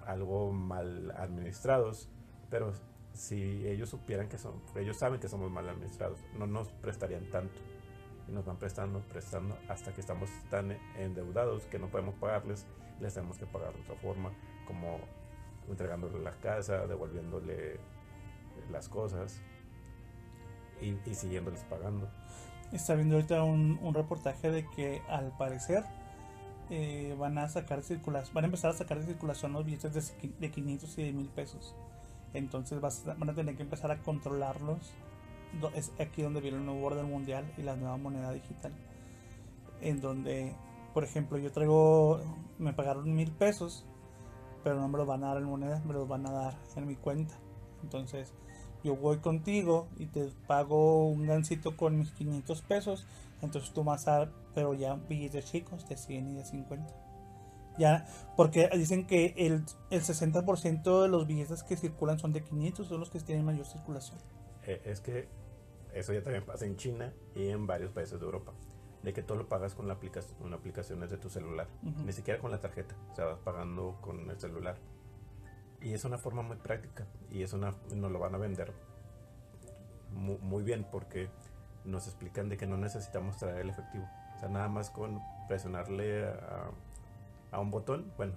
algo 0.05 0.51
mal 0.51 1.11
administrados, 1.11 2.09
pero 2.49 2.73
si 3.13 3.67
ellos 3.67 3.89
supieran 3.89 4.27
que 4.27 4.37
son, 4.37 4.61
ellos 4.75 4.97
saben 4.97 5.19
que 5.19 5.29
somos 5.29 5.51
mal 5.51 5.69
administrados, 5.69 6.19
no 6.37 6.47
nos 6.47 6.71
prestarían 6.73 7.29
tanto 7.29 7.61
y 8.27 8.31
nos 8.31 8.45
van 8.45 8.57
prestando, 8.57 8.99
prestando 9.01 9.57
hasta 9.67 9.93
que 9.93 10.01
estamos 10.01 10.29
tan 10.49 10.71
endeudados 10.97 11.63
que 11.65 11.79
no 11.79 11.87
podemos 11.87 12.15
pagarles 12.15 12.65
y 12.99 13.03
les 13.03 13.13
tenemos 13.13 13.37
que 13.37 13.45
pagar 13.45 13.73
de 13.73 13.81
otra 13.81 13.95
forma, 13.95 14.31
como 14.65 14.99
entregándole 15.69 16.19
la 16.19 16.31
casa, 16.31 16.87
devolviéndole 16.87 17.79
las 18.71 18.89
cosas 18.89 19.41
y, 20.81 20.95
siguiéndoles 21.13 21.63
pagando. 21.63 22.09
Está 22.71 22.95
viendo 22.95 23.15
ahorita 23.15 23.43
un, 23.43 23.79
un 23.81 23.93
reportaje 23.93 24.49
de 24.49 24.67
que 24.69 25.01
al 25.07 25.35
parecer 25.37 25.83
eh, 26.69 27.15
van 27.19 27.37
a 27.37 27.47
sacar 27.49 27.83
circulación, 27.83 28.33
van 28.33 28.45
a 28.45 28.47
empezar 28.47 28.71
a 28.71 28.73
sacar 28.73 28.99
de 28.99 29.05
circulación 29.05 29.53
los 29.53 29.65
billetes 29.65 29.93
de, 29.93 30.29
de 30.39 30.51
500 30.51 30.97
y 30.97 31.03
de 31.03 31.13
1000 31.13 31.27
pesos. 31.29 31.75
Entonces 32.33 32.81
van 32.81 33.29
a 33.29 33.33
tener 33.33 33.55
que 33.55 33.63
empezar 33.63 33.91
a 33.91 33.97
controlarlos 33.99 34.79
es 35.75 35.91
aquí 35.99 36.21
donde 36.21 36.41
viene 36.41 36.57
el 36.57 36.65
nuevo 36.65 36.85
orden 36.85 37.09
mundial 37.09 37.51
y 37.57 37.61
la 37.61 37.75
nueva 37.75 37.97
moneda 37.97 38.31
digital. 38.31 38.73
En 39.81 40.01
donde, 40.01 40.55
por 40.93 41.03
ejemplo, 41.03 41.37
yo 41.37 41.51
traigo, 41.51 42.21
me 42.57 42.73
pagaron 42.73 43.13
mil 43.13 43.31
pesos, 43.31 43.85
pero 44.63 44.79
no 44.79 44.87
me 44.87 44.97
los 44.97 45.07
van 45.07 45.23
a 45.23 45.27
dar 45.29 45.37
en 45.37 45.45
moneda, 45.45 45.81
me 45.85 45.93
los 45.93 46.07
van 46.07 46.25
a 46.25 46.31
dar 46.31 46.55
en 46.75 46.87
mi 46.87 46.95
cuenta. 46.95 47.35
Entonces, 47.81 48.33
yo 48.83 48.95
voy 48.95 49.17
contigo 49.17 49.87
y 49.97 50.07
te 50.07 50.29
pago 50.47 51.07
un 51.07 51.25
gancito 51.25 51.77
con 51.77 51.97
mis 51.97 52.11
500 52.11 52.61
pesos, 52.63 53.07
entonces 53.41 53.71
tú 53.73 53.83
vas 53.83 54.07
a 54.07 54.19
dar, 54.19 54.31
pero 54.53 54.73
ya 54.73 54.95
billetes 54.95 55.45
chicos 55.45 55.87
de 55.87 55.97
100 55.97 56.29
y 56.29 56.33
de 56.35 56.45
50. 56.45 56.93
Ya, 57.77 58.05
porque 58.37 58.69
dicen 58.75 59.07
que 59.07 59.33
el, 59.37 59.63
el 59.89 60.01
60% 60.01 61.01
de 61.01 61.07
los 61.07 61.25
billetes 61.25 61.63
que 61.63 61.75
circulan 61.75 62.19
son 62.19 62.31
de 62.31 62.43
500, 62.43 62.87
son 62.87 62.99
los 62.99 63.09
que 63.09 63.19
tienen 63.19 63.45
mayor 63.45 63.65
circulación. 63.65 64.19
Eh, 64.65 64.81
es 64.85 65.01
que 65.01 65.27
eso 65.93 66.13
ya 66.13 66.23
también 66.23 66.45
pasa 66.45 66.65
en 66.65 66.77
China 66.77 67.13
y 67.35 67.49
en 67.49 67.67
varios 67.67 67.91
países 67.91 68.19
de 68.19 68.25
Europa. 68.25 68.53
De 69.03 69.13
que 69.13 69.21
todo 69.21 69.37
lo 69.37 69.49
pagas 69.49 69.75
con, 69.75 69.87
la 69.87 69.95
aplicación, 69.95 70.37
con 70.39 70.53
aplicaciones 70.53 71.09
de 71.09 71.17
tu 71.17 71.29
celular. 71.29 71.67
Ni 71.81 72.13
siquiera 72.13 72.39
con 72.39 72.51
la 72.51 72.61
tarjeta. 72.61 72.95
O 73.11 73.15
sea, 73.15 73.25
vas 73.25 73.39
pagando 73.39 73.97
con 74.01 74.29
el 74.29 74.39
celular. 74.39 74.77
Y 75.81 75.93
es 75.93 76.05
una 76.05 76.17
forma 76.17 76.41
muy 76.41 76.55
práctica. 76.55 77.05
Y 77.29 77.43
es 77.43 77.51
una, 77.51 77.75
nos 77.93 78.11
lo 78.11 78.19
van 78.19 78.33
a 78.35 78.37
vender 78.37 78.73
muy, 80.13 80.63
bien 80.63 80.85
porque 80.89 81.29
nos 81.85 82.07
explican 82.07 82.49
de 82.49 82.57
que 82.57 82.67
no 82.67 82.77
necesitamos 82.77 83.37
traer 83.37 83.57
el 83.57 83.69
efectivo. 83.69 84.07
O 84.35 84.39
sea, 84.39 84.49
nada 84.49 84.67
más 84.69 84.89
con 84.89 85.19
presionarle 85.47 86.25
a, 87.51 87.59
un 87.59 87.69
botón, 87.69 88.11
bueno, 88.17 88.33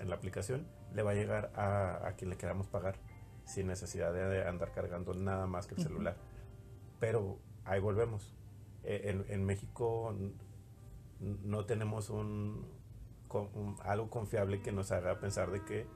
en 0.00 0.08
la 0.08 0.16
aplicación, 0.16 0.66
le 0.94 1.02
va 1.02 1.10
a 1.10 1.14
llegar 1.14 1.50
a, 1.54 2.12
quien 2.16 2.30
le 2.30 2.36
queramos 2.36 2.66
pagar 2.66 2.96
sin 3.44 3.66
necesidad 3.66 4.12
de 4.12 4.46
andar 4.46 4.72
cargando 4.72 5.14
nada 5.14 5.46
más 5.46 5.66
que 5.66 5.74
el 5.74 5.82
celular. 5.82 6.16
Pero 7.00 7.38
ahí 7.64 7.80
volvemos. 7.80 8.34
E, 8.82 9.24
en, 9.28 9.44
México 9.44 10.14
no 11.20 11.64
tenemos 11.64 12.10
un, 12.10 12.66
algo 13.82 14.10
confiable 14.10 14.60
que 14.60 14.72
nos 14.72 14.92
haga 14.92 15.18
pensar 15.20 15.50
de 15.50 15.64
que 15.64 15.86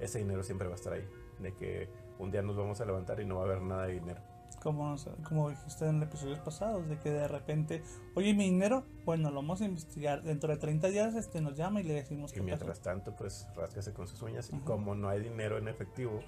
ese 0.00 0.18
dinero 0.18 0.42
siempre 0.42 0.68
va 0.68 0.74
a 0.74 0.76
estar 0.76 0.92
ahí. 0.92 1.08
De 1.38 1.54
que 1.54 1.88
un 2.18 2.30
día 2.30 2.42
nos 2.42 2.56
vamos 2.56 2.80
a 2.80 2.84
levantar 2.84 3.20
y 3.20 3.24
no 3.24 3.36
va 3.36 3.42
a 3.42 3.44
haber 3.44 3.62
nada 3.62 3.86
de 3.86 3.94
dinero. 3.94 4.20
Como, 4.62 4.96
como 5.22 5.50
dijiste 5.50 5.86
en 5.86 6.02
episodios 6.02 6.40
pasados, 6.40 6.88
de 6.88 6.98
que 6.98 7.10
de 7.10 7.28
repente, 7.28 7.82
oye, 8.14 8.34
mi 8.34 8.44
dinero, 8.44 8.84
bueno, 9.04 9.30
lo 9.30 9.36
vamos 9.36 9.60
a 9.60 9.66
investigar. 9.66 10.22
Dentro 10.22 10.52
de 10.52 10.58
30 10.58 10.88
días 10.88 11.14
este 11.14 11.40
nos 11.40 11.56
llama 11.56 11.80
y 11.80 11.84
le 11.84 11.94
decimos 11.94 12.32
que. 12.32 12.40
Y 12.40 12.42
mientras 12.42 12.80
tanto, 12.80 13.14
pues 13.14 13.46
rásquese 13.54 13.92
con 13.92 14.08
sus 14.08 14.20
uñas. 14.22 14.50
Y 14.52 14.58
como 14.58 14.94
no 14.94 15.08
hay 15.08 15.20
dinero 15.20 15.58
en 15.58 15.68
efectivo, 15.68 16.20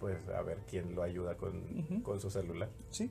pues 0.00 0.28
a 0.28 0.42
ver 0.42 0.58
quién 0.68 0.94
lo 0.94 1.02
ayuda 1.02 1.36
con, 1.36 2.02
con 2.02 2.20
su 2.20 2.30
celular. 2.30 2.68
Sí. 2.90 3.10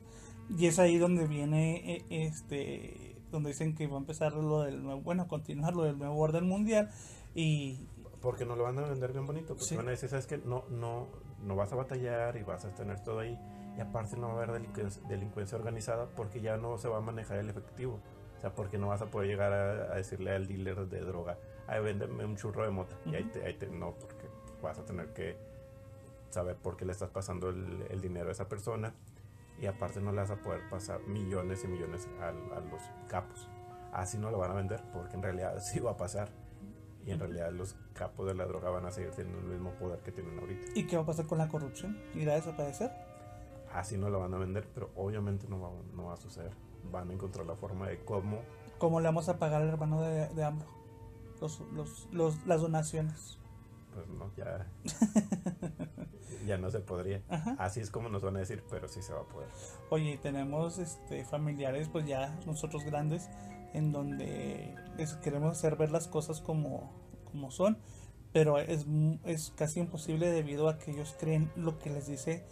Y 0.56 0.66
es 0.66 0.78
ahí 0.78 0.98
donde 0.98 1.26
viene 1.26 1.96
eh, 1.96 2.04
este 2.10 3.16
donde 3.30 3.50
dicen 3.50 3.74
que 3.74 3.86
va 3.86 3.96
a 3.96 4.00
empezar 4.00 4.32
lo 4.32 4.62
del 4.62 4.82
nuevo, 4.82 5.00
bueno, 5.00 5.28
continuar 5.28 5.74
lo 5.74 5.84
del 5.84 5.98
nuevo 5.98 6.18
orden 6.18 6.48
mundial 6.48 6.90
y 7.34 7.86
porque 8.20 8.44
no 8.44 8.56
lo 8.56 8.64
van 8.64 8.78
a 8.78 8.82
vender 8.82 9.12
bien 9.12 9.26
bonito, 9.26 9.56
porque 9.56 9.76
van 9.76 9.88
a 9.88 9.92
decir, 9.92 10.08
sabes 10.08 10.26
que 10.26 10.38
no 10.38 10.64
no 10.68 11.06
no 11.42 11.56
vas 11.56 11.72
a 11.72 11.76
batallar 11.76 12.36
y 12.36 12.42
vas 12.42 12.64
a 12.64 12.74
tener 12.74 13.00
todo 13.02 13.20
ahí 13.20 13.38
y 13.76 13.80
aparte 13.80 14.16
no 14.16 14.28
va 14.28 14.32
a 14.32 14.36
haber 14.36 14.52
delincuencia, 14.52 15.02
delincuencia 15.08 15.56
organizada 15.56 16.06
porque 16.16 16.40
ya 16.40 16.56
no 16.56 16.78
se 16.78 16.88
va 16.88 16.98
a 16.98 17.00
manejar 17.00 17.38
el 17.38 17.50
efectivo. 17.50 18.00
O 18.36 18.40
sea, 18.40 18.54
porque 18.54 18.78
no 18.78 18.88
vas 18.88 19.02
a 19.02 19.06
poder 19.06 19.28
llegar 19.28 19.52
a, 19.52 19.94
decirle 19.94 20.34
al 20.34 20.46
dealer 20.46 20.88
de 20.88 21.00
droga, 21.00 21.36
ay, 21.66 21.82
véndeme 21.82 22.24
un 22.24 22.36
churro 22.36 22.64
de 22.64 22.70
mota. 22.70 22.96
Y 23.04 23.14
ahí 23.14 23.24
te, 23.24 23.44
ahí 23.44 23.52
te, 23.54 23.66
no, 23.66 23.92
porque 23.92 24.28
vas 24.62 24.78
a 24.78 24.84
tener 24.84 25.12
que 25.12 25.36
saber 26.30 26.56
por 26.56 26.76
qué 26.76 26.86
le 26.86 26.92
estás 26.92 27.10
pasando 27.10 27.50
el, 27.50 27.86
el, 27.90 28.00
dinero 28.00 28.30
a 28.30 28.32
esa 28.32 28.48
persona. 28.48 28.94
Y 29.60 29.66
aparte 29.66 30.00
no 30.00 30.10
le 30.10 30.22
vas 30.22 30.30
a 30.30 30.36
poder 30.36 30.62
pasar 30.70 31.00
millones 31.02 31.64
y 31.64 31.68
millones 31.68 32.08
a, 32.22 32.28
a 32.28 32.60
los 32.60 32.80
capos. 33.08 33.46
Así 33.92 34.16
no 34.16 34.30
lo 34.30 34.38
van 34.38 34.52
a 34.52 34.54
vender, 34.54 34.82
porque 34.94 35.16
en 35.16 35.22
realidad 35.22 35.58
sí 35.60 35.78
va 35.78 35.90
a 35.90 35.96
pasar. 35.98 36.30
Y 37.04 37.10
en 37.10 37.18
realidad 37.18 37.50
los 37.52 37.76
capos 37.92 38.26
de 38.26 38.34
la 38.34 38.46
droga 38.46 38.70
van 38.70 38.86
a 38.86 38.90
seguir 38.90 39.10
teniendo 39.10 39.40
el 39.40 39.46
mismo 39.46 39.72
poder 39.72 40.00
que 40.00 40.12
tienen 40.12 40.38
ahorita. 40.38 40.72
¿Y 40.74 40.86
qué 40.86 40.96
va 40.96 41.02
a 41.02 41.06
pasar 41.06 41.26
con 41.26 41.36
la 41.36 41.48
corrupción? 41.48 41.98
¿Irá 42.14 42.32
a 42.32 42.36
desaparecer? 42.36 42.90
Así 43.72 43.96
no 43.96 44.10
lo 44.10 44.20
van 44.20 44.34
a 44.34 44.38
vender, 44.38 44.68
pero 44.74 44.90
obviamente 44.96 45.46
no 45.48 45.60
va, 45.60 45.70
no 45.94 46.06
va 46.06 46.14
a 46.14 46.16
suceder 46.16 46.52
van 46.90 47.10
a 47.10 47.12
encontrar 47.12 47.46
la 47.46 47.56
forma 47.56 47.88
de 47.88 47.98
cómo. 48.04 48.40
¿Cómo 48.78 49.00
le 49.00 49.06
vamos 49.06 49.28
a 49.28 49.38
pagar 49.38 49.62
al 49.62 49.68
hermano 49.68 50.00
de, 50.02 50.28
de 50.28 50.44
AMLO? 50.44 50.64
Los, 51.40 51.60
los, 51.72 52.08
los, 52.12 52.46
las 52.46 52.60
donaciones. 52.60 53.38
Pues 53.94 54.06
no, 54.08 54.30
ya. 54.36 54.66
ya 56.46 56.58
no 56.58 56.70
se 56.70 56.80
podría. 56.80 57.22
Así 57.58 57.80
es 57.80 57.90
como 57.90 58.08
nos 58.08 58.22
van 58.22 58.36
a 58.36 58.40
decir, 58.40 58.62
pero 58.70 58.88
sí 58.88 59.02
se 59.02 59.12
va 59.12 59.20
a 59.20 59.24
poder. 59.24 59.48
Oye, 59.90 60.18
tenemos 60.18 60.78
este 60.78 61.24
familiares, 61.24 61.88
pues 61.88 62.06
ya 62.06 62.38
nosotros 62.46 62.84
grandes, 62.84 63.28
en 63.72 63.92
donde 63.92 64.74
queremos 65.22 65.56
hacer 65.56 65.76
ver 65.76 65.90
las 65.90 66.08
cosas 66.08 66.40
como, 66.40 66.92
como 67.30 67.50
son, 67.50 67.78
pero 68.32 68.58
es, 68.58 68.86
es 69.24 69.52
casi 69.56 69.80
imposible 69.80 70.30
debido 70.30 70.68
a 70.68 70.78
que 70.78 70.92
ellos 70.92 71.16
creen 71.18 71.50
lo 71.56 71.78
que 71.78 71.90
les 71.90 72.06
dice 72.06 72.44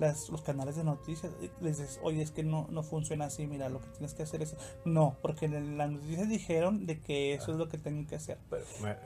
los 0.00 0.42
canales 0.42 0.76
de 0.76 0.84
noticias 0.84 1.32
les 1.60 1.78
dices, 1.78 2.00
oye, 2.02 2.22
es 2.22 2.30
que 2.30 2.42
no, 2.42 2.66
no 2.70 2.82
funciona 2.82 3.26
así, 3.26 3.46
mira, 3.46 3.68
lo 3.68 3.80
que 3.80 3.88
tienes 3.88 4.14
que 4.14 4.22
hacer 4.22 4.42
es... 4.42 4.56
No, 4.84 5.18
porque 5.20 5.44
en 5.46 5.76
las 5.76 5.90
noticias 5.90 6.28
dijeron 6.28 6.86
de 6.86 7.00
que 7.00 7.34
eso 7.34 7.52
es 7.52 7.58
lo 7.58 7.68
que 7.68 7.78
tienen 7.78 8.06
que 8.06 8.16
hacer. 8.16 8.38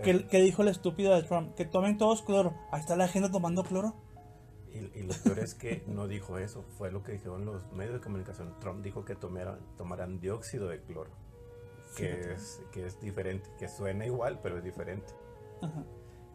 Eh, 0.05 0.26
¿Qué, 0.30 0.40
dijo 0.40 0.62
el 0.62 0.68
estúpido 0.68 1.14
de 1.14 1.22
Trump? 1.24 1.55
Que 1.55 1.64
tomen 1.64 1.99
todos 1.99 2.22
cloro. 2.22 2.55
Ahí 2.70 2.80
está 2.80 2.97
la 2.97 3.09
gente 3.09 3.28
tomando 3.30 3.64
cloro. 3.64 3.95
Y, 4.72 5.03
lo 5.03 5.14
peor 5.14 5.38
es 5.38 5.55
que 5.55 5.84
no 5.86 6.09
dijo 6.09 6.38
eso, 6.38 6.64
fue 6.76 6.90
lo 6.90 7.05
que 7.05 7.12
dijeron 7.12 7.45
los 7.45 7.70
medios 7.72 7.95
de 7.95 8.01
comunicación. 8.01 8.59
Trump 8.59 8.82
dijo 8.82 9.05
que 9.05 9.14
tomaran, 9.14 9.61
tomarán 9.76 10.18
dióxido 10.18 10.66
de 10.68 10.80
cloro, 10.80 11.11
que, 11.97 12.32
es, 12.32 12.61
que 12.72 12.86
es 12.86 13.01
diferente, 13.01 13.49
que 13.57 13.68
suena 13.68 14.05
igual, 14.05 14.40
pero 14.42 14.59
es 14.59 14.64
diferente. 14.64 15.12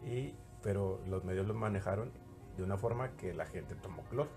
Y, 0.05 0.35
pero 0.63 1.01
los 1.05 1.25
medios 1.25 1.47
lo 1.47 1.53
manejaron 1.53 2.13
de 2.55 2.63
una 2.63 2.77
forma 2.77 3.17
que 3.17 3.33
la 3.33 3.45
gente 3.45 3.75
tomó 3.75 4.03
cloro 4.03 4.29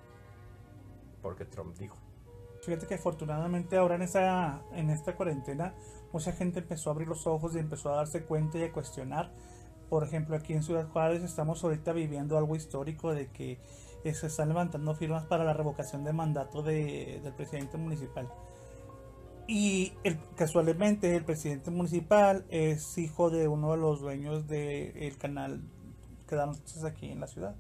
porque 1.23 1.45
Trump 1.45 1.77
dijo. 1.79 1.97
Fíjate 2.63 2.87
que 2.87 2.95
afortunadamente 2.95 3.77
ahora 3.77 3.97
en 3.97 4.03
esta, 4.03 4.63
en 4.73 4.91
esta 4.91 5.17
cuarentena 5.17 5.75
mucha 6.13 6.33
gente 6.33 6.61
empezó 6.61 6.91
a 6.91 6.93
abrir 6.93 7.09
los 7.09 7.27
ojos 7.27 7.57
y 7.57 7.59
empezó 7.59 7.93
a 7.93 7.97
darse 7.97 8.25
cuenta 8.25 8.59
y 8.59 8.63
a 8.63 8.73
cuestionar. 8.73 9.33
Por 9.89 10.05
ejemplo, 10.05 10.37
aquí 10.37 10.53
en 10.53 10.63
Ciudad 10.63 10.89
Juárez 10.89 11.23
estamos 11.23 11.63
ahorita 11.63 11.93
viviendo 11.93 12.39
algo 12.39 12.55
histórico 12.55 13.13
de 13.13 13.29
que 13.29 13.59
eh, 14.05 14.15
se 14.15 14.29
están 14.29 14.49
levantando 14.49 14.95
firmas 14.95 15.27
para 15.27 15.45
la 15.45 15.55
revocación 15.55 16.05
de 16.05 16.13
mandato 16.13 16.63
de, 16.63 17.21
del 17.23 17.33
presidente 17.35 17.77
municipal. 17.79 18.29
Y 19.49 19.93
el, 20.05 20.19
casualmente 20.37 21.15
el 21.15 21.25
presidente 21.25 21.71
municipal 21.71 22.45
es 22.49 22.97
hijo 22.97 23.29
de 23.31 23.49
uno 23.49 23.73
de 23.73 23.77
los 23.77 24.01
dueños 24.01 24.47
del 24.47 25.19
canal 25.19 25.61
que 26.29 26.37
dan 26.37 26.51
noticias 26.51 26.85
aquí 26.85 27.11
en 27.11 27.21
la 27.21 27.27
ciudad. 27.27 27.57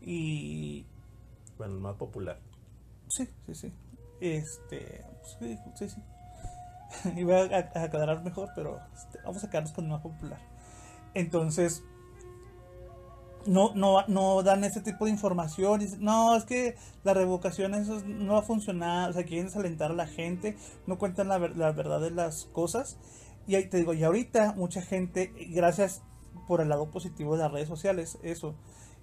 Y... 0.00 0.84
Bueno, 1.56 1.74
el 1.74 1.80
más 1.80 1.96
popular. 1.96 2.38
Sí, 3.08 3.28
sí, 3.46 3.54
sí. 3.54 3.72
Este, 4.20 5.04
sí, 5.38 5.58
sí, 5.74 5.88
sí. 5.88 6.02
Iba 7.16 7.40
a, 7.40 7.58
a, 7.58 7.90
quedar 7.90 8.22
mejor, 8.22 8.50
pero 8.54 8.80
este, 8.94 9.18
vamos 9.24 9.42
a 9.44 9.50
quedarnos 9.50 9.72
con 9.72 9.84
el 9.84 9.90
más 9.90 10.00
popular. 10.00 10.38
Entonces, 11.14 11.82
no, 13.46 13.72
no, 13.74 14.06
no 14.08 14.42
dan 14.42 14.64
ese 14.64 14.80
tipo 14.80 15.04
de 15.04 15.10
información. 15.10 15.80
no, 16.00 16.36
es 16.36 16.44
que 16.44 16.76
la 17.04 17.14
revocación 17.14 17.74
eso 17.74 18.02
no 18.04 18.34
va 18.34 18.40
a 18.40 18.42
funcionar. 18.42 19.10
O 19.10 19.12
sea, 19.12 19.24
quieren 19.24 19.46
desalentar 19.46 19.90
a 19.90 19.94
la 19.94 20.06
gente, 20.06 20.56
no 20.86 20.98
cuentan 20.98 21.28
la, 21.28 21.38
la 21.38 21.72
verdad 21.72 22.00
de 22.00 22.10
las 22.10 22.46
cosas. 22.46 22.98
Y 23.46 23.54
ahí 23.54 23.68
te 23.68 23.78
digo, 23.78 23.94
y 23.94 24.02
ahorita 24.02 24.54
mucha 24.56 24.82
gente, 24.82 25.32
gracias 25.50 26.02
por 26.46 26.60
el 26.60 26.68
lado 26.68 26.90
positivo 26.90 27.36
de 27.36 27.42
las 27.42 27.52
redes 27.52 27.68
sociales, 27.68 28.18
eso, 28.22 28.54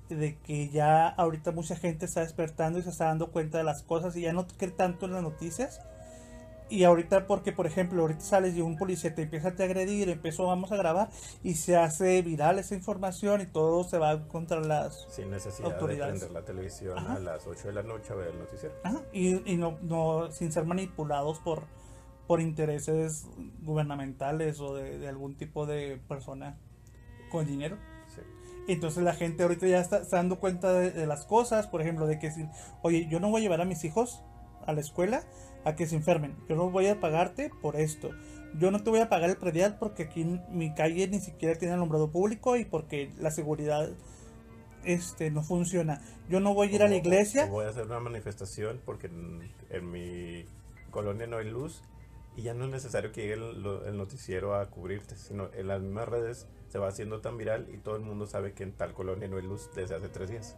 de 0.10 0.38
que 0.40 0.70
ya 0.70 1.08
ahorita 1.08 1.52
mucha 1.52 1.76
gente 1.76 2.06
está 2.06 2.22
despertando 2.22 2.80
y 2.80 2.84
se 2.84 2.90
está 2.90 3.06
dando 3.06 3.32
cuenta 3.32 3.58
de 3.58 3.64
las 3.64 3.84
cosas 3.84 4.16
y 4.16 4.22
ya 4.22 4.34
no 4.34 4.46
cree 4.48 4.72
tanto 4.72 5.06
en 5.06 5.14
las 5.14 5.24
noticias. 5.24 5.82
Y 6.70 6.86
ahorita 6.86 7.28
porque, 7.28 7.52
por 7.52 7.68
ejemplo, 7.68 8.02
ahorita 8.02 8.22
sales 8.22 8.56
y 8.56 8.62
un 8.62 8.78
policía 8.78 9.14
te 9.14 9.22
empieza 9.24 9.50
a 9.50 9.56
te 9.56 9.64
agredir, 9.64 10.10
empezó, 10.10 10.48
vamos 10.48 10.72
a 10.72 10.76
grabar 10.78 11.10
y 11.44 11.56
se 11.56 11.76
hace 11.78 12.22
viral 12.24 12.58
esa 12.58 12.74
información 12.74 13.42
y 13.42 13.46
todo 13.46 13.84
se 13.84 13.98
va 14.00 14.28
contra 14.28 14.60
las 14.60 15.06
Sin 15.10 15.30
necesidad 15.30 15.72
autoridades. 15.74 16.14
de 16.22 16.28
prender 16.28 16.42
la 16.42 16.46
televisión 16.46 16.98
a 16.98 17.20
las 17.20 17.46
8 17.46 17.68
de 17.68 17.74
la 17.74 17.84
noche 17.84 18.14
a 18.14 18.16
ver 18.16 18.30
el 18.30 18.40
noticiero. 18.40 18.74
Y, 19.12 19.52
y 19.52 19.58
no, 19.58 19.78
no, 19.84 20.32
sin 20.32 20.52
ser 20.52 20.66
manipulados 20.66 21.38
por, 21.40 21.64
por 22.28 22.42
intereses 22.42 23.28
gubernamentales 23.62 24.60
o 24.60 24.74
de, 24.74 24.98
de 24.98 25.08
algún 25.08 25.36
tipo 25.36 25.68
de 25.68 26.00
persona 26.08 26.58
con 27.30 27.46
dinero. 27.46 27.78
Entonces 28.68 29.04
la 29.04 29.14
gente 29.14 29.44
ahorita 29.44 29.68
ya 29.68 29.80
está, 29.80 30.02
dando 30.04 30.40
cuenta 30.40 30.74
de, 30.74 31.06
las 31.06 31.26
cosas, 31.26 31.68
por 31.68 31.82
ejemplo, 31.82 32.08
de 32.08 32.20
que 32.20 32.32
si, 32.32 32.46
oye, 32.82 33.08
yo 33.10 33.20
no 33.20 33.30
voy 33.30 33.42
a 33.42 33.44
llevar 33.44 33.62
a 33.62 33.66
mis 33.66 33.84
hijos 33.84 34.24
a 34.66 34.74
la 34.74 34.82
escuela 34.82 35.24
a 35.66 35.76
que 35.76 35.86
se 35.86 35.96
enfermen, 35.96 36.36
yo 36.48 36.56
no 36.56 36.70
voy 36.70 36.88
a 36.88 37.00
pagarte 37.00 37.50
por 37.62 37.76
esto, 37.76 38.12
yo 38.58 38.72
no 38.72 38.84
te 38.84 38.90
voy 38.90 39.00
a 39.00 39.10
pagar 39.10 39.30
el 39.30 39.38
predial 39.38 39.78
porque 39.80 40.04
aquí 40.04 40.22
en 40.22 40.42
mi 40.50 40.74
calle 40.74 41.08
ni 41.08 41.20
siquiera 41.20 41.58
tiene 41.58 41.74
alumbrado 41.74 42.12
público 42.12 42.56
y 42.56 42.66
porque 42.66 43.12
la 43.18 43.32
seguridad 43.32 43.90
este 44.86 45.32
no 45.32 45.44
funciona. 45.44 46.02
Yo 46.30 46.40
no 46.40 46.54
voy 46.54 46.68
a 46.68 46.72
ir 46.72 46.84
a 46.84 46.88
la 46.88 46.96
iglesia. 46.96 47.48
Voy 47.48 47.66
a 47.66 47.70
hacer 47.70 47.86
una 47.86 48.00
manifestación 48.00 48.82
porque 48.86 49.08
en, 49.08 49.92
mi 49.92 50.46
colonia 50.92 51.26
no 51.26 51.38
hay 51.38 51.50
luz 51.50 51.82
y 52.36 52.44
ya 52.44 52.54
no 52.54 52.66
es 52.66 52.72
necesario 52.72 53.12
que 53.12 53.22
llegue 53.22 53.34
el 53.34 53.98
noticiero 53.98 54.56
a 54.56 54.70
cubrirte, 54.70 55.16
sino 55.16 55.50
en 55.54 55.68
las 55.68 55.82
mismas 55.82 56.08
redes 56.08 56.48
se 56.74 56.80
va 56.80 56.88
haciendo 56.88 57.22
tan 57.22 57.38
viral 57.38 57.68
y 57.72 57.78
todo 57.78 57.98
el 57.98 58.02
mundo 58.02 58.26
sabe 58.26 58.54
que 58.54 58.64
en 58.64 58.72
tal 58.72 58.94
colonia 58.94 59.28
no 59.28 59.38
hay 59.38 59.44
luz 59.44 59.70
desde 59.76 59.94
hace 59.94 60.10
tres 60.10 60.32
días. 60.32 60.56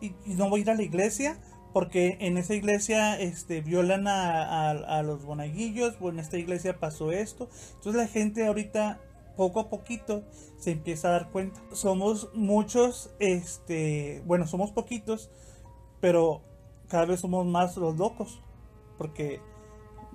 Y, 0.00 0.12
no 0.26 0.50
voy 0.50 0.58
a 0.58 0.62
ir 0.64 0.70
a 0.70 0.74
la 0.74 0.82
iglesia 0.82 1.38
porque 1.72 2.16
en 2.18 2.36
esa 2.36 2.54
iglesia 2.54 3.16
este, 3.16 3.60
violan 3.60 4.08
a, 4.08 5.02
los 5.04 5.24
bonaguillos 5.24 5.94
o 6.00 6.08
en 6.08 6.18
esta 6.18 6.36
iglesia 6.36 6.80
pasó 6.80 7.12
esto. 7.12 7.48
Entonces 7.76 8.02
la 8.02 8.08
gente 8.08 8.44
ahorita 8.44 8.98
poco 9.36 9.60
a 9.60 9.70
poquito 9.70 10.24
se 10.58 10.72
empieza 10.72 11.06
a 11.06 11.10
dar 11.12 11.30
cuenta. 11.30 11.60
Somos 11.70 12.30
muchos, 12.34 13.14
este, 13.20 14.24
bueno, 14.26 14.48
somos 14.48 14.72
poquitos, 14.72 15.30
pero 16.00 16.42
cada 16.88 17.04
vez 17.04 17.20
somos 17.20 17.46
más 17.46 17.76
los 17.76 17.96
locos. 17.96 18.40
Porque 18.98 19.40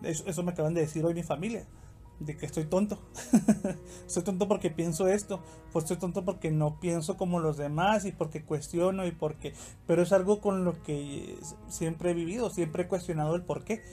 eso, 0.03 0.25
eso 0.27 0.43
me 0.43 0.51
acaban 0.51 0.73
de 0.73 0.81
decir 0.81 1.05
hoy 1.05 1.13
mi 1.13 1.23
familia 1.23 1.65
de 2.19 2.37
que 2.37 2.45
estoy 2.45 2.65
tonto. 2.65 2.99
soy 4.07 4.23
tonto 4.23 4.47
porque 4.47 4.69
pienso 4.69 5.07
esto, 5.07 5.41
pues 5.71 5.85
soy 5.85 5.97
tonto 5.97 6.23
porque 6.23 6.51
no 6.51 6.79
pienso 6.79 7.17
como 7.17 7.39
los 7.39 7.57
demás 7.57 8.05
y 8.05 8.11
porque 8.11 8.43
cuestiono 8.43 9.05
y 9.05 9.11
porque... 9.11 9.53
Pero 9.85 10.01
es 10.01 10.11
algo 10.11 10.39
con 10.39 10.63
lo 10.63 10.81
que 10.83 11.37
siempre 11.67 12.11
he 12.11 12.13
vivido, 12.13 12.49
siempre 12.49 12.83
he 12.83 12.87
cuestionado 12.87 13.35
el 13.35 13.43
por 13.43 13.63
qué. 13.63 13.83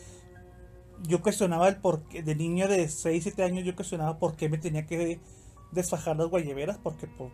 Yo 1.03 1.21
cuestionaba 1.21 1.69
el 1.69 1.77
por 1.77 2.03
qué, 2.05 2.23
de 2.23 2.35
niño 2.37 2.69
de 2.69 2.89
6, 2.89 3.23
7 3.23 3.43
años 3.43 3.65
yo 3.65 3.75
cuestionaba 3.75 4.19
por 4.19 4.37
qué 4.37 4.49
me 4.49 4.59
tenía 4.59 4.87
que 4.87 5.21
desfajar 5.73 6.17
las 6.17 6.29
guayaberas, 6.29 6.79
porque 6.79 7.09
por, 7.09 7.31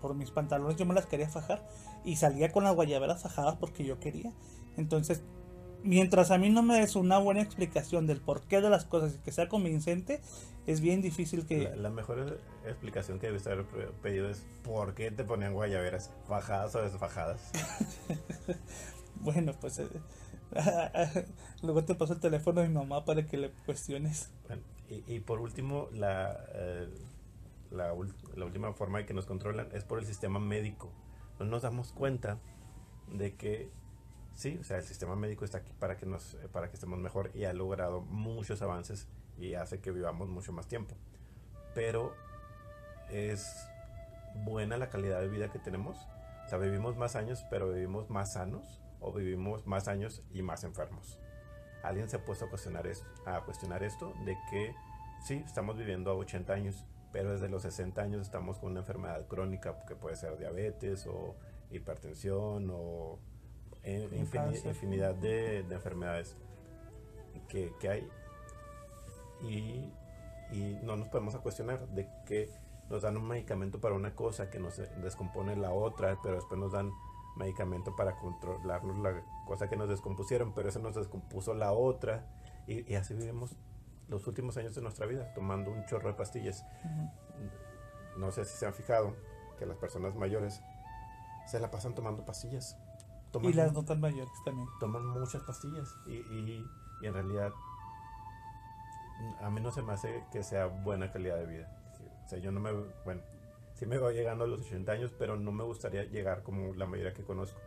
por 0.00 0.14
mis 0.14 0.30
pantalones 0.30 0.76
yo 0.76 0.86
me 0.86 0.94
las 0.94 1.06
quería 1.06 1.28
fajar 1.28 1.66
y 2.04 2.16
salía 2.16 2.52
con 2.52 2.62
las 2.62 2.74
guayaberas 2.74 3.22
fajadas 3.22 3.56
porque 3.56 3.84
yo 3.84 3.98
quería. 3.98 4.32
Entonces 4.76 5.22
mientras 5.82 6.30
a 6.30 6.38
mí 6.38 6.50
no 6.50 6.62
me 6.62 6.78
des 6.78 6.96
una 6.96 7.18
buena 7.18 7.42
explicación 7.42 8.06
del 8.06 8.20
porqué 8.20 8.60
de 8.60 8.70
las 8.70 8.84
cosas 8.84 9.14
y 9.14 9.18
que 9.18 9.32
sea 9.32 9.48
convincente, 9.48 10.20
es 10.66 10.80
bien 10.80 11.02
difícil 11.02 11.46
que... 11.46 11.74
La, 11.76 11.90
mejor 11.90 12.40
explicación 12.66 13.18
que 13.18 13.28
debes 13.28 13.46
haber 13.46 13.64
pedido 14.02 14.28
es 14.28 14.44
¿por 14.62 14.94
qué 14.94 15.10
te 15.10 15.24
ponían 15.24 15.54
guayaberas? 15.54 16.12
¿Fajadas 16.26 16.74
o 16.74 16.82
desfajadas? 16.82 17.50
bueno, 19.16 19.52
pues... 19.60 19.78
Eh, 19.78 19.88
luego 21.62 21.84
te 21.84 21.94
paso 21.94 22.14
el 22.14 22.20
teléfono 22.20 22.60
de 22.60 22.68
mi 22.68 22.74
mamá 22.74 23.04
para 23.04 23.26
que 23.26 23.36
le 23.36 23.50
cuestiones. 23.66 24.30
y, 24.88 25.20
por 25.20 25.40
último, 25.40 25.88
la, 25.92 26.38
eh, 26.54 26.88
la, 27.70 27.94
la 28.34 28.44
última 28.44 28.72
forma 28.72 28.98
de 28.98 29.06
que 29.06 29.14
nos 29.14 29.26
controlan 29.26 29.68
es 29.72 29.84
por 29.84 29.98
el 29.98 30.06
sistema 30.06 30.38
médico. 30.38 30.90
No 31.38 31.46
nos 31.46 31.62
damos 31.62 31.92
cuenta 31.92 32.38
de 33.12 33.34
que 33.36 33.70
Sí, 34.38 34.56
o 34.60 34.62
sea, 34.62 34.76
el 34.76 34.84
sistema 34.84 35.16
médico 35.16 35.44
está 35.44 35.58
aquí 35.58 35.72
para 35.80 35.96
que, 35.96 36.06
nos, 36.06 36.36
para 36.52 36.68
que 36.68 36.74
estemos 36.74 37.00
mejor 37.00 37.32
y 37.34 37.42
ha 37.42 37.52
logrado 37.52 38.02
muchos 38.02 38.62
avances 38.62 39.08
y 39.36 39.54
hace 39.54 39.80
que 39.80 39.90
vivamos 39.90 40.28
mucho 40.28 40.52
más 40.52 40.68
tiempo. 40.68 40.94
Pero 41.74 42.14
es 43.10 43.68
buena 44.44 44.76
la 44.76 44.90
calidad 44.90 45.20
de 45.20 45.26
vida 45.26 45.50
que 45.50 45.58
tenemos. 45.58 45.98
O 46.46 46.48
sea, 46.48 46.58
vivimos 46.58 46.96
más 46.96 47.16
años, 47.16 47.44
pero 47.50 47.72
vivimos 47.72 48.10
más 48.10 48.34
sanos. 48.34 48.80
o 49.00 49.12
vivimos 49.12 49.66
más 49.66 49.88
años 49.88 50.22
y 50.32 50.42
más 50.42 50.62
enfermos. 50.62 51.18
¿Alguien 51.82 52.08
se 52.08 52.14
ha 52.14 52.24
puesto 52.24 52.44
a 52.44 52.48
cuestionar, 52.48 52.86
esto, 52.86 53.06
a 53.26 53.44
cuestionar 53.44 53.82
esto 53.82 54.14
de 54.24 54.36
que 54.50 54.72
sí, 55.20 55.42
estamos 55.44 55.76
viviendo 55.76 56.12
a 56.12 56.14
80 56.14 56.52
años, 56.52 56.86
pero 57.10 57.32
desde 57.32 57.48
los 57.48 57.62
60 57.62 58.00
años 58.00 58.22
estamos 58.22 58.60
con 58.60 58.70
una 58.70 58.80
enfermedad 58.80 59.26
crónica 59.26 59.84
que 59.84 59.96
puede 59.96 60.14
ser 60.14 60.38
diabetes 60.38 61.08
o 61.08 61.34
hipertensión 61.72 62.70
o 62.70 63.18
infinidad 63.84 65.14
de, 65.14 65.60
enfermedades 65.60 66.36
que, 67.48 67.72
que 67.80 67.88
hay 67.88 68.08
y, 69.42 69.92
y, 70.52 70.78
no 70.82 70.96
nos 70.96 71.08
podemos 71.08 71.34
a 71.34 71.38
cuestionar 71.38 71.86
de 71.88 72.08
que 72.26 72.50
nos 72.90 73.02
dan 73.02 73.16
un 73.16 73.28
medicamento 73.28 73.80
para 73.80 73.94
una 73.94 74.14
cosa 74.14 74.50
que 74.50 74.58
nos 74.58 74.78
descompone 75.02 75.56
la 75.56 75.72
otra, 75.72 76.18
pero 76.22 76.36
después 76.36 76.58
nos 76.58 76.72
dan 76.72 76.90
medicamento 77.36 77.94
para 77.94 78.16
controlarnos 78.16 78.98
la 78.98 79.22
cosa 79.46 79.68
que 79.68 79.76
nos 79.76 79.88
descompusieron, 79.88 80.52
pero 80.54 80.68
eso 80.68 80.80
nos 80.80 80.94
descompuso 80.94 81.54
la 81.54 81.72
otra 81.72 82.26
y, 82.66 82.90
y 82.90 82.96
así 82.96 83.14
vivimos 83.14 83.56
los 84.08 84.26
últimos 84.26 84.56
años 84.56 84.74
de 84.74 84.82
nuestra 84.82 85.06
vida 85.06 85.32
tomando 85.34 85.70
un 85.70 85.84
chorro 85.86 86.08
de 86.08 86.14
pastillas. 86.14 86.64
No 88.16 88.32
sé 88.32 88.44
si 88.44 88.56
se 88.56 88.66
han 88.66 88.74
fijado 88.74 89.14
que 89.58 89.66
las 89.66 89.76
personas 89.76 90.14
mayores 90.16 90.60
se 91.46 91.60
la 91.60 91.70
pasan 91.70 91.94
tomando 91.94 92.24
pastillas. 92.24 92.76
Y 93.42 93.52
las 93.52 93.72
no 93.72 93.84
tan 93.84 94.00
mayores 94.00 94.32
también. 94.44 94.68
Toman 94.80 95.06
muchas 95.06 95.42
pastillas 95.42 95.94
y, 96.06 96.12
y, 96.12 96.66
y 97.02 97.06
en 97.06 97.14
realidad 97.14 97.52
a 99.40 99.50
mí 99.50 99.60
no 99.60 99.70
se 99.70 99.82
me 99.82 99.92
hace 99.92 100.24
que 100.30 100.42
sea 100.42 100.66
buena 100.66 101.10
calidad 101.10 101.36
de 101.36 101.46
vida. 101.46 101.68
O 102.24 102.28
sea, 102.28 102.38
yo 102.38 102.52
no 102.52 102.60
me, 102.60 102.70
bueno, 103.04 103.22
sí 103.74 103.86
me 103.86 103.98
voy 103.98 104.14
llegando 104.14 104.44
a 104.44 104.46
los 104.46 104.60
80 104.62 104.92
años, 104.92 105.12
pero 105.18 105.36
no 105.36 105.50
me 105.50 105.64
gustaría 105.64 106.04
llegar 106.04 106.42
como 106.42 106.74
la 106.74 106.86
mayoría 106.86 107.14
que 107.14 107.24
conozco. 107.24 107.58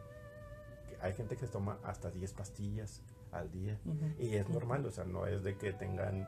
Hay 1.02 1.14
gente 1.14 1.36
que 1.36 1.48
toma 1.48 1.80
hasta 1.84 2.12
10 2.12 2.34
pastillas 2.34 3.02
al 3.32 3.52
día 3.52 3.80
y 4.20 4.36
es 4.36 4.48
normal, 4.50 4.86
o 4.86 4.92
sea, 4.92 5.04
no 5.04 5.26
es 5.26 5.44
de 5.44 5.58
que 5.58 5.74
tengan 5.74 6.28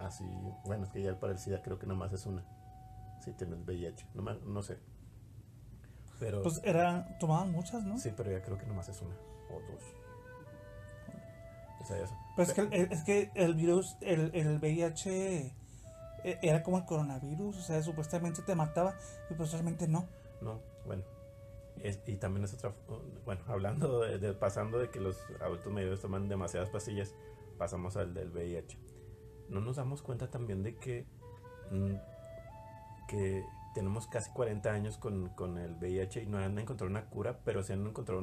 así, 0.00 0.24
bueno, 0.64 0.84
es 0.84 0.90
que 0.90 1.02
ya 1.02 1.18
para 1.18 1.32
el 1.32 1.38
SIDA 1.38 1.62
creo 1.62 1.78
que 1.78 1.86
nomás 1.86 2.12
es 2.12 2.24
una. 2.26 2.42
Si 3.20 3.32
tienes 3.32 3.58
VIH, 3.66 4.06
no, 4.14 4.22
no 4.22 4.62
sé. 4.62 4.78
Pero, 6.18 6.42
pues 6.42 6.60
era, 6.64 7.16
tomaban 7.18 7.52
muchas, 7.52 7.84
¿no? 7.84 7.98
Sí, 7.98 8.12
pero 8.16 8.30
ya 8.30 8.42
creo 8.42 8.58
que 8.58 8.66
nomás 8.66 8.88
es 8.88 9.00
una 9.00 9.14
o 9.50 9.60
dos. 9.72 9.98
Pues 12.36 12.50
es 12.50 12.54
que, 12.54 12.88
es 12.90 13.02
que 13.04 13.30
el 13.34 13.54
virus, 13.54 13.96
el, 14.00 14.30
el 14.34 14.58
VIH 14.58 15.54
e, 16.24 16.38
era 16.42 16.62
como 16.62 16.78
el 16.78 16.84
coronavirus, 16.84 17.56
o 17.56 17.62
sea, 17.62 17.82
supuestamente 17.82 18.42
te 18.42 18.54
mataba 18.54 18.94
y 19.30 19.34
pues 19.34 19.52
realmente 19.52 19.88
no. 19.88 20.06
No, 20.40 20.60
bueno. 20.86 21.02
y 22.06 22.16
también 22.16 22.44
es 22.44 22.54
otra, 22.54 22.74
bueno, 23.24 23.42
hablando 23.46 24.00
de, 24.00 24.32
pasando 24.34 24.78
de 24.78 24.90
que 24.90 25.00
los 25.00 25.18
adultos 25.40 25.72
mayores 25.72 26.00
toman 26.00 26.28
demasiadas 26.28 26.70
pastillas, 26.70 27.14
pasamos 27.56 27.96
al 27.96 28.12
del 28.14 28.30
VIH. 28.30 28.78
No 29.48 29.60
nos 29.60 29.76
damos 29.76 30.02
cuenta 30.02 30.30
también 30.30 30.62
de 30.62 30.76
que, 30.76 31.06
mm, 31.70 31.94
que 33.08 33.44
tenemos 33.74 34.06
casi 34.06 34.30
40 34.30 34.70
años 34.70 34.98
con, 34.98 35.28
con, 35.30 35.58
el 35.58 35.74
VIH 35.74 36.22
y 36.22 36.26
no 36.26 36.38
han 36.38 36.58
encontrado 36.58 36.90
una 36.90 37.06
cura, 37.06 37.38
pero 37.44 37.62
sí 37.62 37.72
han 37.72 37.86
encontrado 37.86 38.22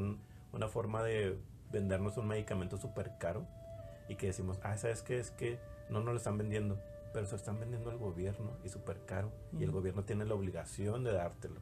una 0.51 0.67
forma 0.67 1.03
de 1.03 1.37
vendernos 1.71 2.17
un 2.17 2.27
medicamento 2.27 2.77
súper 2.77 3.17
caro 3.19 3.45
y 4.07 4.15
que 4.15 4.27
decimos, 4.27 4.59
ah, 4.63 4.77
¿sabes 4.77 5.01
qué? 5.01 5.19
Es 5.19 5.31
que 5.31 5.59
no 5.89 5.99
nos 5.99 6.13
lo 6.13 6.17
están 6.17 6.37
vendiendo, 6.37 6.79
pero 7.13 7.25
se 7.25 7.33
lo 7.33 7.37
están 7.37 7.59
vendiendo 7.59 7.89
al 7.89 7.97
gobierno 7.97 8.51
y 8.63 8.69
súper 8.69 9.05
caro 9.05 9.31
y 9.57 9.63
el 9.63 9.71
gobierno 9.71 10.03
tiene 10.03 10.25
la 10.25 10.33
obligación 10.33 11.03
de 11.03 11.13
dártelo. 11.13 11.59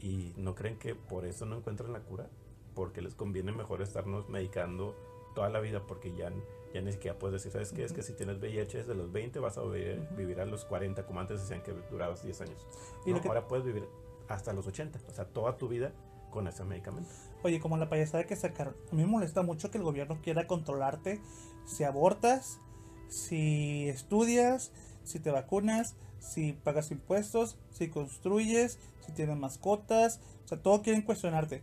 Y 0.00 0.32
no 0.36 0.54
creen 0.54 0.78
que 0.78 0.94
por 0.94 1.26
eso 1.26 1.44
no 1.44 1.56
encuentran 1.56 1.92
la 1.92 2.00
cura, 2.00 2.26
porque 2.74 3.02
les 3.02 3.14
conviene 3.14 3.52
mejor 3.52 3.82
estarnos 3.82 4.28
medicando 4.28 4.96
toda 5.34 5.50
la 5.50 5.60
vida 5.60 5.86
porque 5.86 6.14
ya, 6.14 6.32
ya 6.72 6.80
ni 6.80 6.92
siquiera 6.92 7.18
puedes 7.18 7.34
decir, 7.34 7.52
¿sabes 7.52 7.72
qué? 7.72 7.84
Es 7.84 7.92
que 7.92 8.02
si 8.02 8.12
tienes 8.12 8.38
VIH 8.38 8.78
desde 8.78 8.94
los 8.94 9.10
20 9.10 9.38
vas 9.40 9.58
a 9.58 9.62
vivir, 9.62 10.40
a 10.40 10.44
los 10.44 10.64
40, 10.64 11.04
como 11.04 11.20
antes 11.20 11.40
decían 11.40 11.62
que 11.62 11.72
durabas 11.90 12.22
10 12.22 12.40
años. 12.42 12.66
¿Y 13.06 13.12
Ahora 13.12 13.48
puedes 13.48 13.64
vivir 13.64 13.88
hasta 14.28 14.52
los 14.52 14.66
80, 14.66 15.00
o 15.08 15.12
sea, 15.12 15.24
toda 15.24 15.56
tu 15.56 15.68
vida 15.68 15.92
con 16.30 16.46
ese 16.46 16.64
medicamento. 16.64 17.10
Oye, 17.42 17.58
como 17.58 17.76
la 17.76 17.88
payasada 17.88 18.24
que 18.24 18.36
sacaron, 18.36 18.76
a 18.90 18.94
mí 18.94 19.02
me 19.02 19.08
molesta 19.08 19.42
mucho 19.42 19.70
que 19.70 19.78
el 19.78 19.84
gobierno 19.84 20.20
quiera 20.22 20.46
controlarte 20.46 21.20
si 21.64 21.82
abortas, 21.82 22.60
si 23.08 23.88
estudias, 23.88 24.72
si 25.02 25.18
te 25.18 25.30
vacunas, 25.30 25.96
si 26.20 26.52
pagas 26.52 26.92
impuestos, 26.92 27.58
si 27.70 27.88
construyes, 27.88 28.78
si 29.04 29.12
tienes 29.12 29.36
mascotas, 29.36 30.20
o 30.44 30.48
sea, 30.48 30.62
todo 30.62 30.82
quieren 30.82 31.02
cuestionarte. 31.02 31.62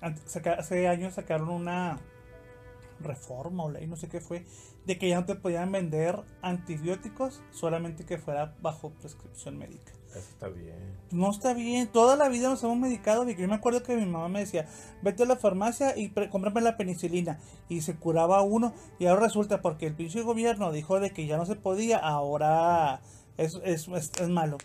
Hace 0.00 0.88
años 0.88 1.14
sacaron 1.14 1.50
una 1.50 1.98
reforma 3.00 3.64
o 3.64 3.70
ley, 3.70 3.86
no 3.86 3.96
sé 3.96 4.08
qué 4.08 4.20
fue, 4.20 4.44
de 4.86 4.98
que 4.98 5.08
ya 5.08 5.20
no 5.20 5.26
te 5.26 5.34
podían 5.34 5.72
vender 5.72 6.20
antibióticos 6.42 7.42
solamente 7.50 8.04
que 8.04 8.18
fuera 8.18 8.54
bajo 8.60 8.90
prescripción 8.90 9.58
médica. 9.58 9.92
Eso 10.10 10.18
está 10.18 10.48
bien. 10.48 10.76
No 11.12 11.30
está 11.30 11.54
bien. 11.54 11.86
Toda 11.86 12.16
la 12.16 12.28
vida 12.28 12.48
nos 12.48 12.62
hemos 12.64 12.76
medicado. 12.76 13.28
Yo 13.28 13.48
me 13.48 13.54
acuerdo 13.54 13.82
que 13.84 13.94
mi 13.96 14.06
mamá 14.06 14.28
me 14.28 14.40
decía, 14.40 14.66
vete 15.02 15.22
a 15.22 15.26
la 15.26 15.36
farmacia 15.36 15.96
y 15.96 16.10
cómprame 16.30 16.60
la 16.60 16.76
penicilina. 16.76 17.38
Y 17.68 17.82
se 17.82 17.94
curaba 17.94 18.42
uno. 18.42 18.74
Y 18.98 19.06
ahora 19.06 19.22
resulta 19.22 19.62
porque 19.62 19.86
el 19.86 19.94
pinche 19.94 20.22
gobierno 20.22 20.72
dijo 20.72 20.98
de 20.98 21.10
que 21.10 21.26
ya 21.26 21.36
no 21.36 21.46
se 21.46 21.54
podía, 21.54 21.98
ahora 21.98 23.02
es, 23.36 23.60
es, 23.64 23.88
es 23.88 24.28
malo 24.28 24.58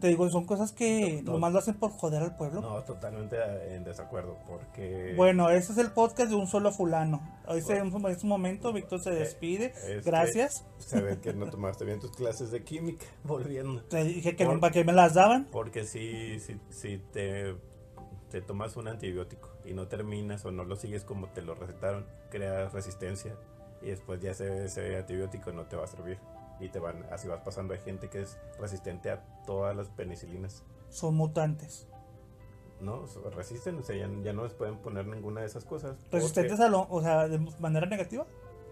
te 0.00 0.08
digo, 0.08 0.28
son 0.30 0.44
cosas 0.44 0.72
que 0.72 1.22
nomás 1.22 1.52
lo 1.52 1.58
hacen 1.58 1.74
por 1.74 1.90
joder 1.90 2.22
al 2.22 2.36
pueblo. 2.36 2.60
No, 2.60 2.82
totalmente 2.82 3.36
en 3.74 3.84
desacuerdo, 3.84 4.36
porque... 4.46 5.14
Bueno, 5.16 5.50
ese 5.50 5.72
es 5.72 5.78
el 5.78 5.90
podcast 5.90 6.30
de 6.30 6.36
un 6.36 6.46
solo 6.46 6.72
fulano. 6.72 7.20
Hoy 7.46 7.62
en 7.68 8.06
este 8.06 8.26
momento 8.26 8.72
Víctor 8.72 9.00
se 9.00 9.10
eh, 9.10 9.14
despide. 9.20 9.72
Gracias. 10.04 10.64
Se 10.78 11.00
ve 11.00 11.18
que 11.20 11.32
no 11.32 11.48
tomaste 11.48 11.84
bien 11.84 12.00
tus 12.00 12.12
clases 12.12 12.50
de 12.50 12.62
química, 12.62 13.06
volviendo. 13.24 13.82
Te 13.82 14.04
dije 14.04 14.36
que 14.36 14.46
para 14.46 14.72
qué 14.72 14.84
me 14.84 14.92
las 14.92 15.14
daban. 15.14 15.46
Porque 15.50 15.84
si, 15.84 16.40
si, 16.40 16.60
si 16.70 16.98
te, 16.98 17.54
te 18.30 18.42
tomas 18.42 18.76
un 18.76 18.88
antibiótico 18.88 19.50
y 19.64 19.72
no 19.74 19.88
terminas 19.88 20.44
o 20.44 20.50
no 20.50 20.64
lo 20.64 20.76
sigues 20.76 21.04
como 21.04 21.28
te 21.28 21.42
lo 21.42 21.54
recetaron, 21.54 22.06
creas 22.30 22.72
resistencia 22.72 23.36
y 23.82 23.86
después 23.86 24.20
ya 24.20 24.32
ese, 24.32 24.64
ese 24.64 24.96
antibiótico 24.96 25.52
no 25.52 25.64
te 25.66 25.76
va 25.76 25.84
a 25.84 25.86
servir 25.86 26.18
y 26.60 26.68
te 26.68 26.78
van, 26.78 27.04
así 27.10 27.28
vas 27.28 27.40
pasando. 27.40 27.74
Hay 27.74 27.80
gente 27.80 28.08
que 28.08 28.22
es 28.22 28.38
resistente 28.58 29.10
a 29.10 29.22
todas 29.46 29.76
las 29.76 29.88
penicilinas. 29.88 30.64
Son 30.88 31.14
mutantes. 31.14 31.86
No, 32.80 33.06
resisten, 33.34 33.78
o 33.78 33.82
sea, 33.82 33.96
ya, 33.96 34.32
no 34.32 34.44
les 34.44 34.52
pueden 34.52 34.76
poner 34.76 35.06
ninguna 35.06 35.40
de 35.40 35.46
esas 35.46 35.64
cosas. 35.64 35.96
¿Resistentes 36.10 36.60
a 36.60 36.68
lo, 36.68 36.86
o 36.90 37.00
sea, 37.00 37.26
de 37.26 37.38
manera 37.58 37.86
negativa? 37.86 38.26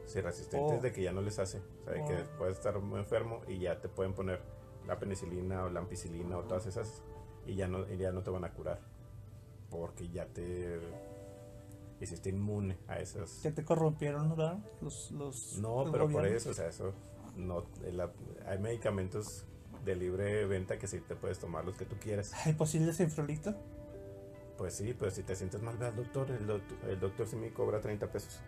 Sí, 0.04 0.20
resistentes 0.20 0.78
oh. 0.78 0.82
de 0.82 0.92
que 0.92 1.02
ya 1.02 1.12
no 1.12 1.22
les 1.22 1.38
hace. 1.38 1.58
O 1.58 1.84
sea, 1.84 2.04
que 2.04 2.14
oh. 2.22 2.38
puedes 2.38 2.58
estar 2.58 2.78
muy 2.80 3.00
enfermo 3.00 3.40
y 3.48 3.58
ya 3.60 3.80
te 3.80 3.88
pueden 3.88 4.12
poner 4.12 4.42
la 4.86 4.98
penicilina 4.98 5.64
o 5.64 5.70
la 5.70 5.80
ampicilina 5.80 6.36
o 6.36 6.42
todas 6.42 6.66
esas 6.66 7.02
y 7.46 7.54
ya 7.54 7.66
no, 7.66 7.86
ya 7.94 8.12
no 8.12 8.22
te 8.22 8.30
van 8.30 8.44
a 8.44 8.52
curar. 8.52 8.80
Porque 9.70 10.08
ya 10.10 10.26
te 10.26 10.78
hiciste 11.98 12.28
inmune 12.28 12.76
a 12.86 12.98
esas. 12.98 13.42
Ya 13.42 13.52
te 13.52 13.64
corrompieron, 13.64 14.28
¿verdad? 14.28 14.58
Los, 14.82 15.10
los, 15.12 15.58
no, 15.58 15.86
pero 15.90 16.10
por 16.10 16.26
eso, 16.26 16.50
o 16.50 16.54
sea, 16.54 16.68
eso 16.68 16.92
no, 17.36 17.64
hay 18.46 18.58
medicamentos 18.58 19.46
de 19.84 19.96
libre 19.96 20.46
venta 20.46 20.78
que 20.78 20.86
sí 20.86 21.00
te 21.00 21.14
puedes 21.14 21.38
tomar 21.38 21.64
los 21.64 21.76
que 21.76 21.84
tú 21.84 21.96
quieras. 21.96 22.32
¿Hay 22.46 22.54
posibles 22.54 22.96
frolito? 23.12 23.54
Pues 24.56 24.74
sí, 24.74 24.94
pues 24.94 25.14
si 25.14 25.22
te 25.22 25.34
sientes 25.34 25.60
mal, 25.60 25.76
ve 25.76 25.86
al 25.86 25.96
doctor. 25.96 26.30
El, 26.30 26.46
doctor. 26.46 26.78
el 26.88 27.00
doctor 27.00 27.26
sí 27.26 27.36
me 27.36 27.52
cobra 27.52 27.80
30 27.80 28.10
pesos. 28.10 28.40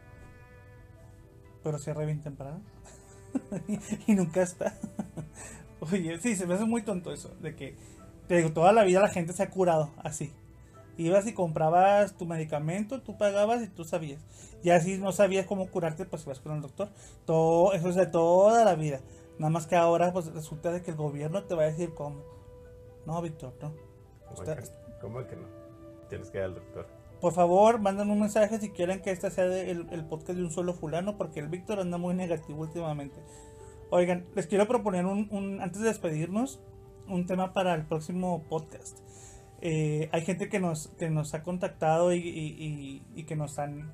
Pero 1.63 1.79
cierra 1.79 2.05
bien 2.05 2.21
temprano. 2.21 2.63
y 4.07 4.15
nunca 4.15 4.43
está. 4.43 4.79
Oye, 5.81 6.19
sí, 6.21 6.37
se 6.37 6.47
me 6.47 6.55
hace 6.55 6.65
muy 6.65 6.83
tonto 6.83 7.13
eso. 7.13 7.35
De 7.41 7.55
que, 7.55 7.77
te 8.29 8.37
digo, 8.37 8.53
toda 8.53 8.73
la 8.73 8.85
vida 8.85 9.01
la 9.01 9.09
gente 9.09 9.33
se 9.33 9.43
ha 9.43 9.51
curado 9.51 9.93
así. 9.99 10.33
Ibas 10.97 11.27
y 11.27 11.35
comprabas 11.35 12.17
tu 12.17 12.25
medicamento, 12.25 13.03
tú 13.03 13.19
pagabas 13.19 13.63
y 13.63 13.69
tú 13.69 13.85
sabías. 13.85 14.23
Y 14.63 14.71
así 14.71 14.97
no 14.99 15.13
sabías 15.13 15.47
cómo 15.47 15.71
curarte, 15.71 16.07
pues 16.07 16.25
ibas 16.25 16.41
con 16.41 16.57
el 16.57 16.63
doctor. 16.63 16.89
Todo, 17.25 17.75
eso 17.75 17.89
es 17.91 17.95
de 17.97 18.07
toda 18.07 18.65
la 18.65 18.75
vida. 18.75 19.01
Nada 19.39 19.51
más 19.51 19.67
que 19.67 19.77
ahora 19.77 20.13
pues 20.13 20.33
resulta 20.33 20.73
de 20.73 20.83
que 20.83 20.93
el 20.93 20.97
gobierno 20.97 21.45
te 21.45 21.55
va 21.55 21.65
a 21.65 21.67
decir 21.67 21.93
cómo. 21.95 22.23
No, 23.05 23.21
Víctor, 23.21 23.53
no. 23.61 23.73
¿Cómo, 25.01 25.25
que, 25.27 25.37
no? 25.37 25.47
Tienes 26.09 26.31
que 26.31 26.39
ir 26.39 26.45
al 26.45 26.55
doctor. 26.55 26.87
Por 27.21 27.33
favor, 27.33 27.79
manden 27.79 28.11
un 28.11 28.21
mensaje 28.21 28.59
si 28.59 28.71
quieren 28.71 29.01
que 29.01 29.11
este 29.11 29.31
sea 29.31 29.45
el, 29.45 29.87
el, 29.91 30.05
podcast 30.05 30.39
de 30.39 30.45
un 30.45 30.51
solo 30.51 30.75
fulano, 30.75 31.17
porque 31.17 31.41
el 31.41 31.49
Víctor 31.49 31.81
anda 31.81 31.99
muy 31.99 32.15
negativo 32.15 32.63
últimamente. 32.63 33.21
Oigan, 33.91 34.27
les 34.35 34.47
quiero 34.47 34.67
proponer 34.67 35.07
un, 35.07 35.29
un, 35.31 35.61
antes 35.61 35.81
de 35.81 35.89
despedirnos, 35.89 36.61
un 37.09 37.27
tema 37.27 37.53
para 37.53 37.75
el 37.75 37.87
próximo 37.87 38.43
podcast. 38.49 38.99
Eh, 39.61 40.09
hay 40.13 40.23
gente 40.23 40.49
que 40.49 40.61
nos, 40.61 40.89
que 40.99 41.09
nos 41.11 41.35
ha 41.35 41.43
contactado 41.43 42.15
y, 42.15 43.03
que 43.27 43.37
nos 43.37 43.59
han 43.59 43.93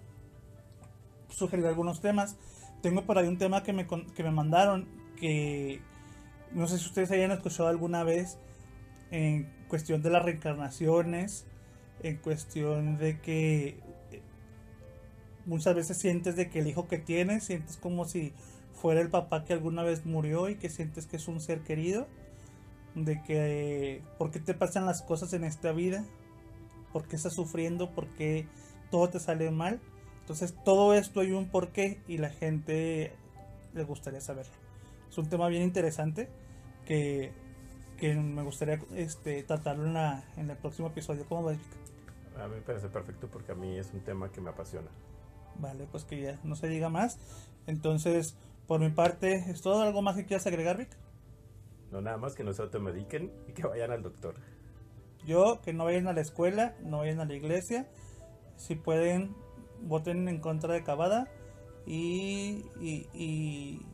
sugerido 1.29 1.69
algunos 1.69 2.01
temas. 2.01 2.37
Tengo 2.83 3.05
por 3.05 3.19
ahí 3.19 3.29
un 3.29 3.39
tema 3.39 3.63
que 3.63 3.73
me, 3.73 3.87
que 3.87 4.23
me 4.23 4.31
mandaron 4.31 4.89
que 5.17 5.81
no 6.51 6.67
sé 6.67 6.79
si 6.79 6.87
ustedes 6.87 7.11
hayan 7.13 7.31
escuchado 7.31 7.69
alguna 7.69 8.03
vez 8.03 8.39
en 9.11 9.49
cuestión 9.69 10.03
de 10.03 10.11
las 10.11 10.25
reencarnaciones, 10.25 11.47
en 12.03 12.17
cuestión 12.17 12.99
de 12.99 13.21
que 13.21 13.81
muchas 15.47 15.75
veces 15.75 15.99
sientes 15.99 16.37
de 16.37 16.51
que 16.51 16.61
el 16.61 16.67
hijo 16.67 16.89
que 16.89 16.99
tienes, 16.99 17.45
sientes 17.45 17.77
como 17.77 18.05
si 18.05 18.33
fuera 18.73 19.01
el 19.01 19.11
papá 19.11 19.45
que 19.45 19.53
alguna 19.53 19.83
vez 19.83 20.05
murió 20.05 20.49
y 20.49 20.57
que 20.57 20.69
sientes 20.69 21.07
que 21.07 21.17
es 21.17 21.29
un 21.29 21.41
ser 21.41 21.61
querido, 21.61 22.09
de 22.95 23.23
que 23.23 24.03
por 24.19 24.31
qué 24.31 24.41
te 24.41 24.55
pasan 24.55 24.87
las 24.87 25.03
cosas 25.03 25.33
en 25.33 25.45
esta 25.45 25.73
vida, 25.73 26.05
por 26.93 27.07
qué 27.07 27.17
estás 27.17 27.35
sufriendo, 27.35 27.91
por 27.91 28.07
qué 28.09 28.47
todo 28.91 29.09
te 29.09 29.21
sale 29.21 29.51
mal. 29.51 29.81
Entonces 30.21 30.55
todo 30.65 30.95
esto 30.95 31.21
hay 31.21 31.33
un 31.33 31.49
porqué 31.49 32.01
y 32.07 32.19
la 32.19 32.31
gente 32.31 33.13
le 33.75 33.85
gustaría 33.85 34.21
saberlo. 34.21 34.53
Es 35.11 35.19
un 35.19 35.29
tema 35.29 35.49
bien 35.49 35.63
interesante 35.63 36.29
que, 36.87 37.33
que 37.99 38.15
me 38.15 38.43
gustaría 38.43 38.81
este, 38.95 39.43
tratarlo 39.43 39.87
en, 39.87 39.95
la, 39.95 40.25
en 40.37 40.51
el 40.51 40.57
próximo 40.57 40.89
episodio. 40.89 41.27
¿Cómo 41.29 41.49
Vic? 41.51 41.61
A 42.39 42.49
mí 42.49 42.55
me 42.57 42.63
parece 42.63 42.89
perfecto 42.89 43.29
porque 43.29 43.53
a 43.53 43.55
mí 43.55 43.77
es 43.77 43.93
un 43.93 44.01
tema 44.01 44.31
que 44.31 44.41
me 44.41 44.51
apasiona. 44.51 44.89
Vale, 45.59 45.87
pues 45.91 46.05
que 46.05 46.21
ya 46.21 46.39
no 46.45 46.57
se 46.57 46.69
diga 46.69 46.89
más. 46.89 47.19
Entonces, 47.67 48.37
por 48.67 48.81
mi 48.81 48.91
parte, 48.91 49.35
¿es 49.51 49.61
todo 49.61 49.83
algo 49.83 50.03
más 50.03 50.17
que 50.17 50.25
quieras 50.25 50.47
agregar, 50.47 50.79
Vic? 50.79 50.89
No, 51.93 52.01
nada 52.01 52.17
más 52.17 52.35
que 52.35 52.43
no 52.43 52.53
se 52.55 52.63
automediquen 52.63 53.31
y 53.47 53.53
que 53.53 53.67
vayan 53.67 53.93
al 53.93 54.03
doctor. 54.03 54.35
Yo, 55.27 55.61
que 55.63 55.73
no 55.73 55.85
vayan 55.85 56.09
a 56.09 56.15
la 56.15 56.23
escuela, 56.23 56.75
no 56.83 56.99
vayan 56.99 57.21
a 57.21 57.27
la 57.27 57.35
iglesia. 57.35 57.87
Si 58.57 58.75
pueden, 58.75 59.37
voten 59.83 60.27
en 60.29 60.41
contra 60.41 60.73
de 60.73 60.83
Cavada 60.83 61.29
y, 61.87 62.65
y, 62.81 63.07
y, 63.13 63.87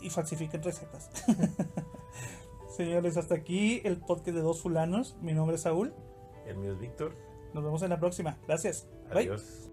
y 0.00 0.10
falsifiquen 0.10 0.62
recetas. 0.62 1.10
Señores, 2.76 3.16
hasta 3.16 3.34
aquí 3.34 3.80
el 3.84 3.98
podcast 3.98 4.36
de 4.36 4.40
dos 4.40 4.62
fulanos. 4.62 5.16
Mi 5.20 5.34
nombre 5.34 5.56
es 5.56 5.62
Saúl. 5.62 5.92
El 6.46 6.56
mío 6.56 6.72
es 6.72 6.78
Víctor. 6.78 7.14
Nos 7.52 7.64
vemos 7.64 7.82
en 7.82 7.90
la 7.90 7.98
próxima. 7.98 8.38
Gracias. 8.46 8.88
Adiós. 9.10 9.42
Bye. 9.42 9.69